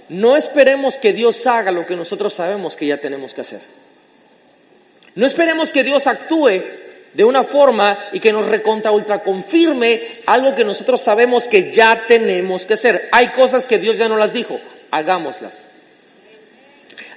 No 0.09 0.37
esperemos 0.37 0.95
que 0.95 1.11
Dios 1.11 1.45
haga 1.47 1.71
lo 1.71 1.85
que 1.85 1.95
nosotros 1.95 2.33
sabemos 2.33 2.77
que 2.77 2.85
ya 2.85 2.97
tenemos 2.97 3.33
que 3.33 3.41
hacer. 3.41 3.59
No 5.15 5.25
esperemos 5.25 5.71
que 5.71 5.83
Dios 5.83 6.07
actúe 6.07 6.63
de 7.13 7.23
una 7.23 7.43
forma 7.43 7.97
y 8.11 8.19
que 8.19 8.31
nos 8.31 8.47
recontra 8.47 8.91
ultra 8.91 9.21
confirme 9.21 10.01
algo 10.25 10.55
que 10.55 10.63
nosotros 10.63 11.01
sabemos 11.01 11.47
que 11.47 11.71
ya 11.71 12.05
tenemos 12.07 12.65
que 12.65 12.75
hacer. 12.75 13.09
Hay 13.11 13.27
cosas 13.29 13.65
que 13.65 13.79
Dios 13.79 13.97
ya 13.97 14.07
no 14.07 14.17
las 14.17 14.33
dijo 14.33 14.59
hagámoslas. 14.93 15.65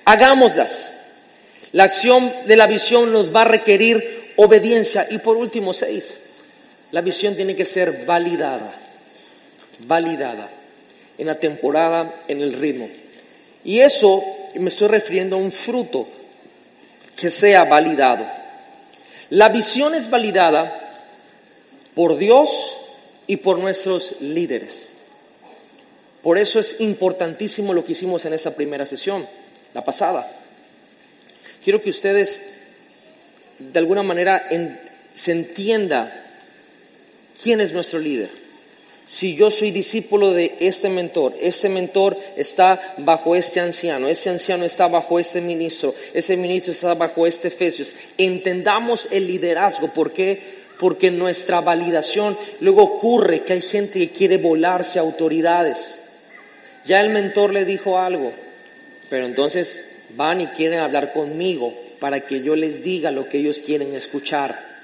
Hagámoslas. 0.05 0.95
La 1.73 1.85
acción 1.85 2.33
de 2.47 2.57
la 2.57 2.67
visión 2.67 3.13
nos 3.13 3.35
va 3.35 3.43
a 3.43 3.45
requerir 3.45 4.33
obediencia. 4.37 5.07
Y 5.11 5.19
por 5.19 5.37
último, 5.37 5.75
seis, 5.75 6.17
la 6.91 7.03
visión 7.03 7.37
tiene 7.37 7.55
que 7.55 7.67
ser 7.67 8.07
validada, 8.07 8.73
validada 9.87 10.49
en 11.19 11.27
la 11.27 11.35
temporada, 11.35 12.23
en 12.29 12.41
el 12.41 12.55
ritmo. 12.55 12.89
Y 13.63 13.81
eso 13.81 14.25
me 14.55 14.69
estoy 14.69 14.89
refiriendo 14.89 15.37
a 15.37 15.41
un 15.41 15.53
fruto 15.53 16.09
que 17.15 17.31
sea 17.31 17.65
validado. 17.65 18.27
La 19.29 19.51
visión 19.51 19.95
es 19.95 20.09
validada 20.09 20.93
por 21.95 22.17
Dios 22.17 22.49
y 23.27 23.37
por 23.37 23.59
nuestros 23.59 24.15
líderes. 24.21 24.96
Por 26.27 26.39
eso 26.39 26.59
es 26.59 26.81
importantísimo 26.81 27.73
lo 27.73 27.85
que 27.85 27.93
hicimos 27.93 28.25
en 28.25 28.33
esa 28.33 28.57
primera 28.57 28.85
sesión, 28.85 29.29
la 29.73 29.85
pasada. 29.85 30.29
Quiero 31.63 31.81
que 31.81 31.91
ustedes 31.91 32.41
de 33.61 33.79
alguna 33.79 34.03
manera 34.03 34.49
se 35.15 35.31
entienda 35.31 36.27
quién 37.41 37.61
es 37.61 37.73
nuestro 37.73 38.01
líder. 38.01 38.31
Si 39.07 39.37
yo 39.37 39.53
soy 39.53 39.71
discípulo 39.71 40.33
de 40.33 40.57
este 40.59 40.89
mentor, 40.89 41.33
ese 41.41 41.69
mentor 41.69 42.19
está 42.37 42.97
bajo 42.99 43.37
este 43.37 43.61
anciano, 43.61 44.09
ese 44.09 44.29
anciano 44.29 44.65
está 44.65 44.89
bajo 44.89 45.21
este 45.21 45.41
ministro, 45.41 45.95
ese 46.13 46.37
ministro 46.37 46.73
está 46.73 46.95
bajo 46.95 47.25
este 47.29 47.47
Efesios. 47.47 47.93
Entendamos 48.19 49.07
el 49.13 49.29
liderazgo. 49.29 49.95
¿Por 49.95 50.11
qué? 50.13 50.43
Porque 50.81 51.13
nuestra 51.13 51.61
validación 51.61 52.37
luego 52.59 52.83
ocurre 52.83 53.43
que 53.43 53.53
hay 53.53 53.63
gente 53.63 54.01
que 54.01 54.11
quiere 54.11 54.39
volarse 54.39 54.99
a 54.99 55.03
autoridades. 55.03 56.01
Ya 56.87 57.01
el 57.01 57.11
mentor 57.11 57.53
le 57.53 57.65
dijo 57.65 57.99
algo, 57.99 58.33
pero 59.11 59.27
entonces 59.27 59.81
van 60.17 60.41
y 60.41 60.47
quieren 60.49 60.79
hablar 60.79 61.13
conmigo 61.13 61.75
para 61.99 62.21
que 62.21 62.43
yo 62.43 62.55
les 62.55 62.83
diga 62.83 63.11
lo 63.11 63.29
que 63.29 63.39
ellos 63.39 63.61
quieren 63.65 63.95
escuchar. 63.95 64.77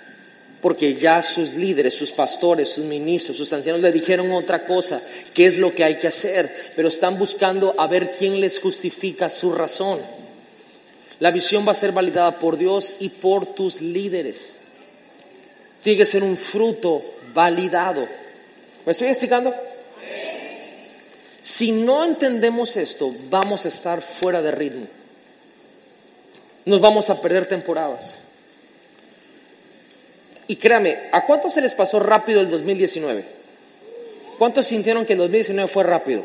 Porque 0.61 0.94
ya 0.94 1.22
sus 1.22 1.55
líderes, 1.55 1.94
sus 1.94 2.12
pastores, 2.12 2.68
sus 2.68 2.84
ministros, 2.84 3.36
sus 3.36 3.53
ancianos 3.53 3.82
le 3.82 3.90
dijeron 3.90 4.30
otra 4.32 4.64
cosa, 4.64 5.00
qué 5.34 5.46
es 5.46 5.59
lo 5.59 5.74
que 5.74 5.84
hay 5.84 5.96
que 5.96 6.07
hacer, 6.07 6.72
pero 6.76 6.88
están 6.88 7.18
buscando 7.18 7.74
a 7.78 7.86
ver 7.86 8.11
quién 8.11 8.40
les 8.40 8.61
justifica 8.61 9.28
su 9.28 9.53
razón. 9.53 10.00
La 11.18 11.30
visión 11.30 11.66
va 11.66 11.72
a 11.72 11.76
ser 11.76 11.92
validada 11.92 12.38
por 12.38 12.57
Dios 12.57 12.94
y 13.00 13.09
por 13.09 13.55
tus 13.55 13.80
líderes. 13.80 14.55
Tiene 15.82 15.98
que 15.98 16.07
ser 16.07 16.22
un 16.22 16.36
fruto 16.36 17.03
validado. 17.34 18.09
¿Me 18.84 18.92
estoy 18.92 19.09
explicando? 19.09 19.55
Si 21.43 21.72
no 21.72 22.05
entendemos 22.05 22.76
esto, 22.76 23.12
vamos 23.28 23.64
a 23.64 23.68
estar 23.68 24.01
fuera 24.01 24.40
de 24.40 24.53
ritmo. 24.53 24.86
Nos 26.64 26.80
vamos 26.80 27.11
a 27.11 27.20
perder 27.20 27.47
temporadas. 27.47 28.20
Y 30.47 30.55
créame, 30.57 30.99
¿a 31.11 31.26
cuántos 31.26 31.55
se 31.55 31.61
les 31.61 31.74
pasó 31.74 31.99
rápido 31.99 32.40
el 32.40 32.49
2019? 32.49 33.24
¿Cuántos 34.38 34.68
sintieron 34.68 35.05
que 35.05 35.14
el 35.14 35.18
2019 35.18 35.68
fue 35.68 35.82
rápido? 35.82 36.22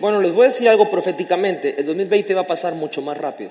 Bueno, 0.00 0.20
les 0.20 0.32
voy 0.32 0.46
a 0.46 0.48
decir 0.48 0.68
algo 0.68 0.90
proféticamente, 0.90 1.76
el 1.78 1.86
2020 1.86 2.34
va 2.34 2.40
a 2.42 2.46
pasar 2.46 2.72
mucho 2.72 3.02
más 3.02 3.18
rápido. 3.18 3.50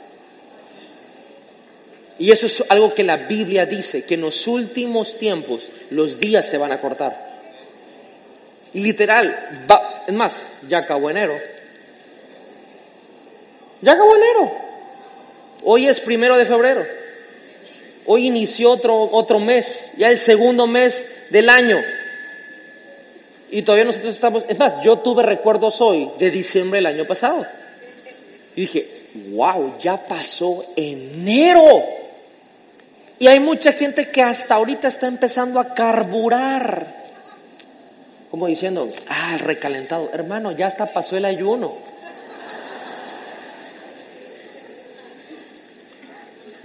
Y 2.18 2.32
eso 2.32 2.48
es 2.48 2.64
algo 2.70 2.94
que 2.94 3.04
la 3.04 3.18
Biblia 3.18 3.68
dice, 3.68 4.04
que 4.04 4.16
en 4.16 4.22
los 4.22 4.48
últimos 4.48 5.18
tiempos 5.20 5.70
los 5.92 6.20
días 6.20 6.48
se 6.48 6.58
van 6.58 6.72
a 6.72 6.82
cortar. 6.82 7.31
Literal, 8.74 9.66
va, 9.70 10.04
es 10.08 10.14
más, 10.14 10.42
ya 10.68 10.80
acabó 10.80 11.10
enero. 11.10 11.38
Ya 13.82 13.94
acabó 13.94 14.16
enero. 14.16 14.52
Hoy 15.64 15.88
es 15.88 16.00
primero 16.00 16.38
de 16.38 16.46
febrero. 16.46 16.86
Hoy 18.06 18.28
inició 18.28 18.72
otro, 18.72 19.10
otro 19.12 19.40
mes, 19.40 19.92
ya 19.98 20.10
el 20.10 20.18
segundo 20.18 20.68
mes 20.68 21.06
del 21.30 21.50
año. 21.50 21.78
Y 23.52 23.62
todavía 23.64 23.86
nosotros 23.86 24.16
estamos, 24.16 24.44
es 24.48 24.58
más, 24.58 24.82
yo 24.82 25.00
tuve 25.00 25.24
recuerdos 25.24 25.82
hoy 25.82 26.10
de 26.18 26.32
diciembre 26.32 26.78
del 26.78 26.86
año 26.86 27.06
pasado. 27.06 27.46
Y 28.56 28.62
dije, 28.62 28.88
wow, 29.32 29.78
ya 29.80 29.98
pasó 29.98 30.66
enero. 30.76 31.84
Y 33.20 33.28
hay 33.28 33.40
mucha 33.40 33.72
gente 33.74 34.08
que 34.08 34.22
hasta 34.22 34.56
ahorita 34.56 34.88
está 34.88 35.08
empezando 35.08 35.60
a 35.60 35.74
carburar. 35.76 37.01
Como 38.32 38.48
diciendo, 38.48 38.90
ah, 39.10 39.38
recalentado. 39.38 40.10
Hermano, 40.14 40.54
ya 40.54 40.68
hasta 40.68 40.94
pasó 40.94 41.18
el 41.18 41.26
ayuno. 41.26 41.78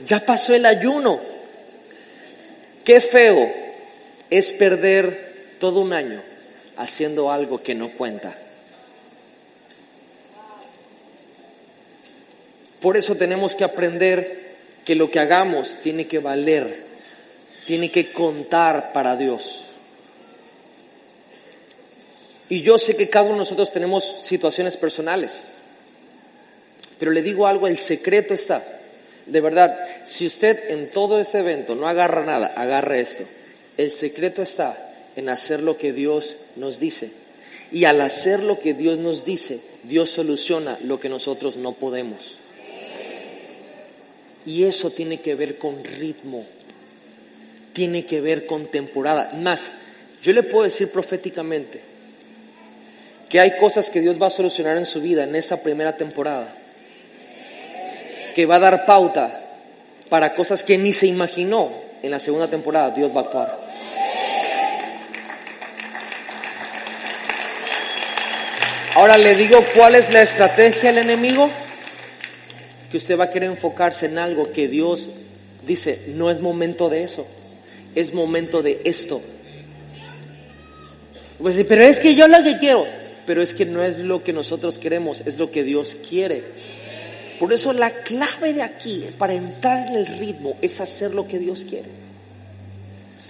Ya 0.07 0.25
pasó 0.25 0.55
el 0.55 0.65
ayuno. 0.65 1.19
Qué 2.85 3.01
feo 3.01 3.51
es 4.31 4.53
perder 4.53 5.57
todo 5.59 5.81
un 5.81 5.93
año 5.93 6.23
haciendo 6.77 7.33
algo 7.33 7.61
que 7.61 7.75
no 7.75 7.91
cuenta. 7.91 8.39
Por 12.81 12.97
eso 12.97 13.17
tenemos 13.17 13.57
que 13.57 13.65
aprender 13.65 14.55
que 14.85 14.95
lo 14.95 15.11
que 15.11 15.19
hagamos 15.19 15.79
tiene 15.83 16.07
que 16.07 16.21
valer, 16.21 16.85
tiene 17.67 17.91
que 17.91 18.13
contar 18.13 18.93
para 18.93 19.17
Dios. 19.17 19.65
Y 22.49 22.63
yo 22.63 22.79
sé 22.79 22.97
que 22.97 23.09
cada 23.09 23.25
uno 23.25 23.35
de 23.35 23.41
nosotros 23.41 23.73
tenemos 23.73 24.19
situaciones 24.23 24.77
personales, 24.77 25.43
pero 26.99 27.11
le 27.11 27.23
digo 27.23 27.47
algo, 27.47 27.67
el 27.67 27.79
secreto 27.79 28.35
está. 28.35 28.65
De 29.27 29.41
verdad, 29.41 29.77
si 30.05 30.27
usted 30.27 30.71
en 30.71 30.91
todo 30.91 31.19
este 31.19 31.41
evento 31.41 31.75
no 31.75 31.89
agarra 31.89 32.25
nada, 32.25 32.47
agarre 32.47 33.01
esto. 33.01 33.25
El 33.77 33.91
secreto 33.91 34.43
está 34.43 34.93
en 35.17 35.29
hacer 35.29 35.63
lo 35.63 35.77
que 35.77 35.93
Dios 35.93 36.37
nos 36.55 36.79
dice. 36.79 37.11
Y 37.73 37.85
al 37.85 38.01
hacer 38.01 38.45
lo 38.45 38.61
que 38.61 38.75
Dios 38.75 38.99
nos 38.99 39.25
dice, 39.25 39.59
Dios 39.83 40.11
soluciona 40.11 40.79
lo 40.85 41.01
que 41.01 41.09
nosotros 41.09 41.57
no 41.57 41.73
podemos. 41.73 42.37
Y 44.47 44.65
eso 44.65 44.91
tiene 44.91 45.21
que 45.21 45.35
ver 45.35 45.59
con 45.59 45.83
ritmo, 45.83 46.47
tiene 47.73 48.07
que 48.07 48.21
ver 48.21 48.47
con 48.47 48.67
temporada. 48.67 49.33
Más, 49.35 49.73
yo 50.23 50.33
le 50.33 50.45
puedo 50.45 50.63
decir 50.63 50.89
proféticamente 50.89 51.81
que 53.29 53.41
hay 53.41 53.57
cosas 53.57 53.91
que 53.91 54.01
Dios 54.01 54.21
va 54.21 54.29
a 54.29 54.31
solucionar 54.31 54.77
en 54.77 54.87
su 54.87 55.01
vida 55.01 55.25
en 55.25 55.35
esa 55.35 55.63
primera 55.63 55.97
temporada, 55.97 56.49
que 58.35 58.47
va 58.47 58.57
a 58.57 58.61
dar 58.61 58.87
pauta 58.87 59.41
para 60.09 60.35
cosas 60.35 60.63
que 60.63 60.79
ni 60.79 60.93
se 60.93 61.07
imaginó 61.07 61.71
en 62.03 62.11
la 62.11 62.21
segunda 62.21 62.49
temporada, 62.49 62.91
Dios 62.91 63.11
va 63.15 63.21
a 63.21 63.25
actuar. 63.25 63.67
Ahora 68.97 69.19
le 69.19 69.35
digo 69.35 69.63
cuál 69.75 69.95
es 69.95 70.11
la 70.11 70.23
estrategia 70.23 70.91
del 70.91 71.05
enemigo. 71.05 71.51
Que 72.91 72.97
usted 72.97 73.19
va 73.19 73.25
a 73.25 73.31
querer 73.31 73.51
enfocarse 73.51 74.07
en 74.07 74.17
algo 74.17 74.53
que 74.53 74.69
Dios 74.69 75.11
dice, 75.67 76.05
no 76.15 76.31
es 76.31 76.41
momento 76.41 76.89
de 76.89 77.03
eso, 77.03 77.27
es 77.95 78.15
momento 78.15 78.63
de 78.63 78.81
esto. 78.85 79.21
Pues, 81.39 81.63
pero 81.69 81.83
es 81.83 82.01
que 82.01 82.15
yo 82.15 82.27
lo 82.27 82.43
que 82.43 82.57
quiero, 82.57 82.87
pero 83.27 83.43
es 83.43 83.55
que 83.55 83.67
no 83.67 83.83
es 83.83 83.99
lo 83.99 84.23
que 84.23 84.33
nosotros 84.33 84.79
queremos, 84.79 85.23
es 85.27 85.39
lo 85.39 85.51
que 85.51 85.65
Dios 85.65 85.97
quiere. 86.09 86.45
Por 87.39 87.53
eso 87.53 87.73
la 87.73 87.91
clave 87.91 88.55
de 88.55 88.63
aquí 88.63 89.05
para 89.19 89.35
entrar 89.35 89.89
en 89.89 89.97
el 89.97 90.07
ritmo 90.19 90.57
es 90.63 90.81
hacer 90.81 91.13
lo 91.13 91.27
que 91.27 91.39
Dios 91.39 91.65
quiere. 91.69 91.89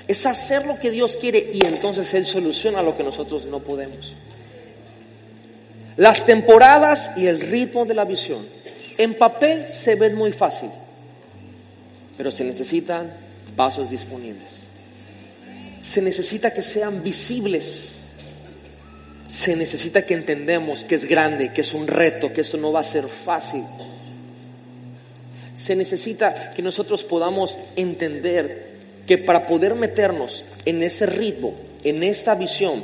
Es 0.07 0.24
hacer 0.26 0.66
lo 0.66 0.78
que 0.78 0.90
Dios 0.90 1.16
quiere 1.16 1.51
y 1.53 1.64
entonces 1.64 2.14
Él 2.14 2.26
soluciona 2.26 2.82
lo 2.82 2.97
que 2.97 3.03
nosotros 3.03 3.47
no 3.47 3.61
podemos. 3.61 4.14
Las 5.97 6.24
temporadas 6.24 7.12
y 7.16 7.26
el 7.26 7.40
ritmo 7.40 7.86
de 7.86 7.94
la 7.94 8.05
visión 8.05 8.47
en 8.99 9.14
papel 9.14 9.66
se 9.70 9.94
ven 9.94 10.14
muy 10.14 10.32
fácil, 10.32 10.70
pero 12.16 12.30
se 12.30 12.44
necesitan 12.44 13.12
vasos 13.57 13.90
disponibles. 13.90 14.62
Se 15.80 16.01
necesita 16.01 16.53
que 16.53 16.62
sean 16.62 17.03
visibles. 17.03 17.95
Se 19.37 19.55
necesita 19.55 20.07
que 20.07 20.14
entendamos 20.14 20.87
que 20.87 20.95
es 20.95 21.05
grande, 21.05 21.53
que 21.53 21.61
es 21.61 21.74
un 21.74 21.87
reto, 21.87 22.32
que 22.32 22.41
esto 22.41 22.57
no 22.57 22.72
va 22.72 22.80
a 22.80 22.82
ser 22.82 23.05
fácil. 23.07 23.64
Se 25.55 25.76
necesita 25.76 26.53
que 26.53 26.62
nosotros 26.62 27.05
podamos 27.05 27.59
entender 27.76 28.76
que 29.07 29.18
para 29.18 29.47
poder 29.47 29.74
meternos 29.74 30.43
en 30.64 30.82
ese 30.82 31.05
ritmo, 31.05 31.53
en 31.84 32.03
esta 32.03 32.34
visión, 32.34 32.82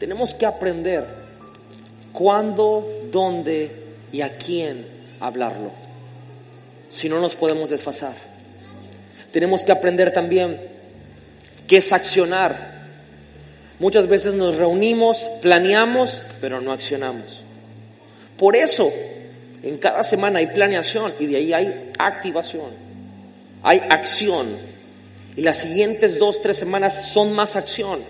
tenemos 0.00 0.34
que 0.34 0.46
aprender 0.46 1.06
cuándo, 2.12 3.04
dónde 3.12 3.70
y 4.10 4.22
a 4.22 4.36
quién 4.36 4.84
hablarlo. 5.20 5.70
Si 6.90 7.08
no 7.08 7.20
nos 7.20 7.36
podemos 7.36 7.70
desfasar. 7.70 8.14
Tenemos 9.30 9.62
que 9.62 9.70
aprender 9.70 10.12
también 10.12 10.60
qué 11.68 11.76
es 11.76 11.92
accionar. 11.92 12.77
Muchas 13.80 14.08
veces 14.08 14.34
nos 14.34 14.56
reunimos, 14.56 15.28
planeamos, 15.40 16.20
pero 16.40 16.60
no 16.60 16.72
accionamos. 16.72 17.42
Por 18.36 18.56
eso, 18.56 18.90
en 19.62 19.78
cada 19.78 20.02
semana 20.02 20.40
hay 20.40 20.48
planeación 20.48 21.12
y 21.20 21.26
de 21.26 21.36
ahí 21.36 21.52
hay 21.52 21.92
activación, 21.96 22.70
hay 23.62 23.80
acción. 23.88 24.48
Y 25.36 25.42
las 25.42 25.58
siguientes 25.58 26.18
dos, 26.18 26.42
tres 26.42 26.56
semanas 26.56 27.12
son 27.12 27.32
más 27.32 27.54
acción. 27.54 28.00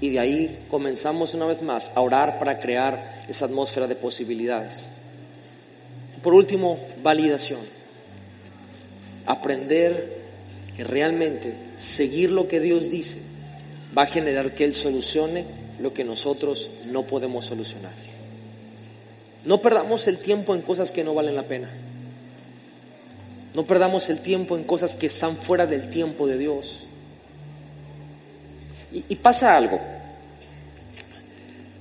Y 0.00 0.10
de 0.10 0.20
ahí 0.20 0.66
comenzamos 0.70 1.34
una 1.34 1.46
vez 1.46 1.60
más 1.60 1.90
a 1.94 2.00
orar 2.00 2.38
para 2.38 2.60
crear 2.60 3.20
esa 3.28 3.46
atmósfera 3.46 3.88
de 3.88 3.96
posibilidades. 3.96 4.84
Por 6.22 6.34
último, 6.34 6.78
validación. 7.02 7.60
Aprender 9.26 10.20
que 10.76 10.84
realmente 10.84 11.52
seguir 11.76 12.30
lo 12.30 12.46
que 12.46 12.60
Dios 12.60 12.90
dice 12.90 13.29
va 13.96 14.02
a 14.02 14.06
generar 14.06 14.54
que 14.54 14.64
Él 14.64 14.74
solucione 14.74 15.44
lo 15.80 15.92
que 15.92 16.04
nosotros 16.04 16.70
no 16.86 17.04
podemos 17.04 17.46
solucionar. 17.46 17.92
No 19.44 19.62
perdamos 19.62 20.06
el 20.06 20.18
tiempo 20.18 20.54
en 20.54 20.62
cosas 20.62 20.92
que 20.92 21.02
no 21.02 21.14
valen 21.14 21.34
la 21.34 21.44
pena. 21.44 21.70
No 23.54 23.64
perdamos 23.64 24.08
el 24.10 24.20
tiempo 24.20 24.56
en 24.56 24.64
cosas 24.64 24.94
que 24.94 25.06
están 25.06 25.36
fuera 25.36 25.66
del 25.66 25.90
tiempo 25.90 26.26
de 26.26 26.38
Dios. 26.38 26.84
Y, 28.92 29.14
pasa 29.16 29.56
algo. 29.56 29.80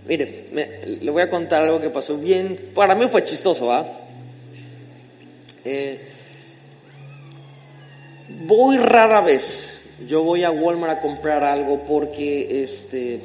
Mire, 0.08 0.46
le 0.86 1.12
voy 1.12 1.22
a 1.22 1.30
contar 1.30 1.64
algo 1.64 1.82
que 1.82 1.90
pasó 1.90 2.18
bien, 2.18 2.72
para 2.76 2.96
mí 2.96 3.08
fue 3.08 3.24
chistoso, 3.24 3.68
¿va? 3.68 3.86
Eh, 5.66 6.00
voy 8.46 8.78
rara 8.78 9.22
vez, 9.22 9.79
yo 10.08 10.24
voy 10.24 10.44
a 10.44 10.52
Walmart 10.52 11.00
a 11.00 11.02
comprar 11.02 11.44
algo 11.44 11.84
porque 11.88 12.64
este, 12.64 13.20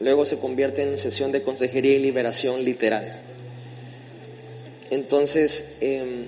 luego 0.00 0.24
se 0.24 0.38
convierte 0.38 0.82
en 0.82 0.98
sesión 0.98 1.32
de 1.32 1.42
consejería 1.42 1.94
y 1.94 1.98
liberación 1.98 2.64
literal. 2.64 3.04
Entonces, 4.90 5.76
em, 5.80 6.26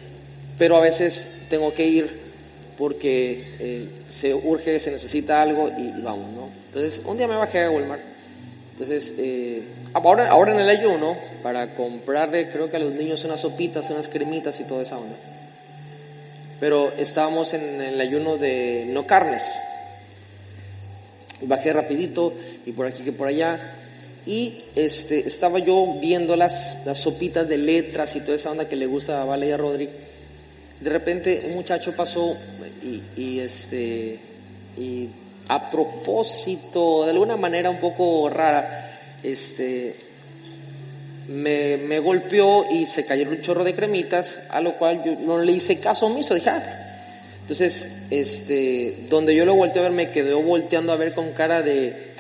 pero 0.59 0.77
a 0.77 0.81
veces 0.81 1.27
tengo 1.49 1.75
que 1.75 1.87
ir 1.87 2.29
porque 2.77 3.45
eh, 3.59 3.89
se 4.09 4.35
urge, 4.35 4.79
se 4.81 4.91
necesita 4.91 5.43
algo 5.43 5.69
y, 5.69 6.01
vamos, 6.03 6.33
¿no? 6.33 6.49
Entonces, 6.67 7.03
un 7.05 7.17
día 7.17 7.27
me 7.27 7.37
bajé 7.37 7.65
a 7.65 7.71
Walmart. 7.71 8.03
Entonces, 8.73 9.13
eh, 9.19 9.63
Ahora, 9.95 10.29
ahora 10.29 10.53
en 10.53 10.61
el 10.61 10.69
ayuno, 10.69 11.17
para 11.43 11.75
comprarle, 11.75 12.49
creo 12.49 12.71
que 12.71 12.77
a 12.77 12.81
los 12.81 12.93
niños 12.93 13.25
unas 13.25 13.41
sopitas, 13.41 13.89
unas 13.91 14.09
cremitas 14.09 14.61
y 14.61 14.65
toda 14.65 14.83
esa 14.83 14.99
onda. 14.99 15.17
Pero 16.61 16.93
estábamos 16.99 17.55
en 17.55 17.81
el 17.81 18.01
ayuno 18.01 18.37
de 18.37 18.87
no 18.89 19.07
carnes. 19.07 19.43
Bajé 21.43 21.73
rapidito 21.73 22.33
y 22.67 22.73
por 22.73 22.87
aquí 22.87 23.03
que 23.03 23.13
por 23.13 23.29
allá. 23.29 23.75
Y 24.27 24.65
este, 24.75 25.27
estaba 25.27 25.59
yo 25.59 25.97
viendo 26.01 26.37
las, 26.37 26.85
las 26.85 26.99
sopitas 26.99 27.49
de 27.49 27.59
letras 27.59 28.15
y 28.17 28.21
toda 28.21 28.37
esa 28.37 28.51
onda 28.51 28.69
que 28.69 28.77
le 28.77 28.87
gusta 28.87 29.23
a 29.23 29.25
Valeria 29.25 29.57
Rodríguez. 29.57 29.95
De 30.81 30.91
repente 30.91 31.45
un 31.49 31.55
muchacho 31.55 31.95
pasó 31.97 32.37
y, 32.83 33.21
y, 33.21 33.41
este, 33.41 34.19
y 34.77 35.09
a 35.49 35.71
propósito, 35.71 37.05
de 37.05 37.11
alguna 37.13 37.37
manera 37.37 37.71
un 37.71 37.81
poco 37.81 38.29
rara, 38.29 38.91
este, 39.23 39.97
me, 41.29 41.99
golpeó 42.01 42.71
y 42.71 42.87
se 42.87 43.05
cayó 43.05 43.29
un 43.29 43.41
chorro 43.41 43.65
de 43.65 43.75
cremitas, 43.75 44.39
a 44.51 44.61
lo 44.61 44.75
cual 44.75 45.03
yo 45.05 45.15
no 45.27 45.39
le 45.39 45.53
hice 45.53 45.79
caso 45.79 46.07
omiso, 46.07 46.35
dije, 46.35 46.51
ah". 46.51 46.85
Entonces, 47.49 47.89
este, 48.11 49.07
donde 49.09 49.35
yo 49.35 49.47
lo 49.47 49.55
volteé 49.55 49.81
a 49.81 49.85
ver, 49.85 49.93
me 49.93 50.11
quedó 50.11 50.43
volteando 50.43 50.93
a 50.93 50.97
ver 50.97 51.15
con 51.15 51.33
cara 51.33 51.63
de, 51.63 52.13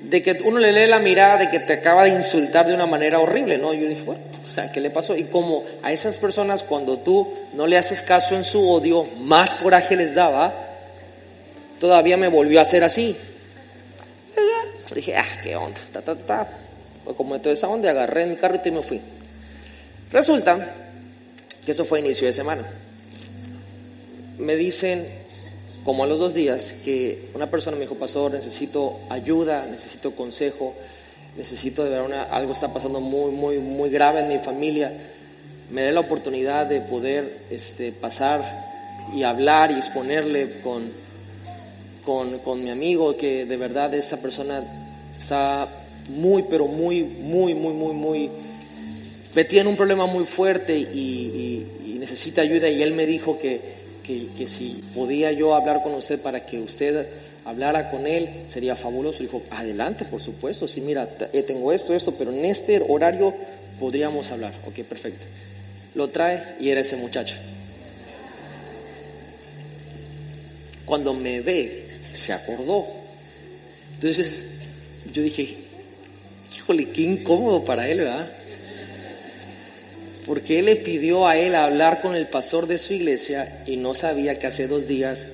de 0.00 0.22
que 0.22 0.40
uno 0.44 0.60
le 0.60 0.70
lee 0.70 0.88
la 0.88 1.00
mirada 1.00 1.38
de 1.38 1.50
que 1.50 1.58
te 1.58 1.72
acaba 1.72 2.04
de 2.04 2.10
insultar 2.10 2.64
de 2.64 2.72
una 2.72 2.86
manera 2.86 3.18
horrible, 3.18 3.58
¿no? 3.58 3.74
Yo 3.74 3.88
dije, 3.88 4.02
bueno, 4.02 4.20
pues, 4.30 4.52
sea, 4.54 4.70
¿qué 4.70 4.80
le 4.80 4.90
pasó? 4.90 5.16
Y 5.16 5.24
como 5.24 5.64
a 5.82 5.90
esas 5.90 6.18
personas 6.18 6.62
cuando 6.62 6.98
tú 6.98 7.28
no 7.54 7.66
le 7.66 7.76
haces 7.76 8.00
caso 8.02 8.36
en 8.36 8.44
su 8.44 8.70
odio, 8.70 9.08
más 9.18 9.56
coraje 9.56 9.96
les 9.96 10.14
daba, 10.14 10.54
todavía 11.80 12.16
me 12.16 12.28
volvió 12.28 12.60
a 12.60 12.62
hacer 12.62 12.84
así. 12.84 13.16
Dije, 14.94 15.16
ah, 15.16 15.26
qué 15.42 15.56
onda, 15.56 15.80
ta, 15.92 16.02
ta, 16.02 16.14
ta. 16.14 16.48
Como 17.16 17.40
toda 17.40 17.54
esa 17.54 17.66
onda, 17.66 17.90
agarré 17.90 18.26
mi 18.26 18.36
carrito 18.36 18.68
y 18.68 18.70
me 18.70 18.82
fui. 18.82 19.00
Resulta 20.12 20.74
que 21.66 21.72
eso 21.72 21.84
fue 21.84 21.98
inicio 21.98 22.28
de 22.28 22.32
semana. 22.32 22.64
Me 24.38 24.56
dicen, 24.56 25.06
como 25.84 26.04
a 26.04 26.06
los 26.06 26.18
dos 26.18 26.34
días, 26.34 26.74
que 26.84 27.28
una 27.34 27.50
persona 27.50 27.76
me 27.76 27.82
dijo, 27.82 27.94
pastor, 27.94 28.32
necesito 28.32 28.98
ayuda, 29.10 29.66
necesito 29.70 30.12
consejo, 30.12 30.74
necesito 31.36 31.84
de 31.84 31.90
ver 31.90 32.02
una, 32.02 32.24
algo 32.24 32.52
está 32.52 32.72
pasando 32.72 33.00
muy, 33.00 33.30
muy, 33.32 33.58
muy 33.58 33.90
grave 33.90 34.20
en 34.20 34.28
mi 34.28 34.38
familia. 34.38 34.92
Me 35.70 35.82
dé 35.82 35.92
la 35.92 36.00
oportunidad 36.00 36.66
de 36.66 36.80
poder 36.80 37.38
este, 37.50 37.92
pasar 37.92 38.64
y 39.14 39.22
hablar 39.22 39.70
y 39.70 39.74
exponerle 39.74 40.60
con, 40.62 40.92
con, 42.04 42.38
con 42.38 42.62
mi 42.62 42.70
amigo 42.70 43.16
que 43.16 43.44
de 43.44 43.56
verdad 43.56 43.92
esa 43.94 44.20
persona 44.20 44.62
está 45.18 45.68
muy, 46.08 46.44
pero 46.44 46.66
muy, 46.66 47.02
muy, 47.02 47.54
muy, 47.54 47.72
muy, 47.72 47.92
muy 47.94 48.30
metida 49.34 49.62
en 49.62 49.66
un 49.66 49.76
problema 49.76 50.06
muy 50.06 50.24
fuerte 50.24 50.78
y, 50.78 51.66
necesita 51.98 52.42
ayuda 52.42 52.68
y 52.68 52.82
él 52.82 52.92
me 52.92 53.06
dijo 53.06 53.38
que, 53.38 53.83
que, 54.04 54.46
si 54.46 54.84
podía 54.94 55.32
yo 55.32 55.54
hablar 55.54 55.82
con 55.82 55.94
usted 55.94 56.20
para 56.20 56.44
que 56.46 56.60
usted 56.60 57.08
hablara 57.44 57.90
con 57.90 58.06
él, 58.06 58.28
sería 58.46 58.76
fabuloso. 58.76 59.20
Dijo, 59.20 59.42
adelante, 59.50 60.04
por 60.04 60.22
supuesto, 60.22 60.68
sí, 60.68 60.80
mira, 60.80 61.08
eh, 61.32 61.42
tengo 61.42 61.72
esto, 61.72 61.94
esto, 61.94 62.12
pero 62.12 62.30
en 62.30 62.44
este 62.44 62.84
horario 62.86 63.34
podríamos 63.80 64.30
hablar. 64.30 64.52
Ok, 64.66 64.84
perfecto. 64.86 65.24
Lo 65.94 66.08
trae 66.08 66.56
y 66.60 66.68
era 66.68 66.82
ese 66.82 66.96
muchacho. 66.96 67.36
Cuando 70.84 71.14
me 71.14 71.40
ve, 71.40 71.88
se 72.12 72.32
acordó. 72.32 72.86
Entonces 73.94 74.46
yo 75.12 75.22
dije, 75.22 75.56
híjole, 76.54 76.90
qué 76.90 77.02
incómodo 77.02 77.64
para 77.64 77.88
él, 77.88 77.98
¿verdad? 77.98 78.30
Porque 80.26 80.58
él 80.58 80.66
le 80.66 80.76
pidió 80.76 81.26
a 81.26 81.36
él 81.36 81.54
hablar 81.54 82.00
con 82.00 82.16
el 82.16 82.26
pastor 82.28 82.66
de 82.66 82.78
su 82.78 82.94
iglesia 82.94 83.62
y 83.66 83.76
no 83.76 83.94
sabía 83.94 84.38
que 84.38 84.46
hace 84.46 84.66
dos 84.66 84.88
días 84.88 85.28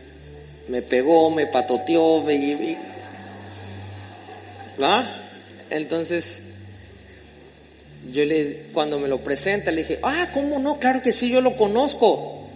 me 0.69 0.83
pegó, 0.83 1.31
me 1.31 1.47
patoteó, 1.47 2.23
me... 2.23 2.77
¿Va? 4.81 5.29
Entonces, 5.69 6.41
yo 8.13 8.25
le, 8.25 8.67
cuando 8.73 8.99
me 8.99 9.09
lo 9.09 9.19
presenta, 9.19 9.71
le 9.71 9.83
dije, 9.83 9.99
ah, 10.03 10.29
¿cómo 10.33 10.59
no? 10.59 10.79
Claro 10.79 11.03
que 11.03 11.13
sí, 11.13 11.31
yo 11.31 11.41
lo 11.41 11.57
conozco. 11.57 12.49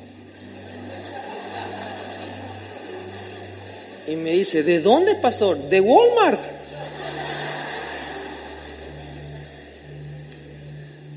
Y 4.07 4.17
me 4.17 4.33
dice, 4.33 4.63
¿de 4.63 4.81
dónde, 4.81 5.15
pastor? 5.15 5.69
De 5.69 5.81
Walmart. 5.81 6.54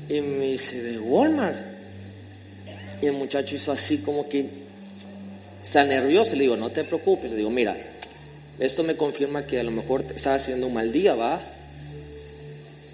Y 0.08 0.20
me 0.20 0.46
dice, 0.46 0.82
¿de 0.82 0.98
Walmart? 0.98 1.56
Y 3.02 3.06
el 3.06 3.12
muchacho 3.12 3.56
hizo 3.56 3.72
así 3.72 3.98
como 3.98 4.28
que 4.28 4.46
está 5.62 5.84
nervioso. 5.84 6.34
Le 6.34 6.42
digo, 6.42 6.56
no 6.56 6.70
te 6.70 6.84
preocupes. 6.84 7.30
Le 7.30 7.36
digo, 7.36 7.50
mira, 7.50 7.76
esto 8.58 8.82
me 8.82 8.96
confirma 8.96 9.46
que 9.46 9.60
a 9.60 9.62
lo 9.62 9.70
mejor 9.70 10.04
estaba 10.14 10.36
haciendo 10.36 10.66
un 10.66 10.74
mal 10.74 10.92
día, 10.92 11.14
¿va? 11.14 11.40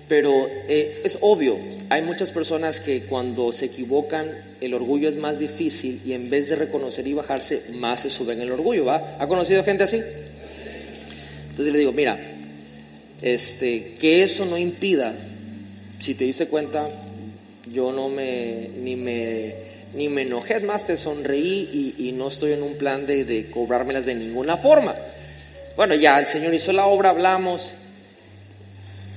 Pero 0.09 0.47
eh, 0.69 1.01
es 1.03 1.17
obvio, 1.23 1.57
hay 1.89 2.03
muchas 2.03 2.31
personas 2.31 2.79
que 2.79 3.05
cuando 3.05 3.53
se 3.53 3.67
equivocan, 3.67 4.31
el 4.61 4.75
orgullo 4.75 5.09
es 5.09 5.17
más 5.17 5.39
difícil 5.39 6.03
y 6.05 6.12
en 6.12 6.29
vez 6.29 6.51
de 6.51 6.57
reconocer 6.57 7.07
y 7.07 7.15
bajarse, 7.15 7.62
más 7.73 8.03
se 8.03 8.11
suben 8.11 8.41
el 8.43 8.53
orgullo, 8.53 8.85
¿va? 8.85 9.17
¿Ha 9.19 9.27
conocido 9.27 9.65
gente 9.65 9.85
así? 9.85 10.03
Entonces 11.51 11.73
le 11.73 11.79
digo, 11.79 11.93
mira, 11.93 12.19
este, 13.23 13.95
que 13.99 14.23
eso 14.23 14.45
no 14.45 14.59
impida, 14.59 15.15
si 16.01 16.15
te 16.15 16.25
diste 16.25 16.49
cuenta, 16.49 16.91
yo 17.75 17.93
no 17.93 18.09
me, 18.09 18.70
ni 18.81 18.97
me 18.97 19.75
ni 19.95 20.09
me 20.09 20.22
enojé, 20.22 20.59
más 20.61 20.87
te 20.87 20.97
sonreí 20.97 21.95
y, 21.99 22.12
no 22.12 22.29
estoy 22.29 22.53
en 22.53 22.62
un 22.62 22.75
plan 22.75 23.07
de, 23.07 23.25
de 23.25 23.49
cobrármelas 23.49 24.05
de 24.07 24.14
ninguna 24.14 24.57
forma. 24.57 24.97
Bueno, 25.77 25.95
ya 25.95 26.18
el 26.18 26.27
Señor 26.27 26.53
hizo 26.53 26.72
la 26.72 26.87
obra, 26.87 27.11
hablamos 27.11 27.72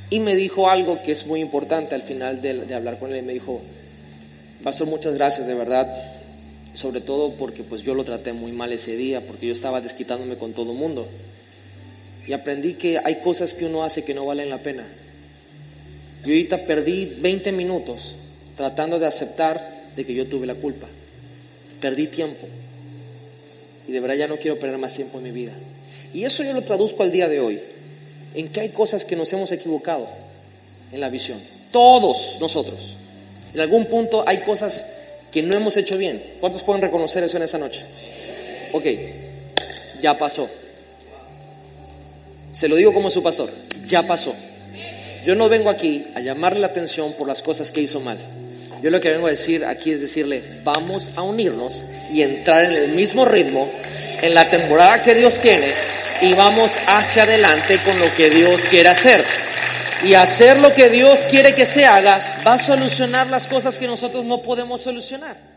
y 0.09 0.19
me 0.19 0.35
dijo 0.35 0.69
algo 0.69 1.01
que 1.01 1.11
es 1.11 1.25
muy 1.25 1.41
importante 1.41 1.95
al 1.95 2.01
final 2.01 2.41
de, 2.41 2.73
hablar 2.73 2.99
con 2.99 3.13
él. 3.13 3.23
Me 3.23 3.33
dijo, 3.33 3.61
Pastor, 4.63 4.87
muchas 4.87 5.15
gracias 5.15 5.47
de 5.47 5.53
verdad, 5.53 6.13
sobre 6.73 7.01
todo 7.01 7.33
porque 7.33 7.63
pues 7.63 7.81
yo 7.81 7.93
lo 7.93 8.03
traté 8.03 8.33
muy 8.33 8.51
mal 8.51 8.71
ese 8.71 8.95
día, 8.95 9.21
porque 9.21 9.47
yo 9.47 9.53
estaba 9.53 9.81
desquitándome 9.81 10.37
con 10.37 10.53
todo 10.53 10.71
el 10.71 10.77
mundo. 10.77 11.07
Y 12.25 12.33
aprendí 12.33 12.75
que 12.75 12.99
hay 13.03 13.15
cosas 13.15 13.53
que 13.53 13.65
uno 13.65 13.83
hace 13.83 14.03
que 14.03 14.13
no 14.13 14.25
valen 14.25 14.49
la 14.49 14.59
pena. 14.59 14.83
Yo 16.23 16.29
ahorita 16.29 16.65
perdí 16.65 17.05
20 17.19 17.51
minutos 17.51 18.15
tratando 18.57 18.99
de 18.99 19.05
aceptar 19.05 19.93
de 19.95 20.05
que 20.05 20.13
yo 20.13 20.27
tuve 20.27 20.45
la 20.45 20.55
culpa. 20.55 20.87
Perdí 21.79 22.07
tiempo. 22.07 22.47
Y 23.87 23.91
de 23.91 23.99
verdad 23.99 24.15
ya 24.15 24.27
no 24.27 24.37
quiero 24.37 24.59
perder 24.59 24.77
más 24.77 24.93
tiempo 24.93 25.19
en 25.19 25.23
mi 25.23 25.31
vida. 25.31 25.53
Y 26.13 26.25
eso 26.25 26.43
yo 26.43 26.51
lo 26.53 26.63
traduzco 26.63 27.03
al 27.03 27.11
día 27.11 27.29
de 27.29 27.39
hoy. 27.39 27.61
En 28.33 28.49
que 28.49 28.61
hay 28.61 28.69
cosas 28.69 29.05
que 29.05 29.15
nos 29.15 29.31
hemos 29.31 29.51
equivocado 29.51 30.07
en 30.91 30.99
la 30.99 31.09
visión. 31.09 31.39
Todos 31.71 32.37
nosotros. 32.39 32.95
En 33.53 33.61
algún 33.61 33.85
punto 33.85 34.23
hay 34.27 34.39
cosas 34.39 34.85
que 35.31 35.41
no 35.41 35.55
hemos 35.55 35.77
hecho 35.77 35.97
bien. 35.97 36.21
¿Cuántos 36.39 36.63
pueden 36.63 36.81
reconocer 36.81 37.23
eso 37.23 37.37
en 37.37 37.43
esa 37.43 37.57
noche? 37.57 37.81
Ok, 38.73 38.85
ya 40.01 40.17
pasó. 40.17 40.49
Se 42.51 42.67
lo 42.67 42.75
digo 42.75 42.93
como 42.93 43.09
su 43.09 43.21
pastor, 43.21 43.51
ya 43.85 44.03
pasó. 44.03 44.33
Yo 45.25 45.35
no 45.35 45.49
vengo 45.49 45.69
aquí 45.69 46.07
a 46.15 46.21
llamarle 46.21 46.59
la 46.59 46.67
atención 46.67 47.13
por 47.13 47.27
las 47.27 47.41
cosas 47.41 47.71
que 47.71 47.81
hizo 47.81 47.99
mal. 47.99 48.17
Yo 48.81 48.91
lo 48.91 49.01
que 49.01 49.09
vengo 49.09 49.27
a 49.27 49.31
decir 49.31 49.65
aquí 49.65 49.91
es 49.91 50.01
decirle, 50.01 50.43
vamos 50.63 51.09
a 51.15 51.23
unirnos 51.23 51.83
y 52.11 52.21
entrar 52.21 52.65
en 52.65 52.73
el 52.73 52.89
mismo 52.89 53.25
ritmo, 53.25 53.69
en 54.21 54.33
la 54.33 54.49
temporada 54.49 55.01
que 55.01 55.15
Dios 55.15 55.39
tiene, 55.39 55.73
y 56.21 56.33
vamos 56.33 56.77
hacia 56.85 57.23
adelante 57.23 57.79
con 57.83 57.99
lo 57.99 58.13
que 58.13 58.29
Dios 58.29 58.65
quiere 58.69 58.89
hacer. 58.89 59.23
Y 60.03 60.13
hacer 60.13 60.59
lo 60.59 60.73
que 60.75 60.89
Dios 60.89 61.25
quiere 61.25 61.55
que 61.55 61.65
se 61.65 61.85
haga 61.85 62.41
va 62.45 62.53
a 62.53 62.59
solucionar 62.59 63.27
las 63.27 63.47
cosas 63.47 63.79
que 63.79 63.87
nosotros 63.87 64.25
no 64.25 64.43
podemos 64.43 64.81
solucionar. 64.81 65.56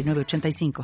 85 0.07 0.71